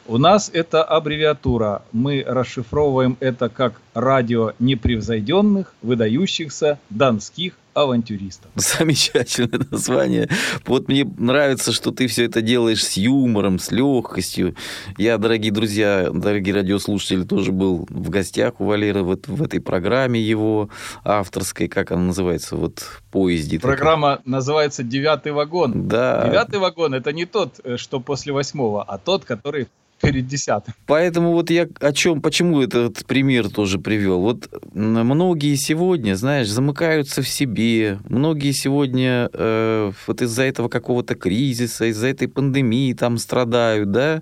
У 0.08 0.18
нас 0.18 0.50
это 0.54 0.82
аббревиатура. 0.82 1.82
Мы 1.92 2.24
расшифровываем 2.26 3.18
это 3.20 3.50
как 3.50 3.82
радио 3.94 4.54
непревзойденных, 4.60 5.74
выдающихся 5.82 6.80
донских 6.90 7.58
авантюристов. 7.76 8.50
Замечательное 8.56 9.60
название. 9.70 10.30
Вот 10.66 10.88
мне 10.88 11.06
нравится, 11.18 11.74
что 11.74 11.92
ты 11.92 12.08
все 12.08 12.26
это 12.26 12.42
делаешь 12.42 12.84
с 12.84 12.98
юмором, 12.98 13.60
с 13.60 13.72
легкостью. 13.72 14.56
Я, 14.98 15.18
дорогие 15.18 15.52
друзья, 15.52 16.10
дорогие 16.12 16.56
радиослушатели, 16.56 17.24
тоже 17.24 17.52
был 17.52 17.86
в 17.90 18.10
гостях 18.10 18.60
у 18.60 18.66
Валеры 18.66 19.04
вот 19.04 19.28
в 19.28 19.44
этой 19.44 19.60
программе 19.60 20.22
его 20.22 20.70
авторской, 21.04 21.68
как 21.68 21.92
она 21.92 22.04
называется, 22.04 22.56
вот 22.56 23.02
поезде. 23.12 23.60
Программа 23.60 24.18
такой. 24.18 24.32
называется 24.32 24.84
«Девятый 24.84 25.34
вагон». 25.34 25.88
Да. 25.88 26.28
Девятый 26.28 26.60
вагон– 26.60 26.94
это 26.96 27.12
не 27.12 27.26
тот, 27.26 27.60
э, 27.64 27.76
что 27.78 28.00
после 28.00 28.32
восьмого, 28.32 28.84
а 28.84 28.98
тот, 28.98 29.26
который 29.26 29.68
перед 30.02 30.28
десятым. 30.28 30.74
Поэтому 30.86 31.32
вот 31.32 31.50
я 31.50 31.68
о 31.80 31.94
чем, 31.94 32.22
почему 32.22 32.62
этот 32.62 33.06
пример 33.06 33.50
тоже 33.50 33.80
привел. 33.80 34.20
Вот 34.20 34.50
многие 34.74 35.56
сегодня, 35.56 36.16
знаешь, 36.16 36.50
замыкаются 36.50 37.22
в 37.22 37.28
себе, 37.28 37.65
многие 38.08 38.52
сегодня 38.52 39.30
э, 39.34 39.92
вот 40.08 40.22
из-за 40.22 40.44
этого 40.44 40.70
какого-то 40.70 41.16
кризиса, 41.16 41.86
из-за 41.86 42.08
этой 42.08 42.28
пандемии 42.28 42.94
там 42.94 43.18
страдают, 43.18 43.92
да. 43.92 44.22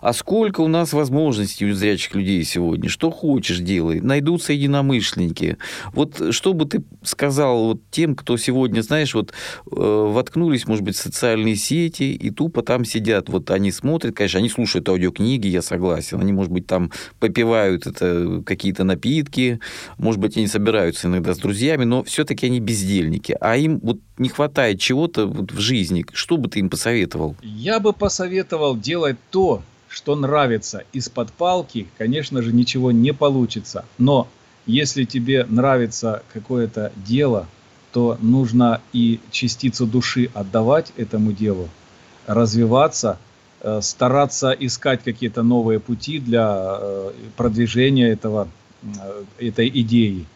А 0.00 0.12
сколько 0.12 0.60
у 0.60 0.68
нас 0.68 0.92
возможностей 0.92 1.66
у 1.66 1.74
зрячих 1.74 2.14
людей 2.14 2.44
сегодня? 2.44 2.88
Что 2.88 3.10
хочешь 3.10 3.58
делай, 3.58 4.00
найдутся 4.00 4.52
единомышленники. 4.52 5.56
Вот 5.92 6.34
что 6.34 6.52
бы 6.52 6.66
ты 6.66 6.82
сказал 7.02 7.66
вот 7.66 7.80
тем, 7.90 8.14
кто 8.14 8.36
сегодня, 8.36 8.82
знаешь, 8.82 9.14
вот 9.14 9.32
э, 9.32 9.74
воткнулись, 9.76 10.66
может 10.66 10.84
быть, 10.84 10.96
в 10.96 11.00
социальные 11.00 11.56
сети 11.56 12.14
и 12.14 12.30
тупо 12.30 12.62
там 12.62 12.84
сидят, 12.84 13.28
вот 13.28 13.50
они 13.50 13.72
смотрят, 13.72 14.14
конечно, 14.14 14.38
они 14.38 14.48
слушают 14.48 14.88
аудиокниги, 14.88 15.22
книги, 15.22 15.46
я 15.48 15.62
согласен. 15.62 16.20
Они, 16.20 16.32
может 16.32 16.52
быть, 16.52 16.66
там 16.66 16.90
попивают 17.20 17.86
это 17.86 18.42
какие-то 18.44 18.84
напитки, 18.84 19.60
может 19.98 20.20
быть, 20.20 20.36
они 20.36 20.46
собираются 20.46 21.08
иногда 21.08 21.34
с 21.34 21.38
друзьями, 21.38 21.84
но 21.84 22.02
все-таки 22.02 22.46
они 22.46 22.60
бездельники. 22.82 23.36
А 23.40 23.56
им 23.56 23.78
вот 23.82 23.98
не 24.18 24.28
хватает 24.28 24.80
чего-то 24.80 25.26
вот 25.26 25.52
в 25.52 25.58
жизни. 25.58 26.04
Что 26.12 26.36
бы 26.36 26.48
ты 26.48 26.60
им 26.60 26.70
посоветовал? 26.70 27.36
Я 27.42 27.80
бы 27.80 27.92
посоветовал 27.92 28.76
делать 28.76 29.16
то, 29.30 29.62
что 29.88 30.16
нравится. 30.16 30.84
Из-под 30.92 31.32
палки, 31.32 31.86
конечно 31.98 32.42
же, 32.42 32.52
ничего 32.52 32.92
не 32.92 33.12
получится. 33.12 33.84
Но 33.98 34.28
если 34.66 35.04
тебе 35.04 35.44
нравится 35.48 36.22
какое-то 36.32 36.92
дело, 36.96 37.46
то 37.92 38.16
нужно 38.20 38.80
и 38.92 39.20
частицу 39.30 39.86
души 39.86 40.30
отдавать 40.34 40.92
этому 40.96 41.32
делу, 41.32 41.68
развиваться– 42.26 43.18
Э, 43.64 43.80
стараться 43.80 44.50
искать 44.50 45.04
какие-то 45.04 45.44
новые 45.44 45.78
пути 45.78 46.18
для 46.18 46.78
э, 46.80 47.12
продвижения 47.36 48.08
этого, 48.08 48.48
э, 48.82 49.24
этой 49.38 49.68
идеи. 49.68 50.26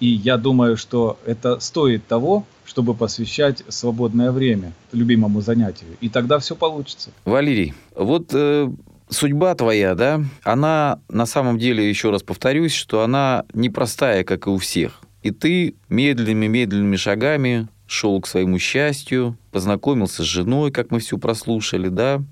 И 0.00 0.06
я 0.06 0.36
думаю, 0.36 0.76
что 0.76 1.18
это 1.24 1.60
стоит 1.60 2.06
того, 2.06 2.44
чтобы 2.64 2.94
посвящать 2.94 3.62
свободное 3.68 4.32
время 4.32 4.72
любимому 4.92 5.40
занятию. 5.40 5.90
И 6.00 6.08
тогда 6.08 6.38
все 6.38 6.56
получится. 6.56 7.10
Валерий, 7.24 7.74
вот 7.94 8.30
э, 8.32 8.70
судьба 9.08 9.54
твоя, 9.54 9.94
да, 9.94 10.22
она 10.42 11.00
на 11.08 11.26
самом 11.26 11.58
деле, 11.58 11.88
еще 11.88 12.10
раз 12.10 12.22
повторюсь, 12.22 12.72
что 12.72 13.02
она 13.02 13.44
непростая, 13.52 14.24
как 14.24 14.46
и 14.46 14.50
у 14.50 14.58
всех. 14.58 15.00
И 15.22 15.30
ты 15.30 15.74
медленными-медленными 15.88 16.96
шагами 16.96 17.68
шел 17.86 18.20
к 18.20 18.26
своему 18.26 18.58
счастью, 18.58 19.36
познакомился 19.52 20.22
с 20.22 20.26
женой, 20.26 20.70
как 20.70 20.90
мы 20.90 21.00
все 21.00 21.18
прослушали, 21.18 21.88
да, 21.88 22.22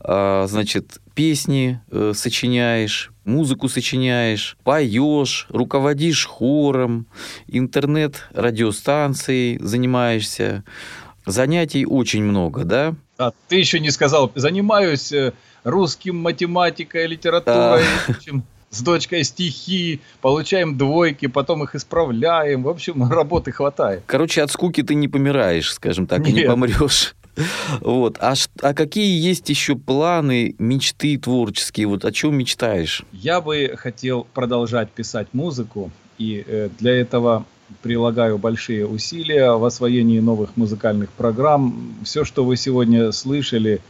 а, 0.00 0.46
значит, 0.46 1.00
песни 1.14 1.80
э, 1.90 2.12
сочиняешь, 2.14 3.12
музыку 3.26 3.68
сочиняешь, 3.68 4.56
поешь, 4.64 5.46
руководишь 5.50 6.24
хором, 6.26 7.06
интернет-радиостанцией 7.46 9.58
занимаешься. 9.58 10.64
Занятий 11.26 11.84
очень 11.84 12.22
много, 12.22 12.64
да? 12.64 12.94
А 13.18 13.32
ты 13.48 13.56
еще 13.56 13.80
не 13.80 13.90
сказал, 13.90 14.32
занимаюсь 14.34 15.12
э, 15.12 15.32
русским, 15.64 16.16
математикой, 16.16 17.08
литературой, 17.08 17.82
а 17.82 18.12
с 18.70 18.82
дочкой 18.82 19.24
стихи, 19.24 20.00
получаем 20.20 20.76
двойки, 20.76 21.26
потом 21.26 21.64
их 21.64 21.74
исправляем. 21.74 22.62
В 22.62 22.68
общем, 22.68 23.02
работы 23.10 23.52
хватает. 23.52 24.02
Короче, 24.06 24.42
от 24.42 24.50
скуки 24.50 24.82
ты 24.82 24.94
не 24.94 25.08
помираешь, 25.08 25.72
скажем 25.72 26.06
так, 26.06 26.20
Нет. 26.20 26.28
и 26.28 26.32
не 26.32 26.42
помрешь. 26.42 27.14
Вот. 27.80 28.18
А, 28.20 28.34
а 28.62 28.74
какие 28.74 29.20
есть 29.20 29.48
еще 29.48 29.76
планы, 29.76 30.54
мечты 30.58 31.18
творческие? 31.18 31.86
Вот 31.86 32.04
о 32.04 32.12
чем 32.12 32.36
мечтаешь? 32.36 33.04
Я 33.12 33.40
бы 33.40 33.74
хотел 33.76 34.26
продолжать 34.34 34.90
писать 34.90 35.28
музыку, 35.32 35.90
и 36.18 36.44
э, 36.46 36.70
для 36.78 36.92
этого 36.92 37.44
прилагаю 37.82 38.38
большие 38.38 38.86
усилия 38.86 39.52
в 39.52 39.64
освоении 39.64 40.20
новых 40.20 40.56
музыкальных 40.56 41.10
программ. 41.10 41.96
Все, 42.04 42.24
что 42.24 42.44
вы 42.44 42.56
сегодня 42.56 43.12
слышали, 43.12 43.80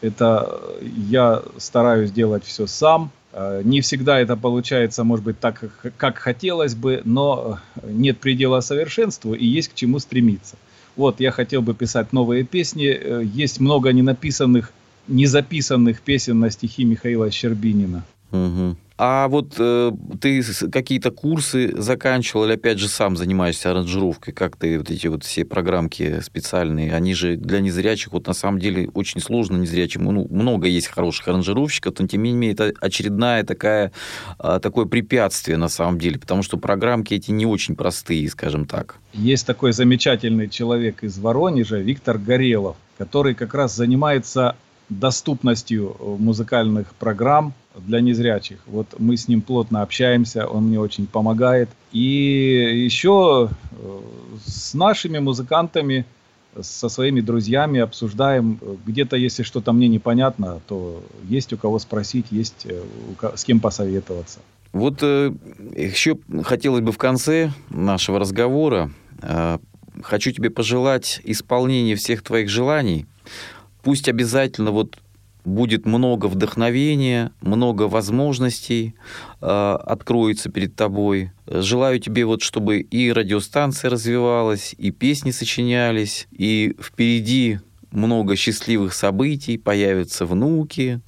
это 0.00 0.60
я 1.08 1.42
стараюсь 1.58 2.10
делать 2.10 2.44
все 2.44 2.66
сам. 2.66 3.10
Э, 3.32 3.62
не 3.64 3.80
всегда 3.80 4.20
это 4.20 4.36
получается, 4.36 5.04
может 5.04 5.24
быть, 5.24 5.40
так, 5.40 5.64
как 5.96 6.18
хотелось 6.18 6.74
бы, 6.74 7.00
но 7.04 7.60
нет 7.82 8.18
предела 8.18 8.60
совершенству 8.60 9.34
и 9.34 9.46
есть 9.46 9.68
к 9.68 9.74
чему 9.74 9.98
стремиться. 9.98 10.56
Вот, 10.96 11.20
я 11.20 11.30
хотел 11.30 11.62
бы 11.62 11.74
писать 11.74 12.12
новые 12.12 12.44
песни. 12.44 12.86
Э, 12.86 13.22
есть 13.24 13.60
много 13.60 13.92
ненаписанных, 13.92 14.72
незаписанных 15.08 16.00
песен 16.00 16.40
на 16.40 16.50
стихи 16.50 16.84
Михаила 16.84 17.30
Щербинина. 17.30 18.04
Угу. 18.30 18.76
А 19.04 19.26
вот 19.26 19.54
э, 19.58 19.90
ты 20.20 20.44
какие-то 20.70 21.10
курсы 21.10 21.74
заканчивал 21.76 22.44
или 22.44 22.52
опять 22.52 22.78
же 22.78 22.86
сам 22.86 23.16
занимаешься 23.16 23.72
аранжировкой? 23.72 24.32
Как 24.32 24.56
ты 24.56 24.78
вот 24.78 24.92
эти 24.92 25.08
вот 25.08 25.24
все 25.24 25.44
программки 25.44 26.20
специальные, 26.20 26.94
они 26.94 27.12
же 27.12 27.34
для 27.36 27.58
незрячих 27.58 28.12
вот 28.12 28.28
на 28.28 28.32
самом 28.32 28.60
деле 28.60 28.88
очень 28.94 29.20
сложно 29.20 29.56
незрячим. 29.56 30.04
Ну, 30.04 30.28
много 30.30 30.68
есть 30.68 30.86
хороших 30.86 31.26
аранжировщиков, 31.26 31.98
но 31.98 32.06
тем 32.06 32.22
не 32.22 32.30
менее 32.30 32.52
это 32.52 32.72
очередная 32.80 33.42
такая, 33.42 33.90
а, 34.38 34.60
такое 34.60 34.86
препятствие 34.86 35.56
на 35.56 35.68
самом 35.68 35.98
деле, 35.98 36.20
потому 36.20 36.44
что 36.44 36.56
программки 36.56 37.14
эти 37.14 37.32
не 37.32 37.44
очень 37.44 37.74
простые, 37.74 38.30
скажем 38.30 38.66
так. 38.66 38.98
Есть 39.14 39.48
такой 39.48 39.72
замечательный 39.72 40.48
человек 40.48 41.02
из 41.02 41.18
Воронежа, 41.18 41.78
Виктор 41.78 42.18
Горелов, 42.18 42.76
который 42.98 43.34
как 43.34 43.52
раз 43.54 43.74
занимается 43.74 44.54
доступностью 45.00 45.96
музыкальных 46.18 46.94
программ 46.94 47.54
для 47.76 48.00
незрячих. 48.00 48.58
Вот 48.66 48.86
мы 48.98 49.16
с 49.16 49.28
ним 49.28 49.40
плотно 49.42 49.82
общаемся, 49.82 50.46
он 50.46 50.64
мне 50.64 50.78
очень 50.78 51.06
помогает. 51.06 51.68
И 51.92 52.84
еще 52.84 53.48
э, 53.50 54.00
с 54.44 54.74
нашими 54.74 55.18
музыкантами, 55.18 56.04
со 56.60 56.88
своими 56.88 57.20
друзьями 57.20 57.80
обсуждаем. 57.80 58.58
Где-то, 58.84 59.16
если 59.16 59.42
что-то 59.42 59.72
мне 59.72 59.88
непонятно, 59.88 60.60
то 60.68 61.02
есть 61.28 61.52
у 61.52 61.56
кого 61.56 61.78
спросить, 61.78 62.26
есть 62.30 62.66
э, 62.66 62.82
с 63.34 63.44
кем 63.44 63.60
посоветоваться. 63.60 64.40
Вот 64.72 65.02
э, 65.02 65.32
еще 65.76 66.18
хотелось 66.44 66.82
бы 66.82 66.92
в 66.92 66.98
конце 66.98 67.52
нашего 67.70 68.18
разговора, 68.18 68.90
э, 69.22 69.58
хочу 70.02 70.32
тебе 70.32 70.50
пожелать 70.50 71.20
исполнения 71.24 71.94
всех 71.94 72.22
твоих 72.22 72.48
желаний. 72.48 73.06
Пусть 73.82 74.08
обязательно 74.08 74.70
вот 74.70 74.98
будет 75.44 75.86
много 75.86 76.26
вдохновения, 76.26 77.32
много 77.40 77.82
возможностей 77.88 78.94
э, 79.40 79.46
откроется 79.46 80.50
перед 80.50 80.76
тобой. 80.76 81.32
Желаю 81.46 81.98
тебе 81.98 82.24
вот, 82.24 82.42
чтобы 82.42 82.80
и 82.80 83.12
радиостанция 83.12 83.90
развивалась, 83.90 84.74
и 84.78 84.90
песни 84.90 85.30
сочинялись, 85.30 86.28
и 86.30 86.76
впереди 86.80 87.58
много 87.90 88.36
счастливых 88.36 88.94
событий, 88.94 89.58
появятся 89.58 90.26
внуки. 90.26 91.00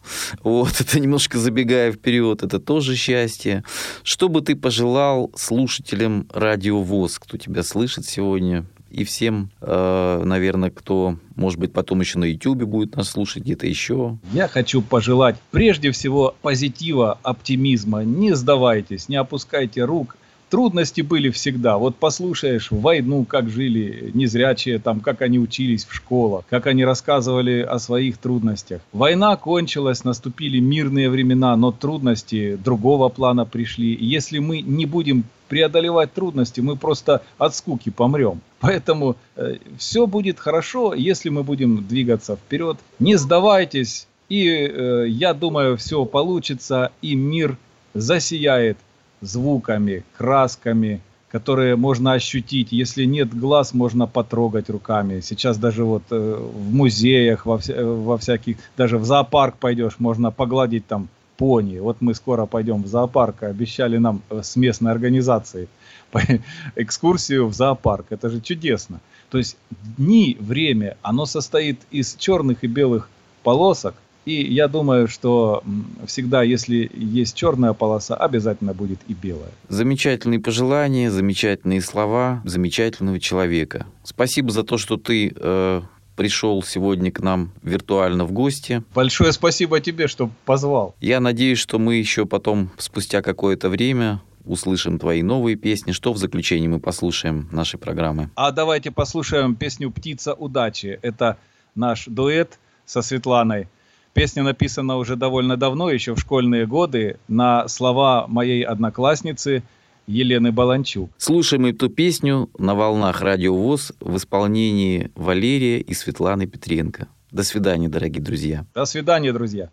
Вот, 0.43 0.73
это 0.81 1.01
немножко 1.01 1.39
забегая 1.39 1.93
вперед, 1.93 2.43
это 2.43 2.59
тоже 2.59 2.97
счастье. 2.97 3.65
Что 4.03 4.29
бы 4.29 4.41
ты 4.41 4.57
пожелал 4.57 5.31
слушателям 5.37 6.29
Радио 6.33 6.83
ВОЗ, 6.83 7.19
кто 7.19 7.39
тебя 7.39 7.63
слышит 7.63 8.05
сегодня 8.07 8.67
и 8.95 9.03
всем, 9.03 9.51
э, 9.61 10.23
наверное, 10.25 10.71
кто, 10.71 11.17
может 11.35 11.59
быть, 11.59 11.73
потом 11.73 12.01
еще 12.01 12.21
на 12.21 12.25
YouTube 12.25 12.63
будет 12.63 12.95
нас 12.95 13.11
слушать, 13.11 13.43
где-то 13.43 13.67
еще. 13.67 14.19
Я 14.33 14.47
хочу 14.47 14.83
пожелать 14.83 15.37
прежде 15.51 15.91
всего 15.91 16.37
позитива, 16.43 17.19
оптимизма. 17.25 18.05
Не 18.05 18.37
сдавайтесь, 18.37 19.09
не 19.09 19.17
опускайте 19.17 19.85
рук. 19.85 20.17
Трудности 20.55 21.01
были 21.01 21.31
всегда. 21.31 21.79
Вот 21.79 21.97
послушаешь 21.97 22.71
войну, 22.71 23.25
как 23.25 23.51
жили 23.51 24.13
незрячие, 24.15 24.79
там, 24.79 25.01
как 25.01 25.21
они 25.21 25.41
учились 25.41 25.85
в 25.85 25.93
школах, 25.93 26.45
как 26.49 26.69
они 26.69 26.85
рассказывали 26.85 27.59
о 27.63 27.81
своих 27.81 28.19
трудностях. 28.19 28.81
Война 28.93 29.35
кончилась, 29.35 30.05
наступили 30.05 30.61
мирные 30.61 31.11
времена, 31.11 31.57
но 31.57 31.73
трудности 31.73 32.55
другого 32.55 33.09
плана 33.09 33.45
пришли. 33.45 33.99
Если 34.01 34.39
мы 34.39 34.61
не 34.61 34.87
будем 34.87 35.25
преодолевать 35.49 36.13
трудности, 36.13 36.61
мы 36.61 36.77
просто 36.77 37.23
от 37.37 37.57
скуки 37.57 37.91
помрем. 37.91 38.41
Поэтому 38.61 39.17
э, 39.35 39.57
все 39.77 40.07
будет 40.07 40.39
хорошо, 40.39 40.95
если 40.95 41.31
мы 41.31 41.43
будем 41.43 41.85
двигаться 41.85 42.37
вперед. 42.37 42.77
Не 43.01 43.17
сдавайтесь, 43.17 44.07
и 44.29 44.47
э, 44.47 45.07
я 45.09 45.35
думаю, 45.35 45.77
все 45.79 46.05
получится, 46.05 46.93
и 47.03 47.17
мир 47.17 47.59
засияет 47.93 48.77
звуками, 49.25 50.05
красками, 50.17 51.01
которые 51.35 51.75
можно 51.75 52.13
ощутить. 52.13 52.69
Если 52.71 53.05
нет 53.05 53.37
глаз, 53.37 53.75
можно 53.75 54.07
потрогать 54.07 54.71
руками. 54.71 55.21
Сейчас 55.21 55.59
даже 55.59 55.85
вот 55.85 56.05
э, 56.11 56.37
в 56.39 56.73
музеях, 56.73 57.45
во, 57.45 57.59
вся, 57.59 57.75
во 57.85 58.17
всяких, 58.19 58.57
даже 58.77 58.99
в 58.99 59.05
зоопарк 59.05 59.57
пойдешь, 59.57 59.99
можно 59.99 60.31
погладить 60.31 60.87
там 60.87 61.09
пони. 61.37 61.79
Вот 61.81 61.97
мы 62.01 62.15
скоро 62.15 62.47
пойдем 62.47 62.83
в 62.83 62.87
зоопарк, 62.87 63.43
обещали 63.43 63.97
нам 63.99 64.23
э, 64.31 64.43
с 64.45 64.55
местной 64.55 64.93
организацией 64.93 65.67
экскурсию 66.77 67.49
в 67.49 67.53
зоопарк. 67.53 68.07
Это 68.11 68.29
же 68.29 68.41
чудесно. 68.41 69.01
То 69.31 69.39
есть 69.39 69.57
дни, 69.99 70.37
время, 70.39 70.97
оно 71.03 71.27
состоит 71.27 71.81
из 71.91 72.15
черных 72.15 72.63
и 72.63 72.69
белых 72.69 73.09
полосок, 73.43 73.95
и 74.25 74.53
я 74.53 74.69
думаю, 74.69 75.09
что 75.09 75.63
всегда, 76.07 76.43
если 76.43 76.91
есть 76.95 77.35
черная 77.35 77.73
полоса, 77.73 78.17
обязательно 78.17 78.75
будет 78.75 78.99
и 79.09 79.15
белая. 79.15 79.51
Замечательные 79.69 80.41
пожелания, 80.41 81.11
замечательные 81.11 81.81
слова 81.81 82.43
замечательного 82.45 83.21
человека. 83.21 83.87
Спасибо 84.03 84.51
за 84.51 84.63
то, 84.63 84.79
что 84.79 84.97
ты 84.97 85.33
э, 85.35 85.83
пришел 86.17 86.63
сегодня 86.63 87.11
к 87.11 87.21
нам 87.21 87.53
виртуально 87.63 88.25
в 88.25 88.33
гости. 88.33 88.83
Большое 88.95 89.33
спасибо 89.33 89.81
тебе, 89.81 90.09
что 90.09 90.31
позвал. 90.45 90.95
Я 91.01 91.21
надеюсь, 91.21 91.59
что 91.59 91.79
мы 91.79 91.97
еще 91.97 92.27
потом, 92.27 92.71
спустя 92.79 93.23
какое-то 93.23 93.69
время, 93.69 94.21
услышим 94.45 94.99
твои 94.99 95.23
новые 95.23 95.57
песни. 95.57 95.93
Что 95.93 96.13
в 96.13 96.19
заключении 96.19 96.69
мы 96.69 96.81
послушаем 96.81 97.49
нашей 97.51 97.79
программы? 97.79 98.31
А 98.35 98.53
давайте 98.53 98.91
послушаем 98.91 99.57
песню 99.57 99.91
«Птица 99.91 100.35
удачи». 100.35 100.99
Это 101.03 101.39
наш 101.75 102.07
дуэт 102.07 102.59
со 102.85 103.03
Светланой. 103.03 103.69
Песня 104.15 104.45
написана 104.45 104.97
уже 104.97 105.17
довольно 105.17 105.57
давно, 105.57 105.91
еще 105.91 106.15
в 106.15 106.21
школьные 106.21 106.67
годы, 106.67 107.19
на 107.27 107.67
слова 107.67 108.27
моей 108.29 108.63
одноклассницы 108.63 109.65
Елены 110.07 110.53
Баланчук. 110.53 111.11
Слушаем 111.19 111.67
эту 111.67 111.89
песню 111.89 112.49
на 112.57 112.77
волнах 112.77 113.21
Радио 113.23 113.57
ВОЗ 113.57 113.93
в 113.99 114.17
исполнении 114.17 115.11
Валерия 115.17 115.81
и 115.81 115.95
Светланы 115.95 116.47
Петренко. 116.47 117.09
До 117.33 117.43
свидания, 117.43 117.89
дорогие 117.89 118.23
друзья. 118.23 118.65
До 118.73 118.85
свидания, 118.85 119.33
друзья. 119.33 119.71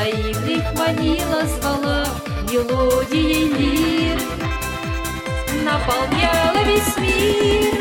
Наивных 0.00 0.64
манила, 0.78 1.44
звала 1.46 2.06
Мелодией 2.50 3.52
лир. 3.52 4.18
Наполняла 5.62 6.64
весь 6.64 6.96
мир. 6.96 7.74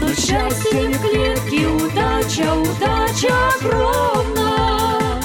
Но 0.00 0.08
счастье 0.08 0.88
в 0.88 1.00
клетке, 1.00 1.68
удача, 1.68 2.52
удача 2.54 3.34
огромна. 3.56 5.20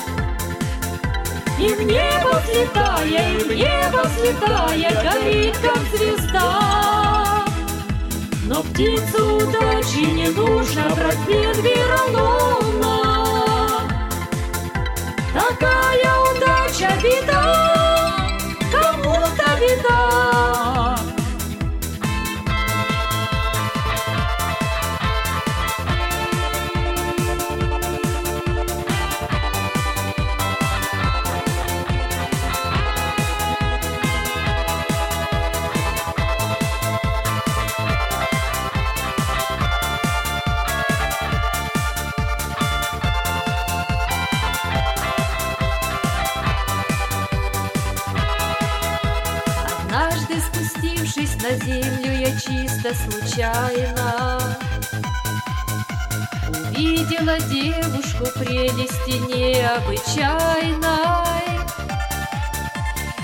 И 1.60 1.74
в 1.74 1.82
небо 1.82 2.42
взлетая, 2.44 3.34
и 3.34 3.44
в 3.44 3.52
небо 3.52 4.04
взлетая 4.06 4.92
Горит, 5.04 5.58
как 5.58 5.80
звезда. 5.94 7.44
Но 8.46 8.64
птицу 8.64 9.38
удачи 9.38 10.06
не 10.06 10.30
нужно 10.30 10.84
брать 10.96 11.28
вероломно. 11.28 12.69
Такая 15.50 16.12
удача 16.30 16.92
беда, 17.02 17.39
случайно 53.30 54.40
Увидела 56.72 57.40
девушку 57.40 58.26
прелести 58.40 59.18
необычайной. 59.28 60.80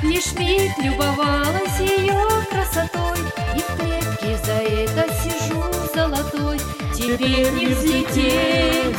Лишь 0.03 0.33
миг 0.33 0.71
любовалась 0.77 1.79
ее 1.79 2.27
красотой 2.51 3.19
И 3.55 3.59
в 3.59 3.75
клетке 3.77 4.37
за 4.45 4.53
это 4.53 5.07
сижу 5.23 5.63
золотой. 5.93 6.59
Теперь 6.95 7.51
не 7.51 7.67
взлететь 7.67 8.95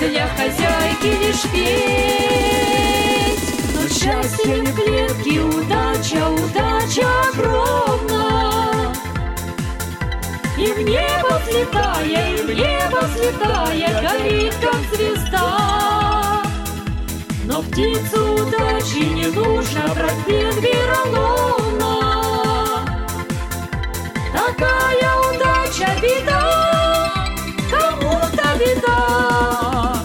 Для 0.00 0.28
хозяйки 0.28 1.10
лишь 1.24 1.42
петь. 1.52 2.68
Но 3.74 3.80
счастье 3.88 4.62
в 4.62 4.74
клетке, 4.74 5.40
удача, 5.40 6.28
удача 6.28 7.08
И 7.34 7.87
в 10.78 10.82
небо 10.82 11.40
взлетая, 11.44 12.36
в 12.44 12.50
небо 12.50 13.00
взлетая, 13.08 13.90
горит 14.00 14.54
как 14.62 14.80
звезда. 14.94 16.42
Но 17.46 17.62
птицу 17.62 18.34
удачи 18.34 19.02
не 19.02 19.26
нужно, 19.26 19.82
проспит 19.92 20.54
Вероломна. 20.62 21.96
Такая 24.32 25.10
удача 25.30 25.90
беда, 26.00 27.24
кому-то 27.72 28.48
беда. 28.60 29.96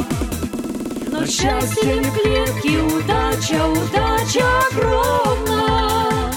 Но 1.11 1.25
счастье 1.27 2.01
в 2.01 2.19
клетке, 2.19 2.79
удача, 2.79 3.63
удача 3.67 4.47
огромна. 4.71 6.31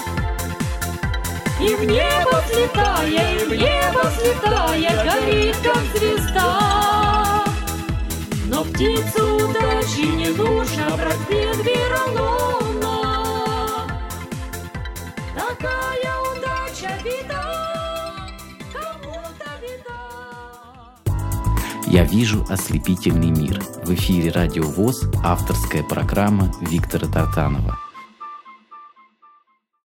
И 1.59 1.73
в 1.73 1.83
небо 1.85 2.43
взлетая, 2.45 3.33
и 3.33 3.45
в 3.45 3.51
небо 3.51 3.87
взлетая, 4.27 5.05
горит, 5.05 5.55
как 5.63 5.83
звезда. 5.95 7.43
Но 8.47 8.63
птицу 8.63 9.35
удачи 9.35 10.07
не 10.07 10.29
нужно 10.29 10.95
брать 10.95 11.27
предвероломно. 11.27 12.95
Такая 15.35 16.13
удача 16.31 16.91
беда, 17.03 18.27
кому-то 18.73 19.49
беда. 19.61 19.99
Я 21.87 22.03
вижу 22.03 22.45
ослепительный 22.49 23.31
мир. 23.31 23.61
В 23.83 23.93
эфире 23.93 24.31
Радио 24.31 24.63
ВОЗ 24.63 25.03
авторская 25.23 25.83
программа 25.83 26.51
Виктора 26.61 27.07
Тартанова. 27.07 27.77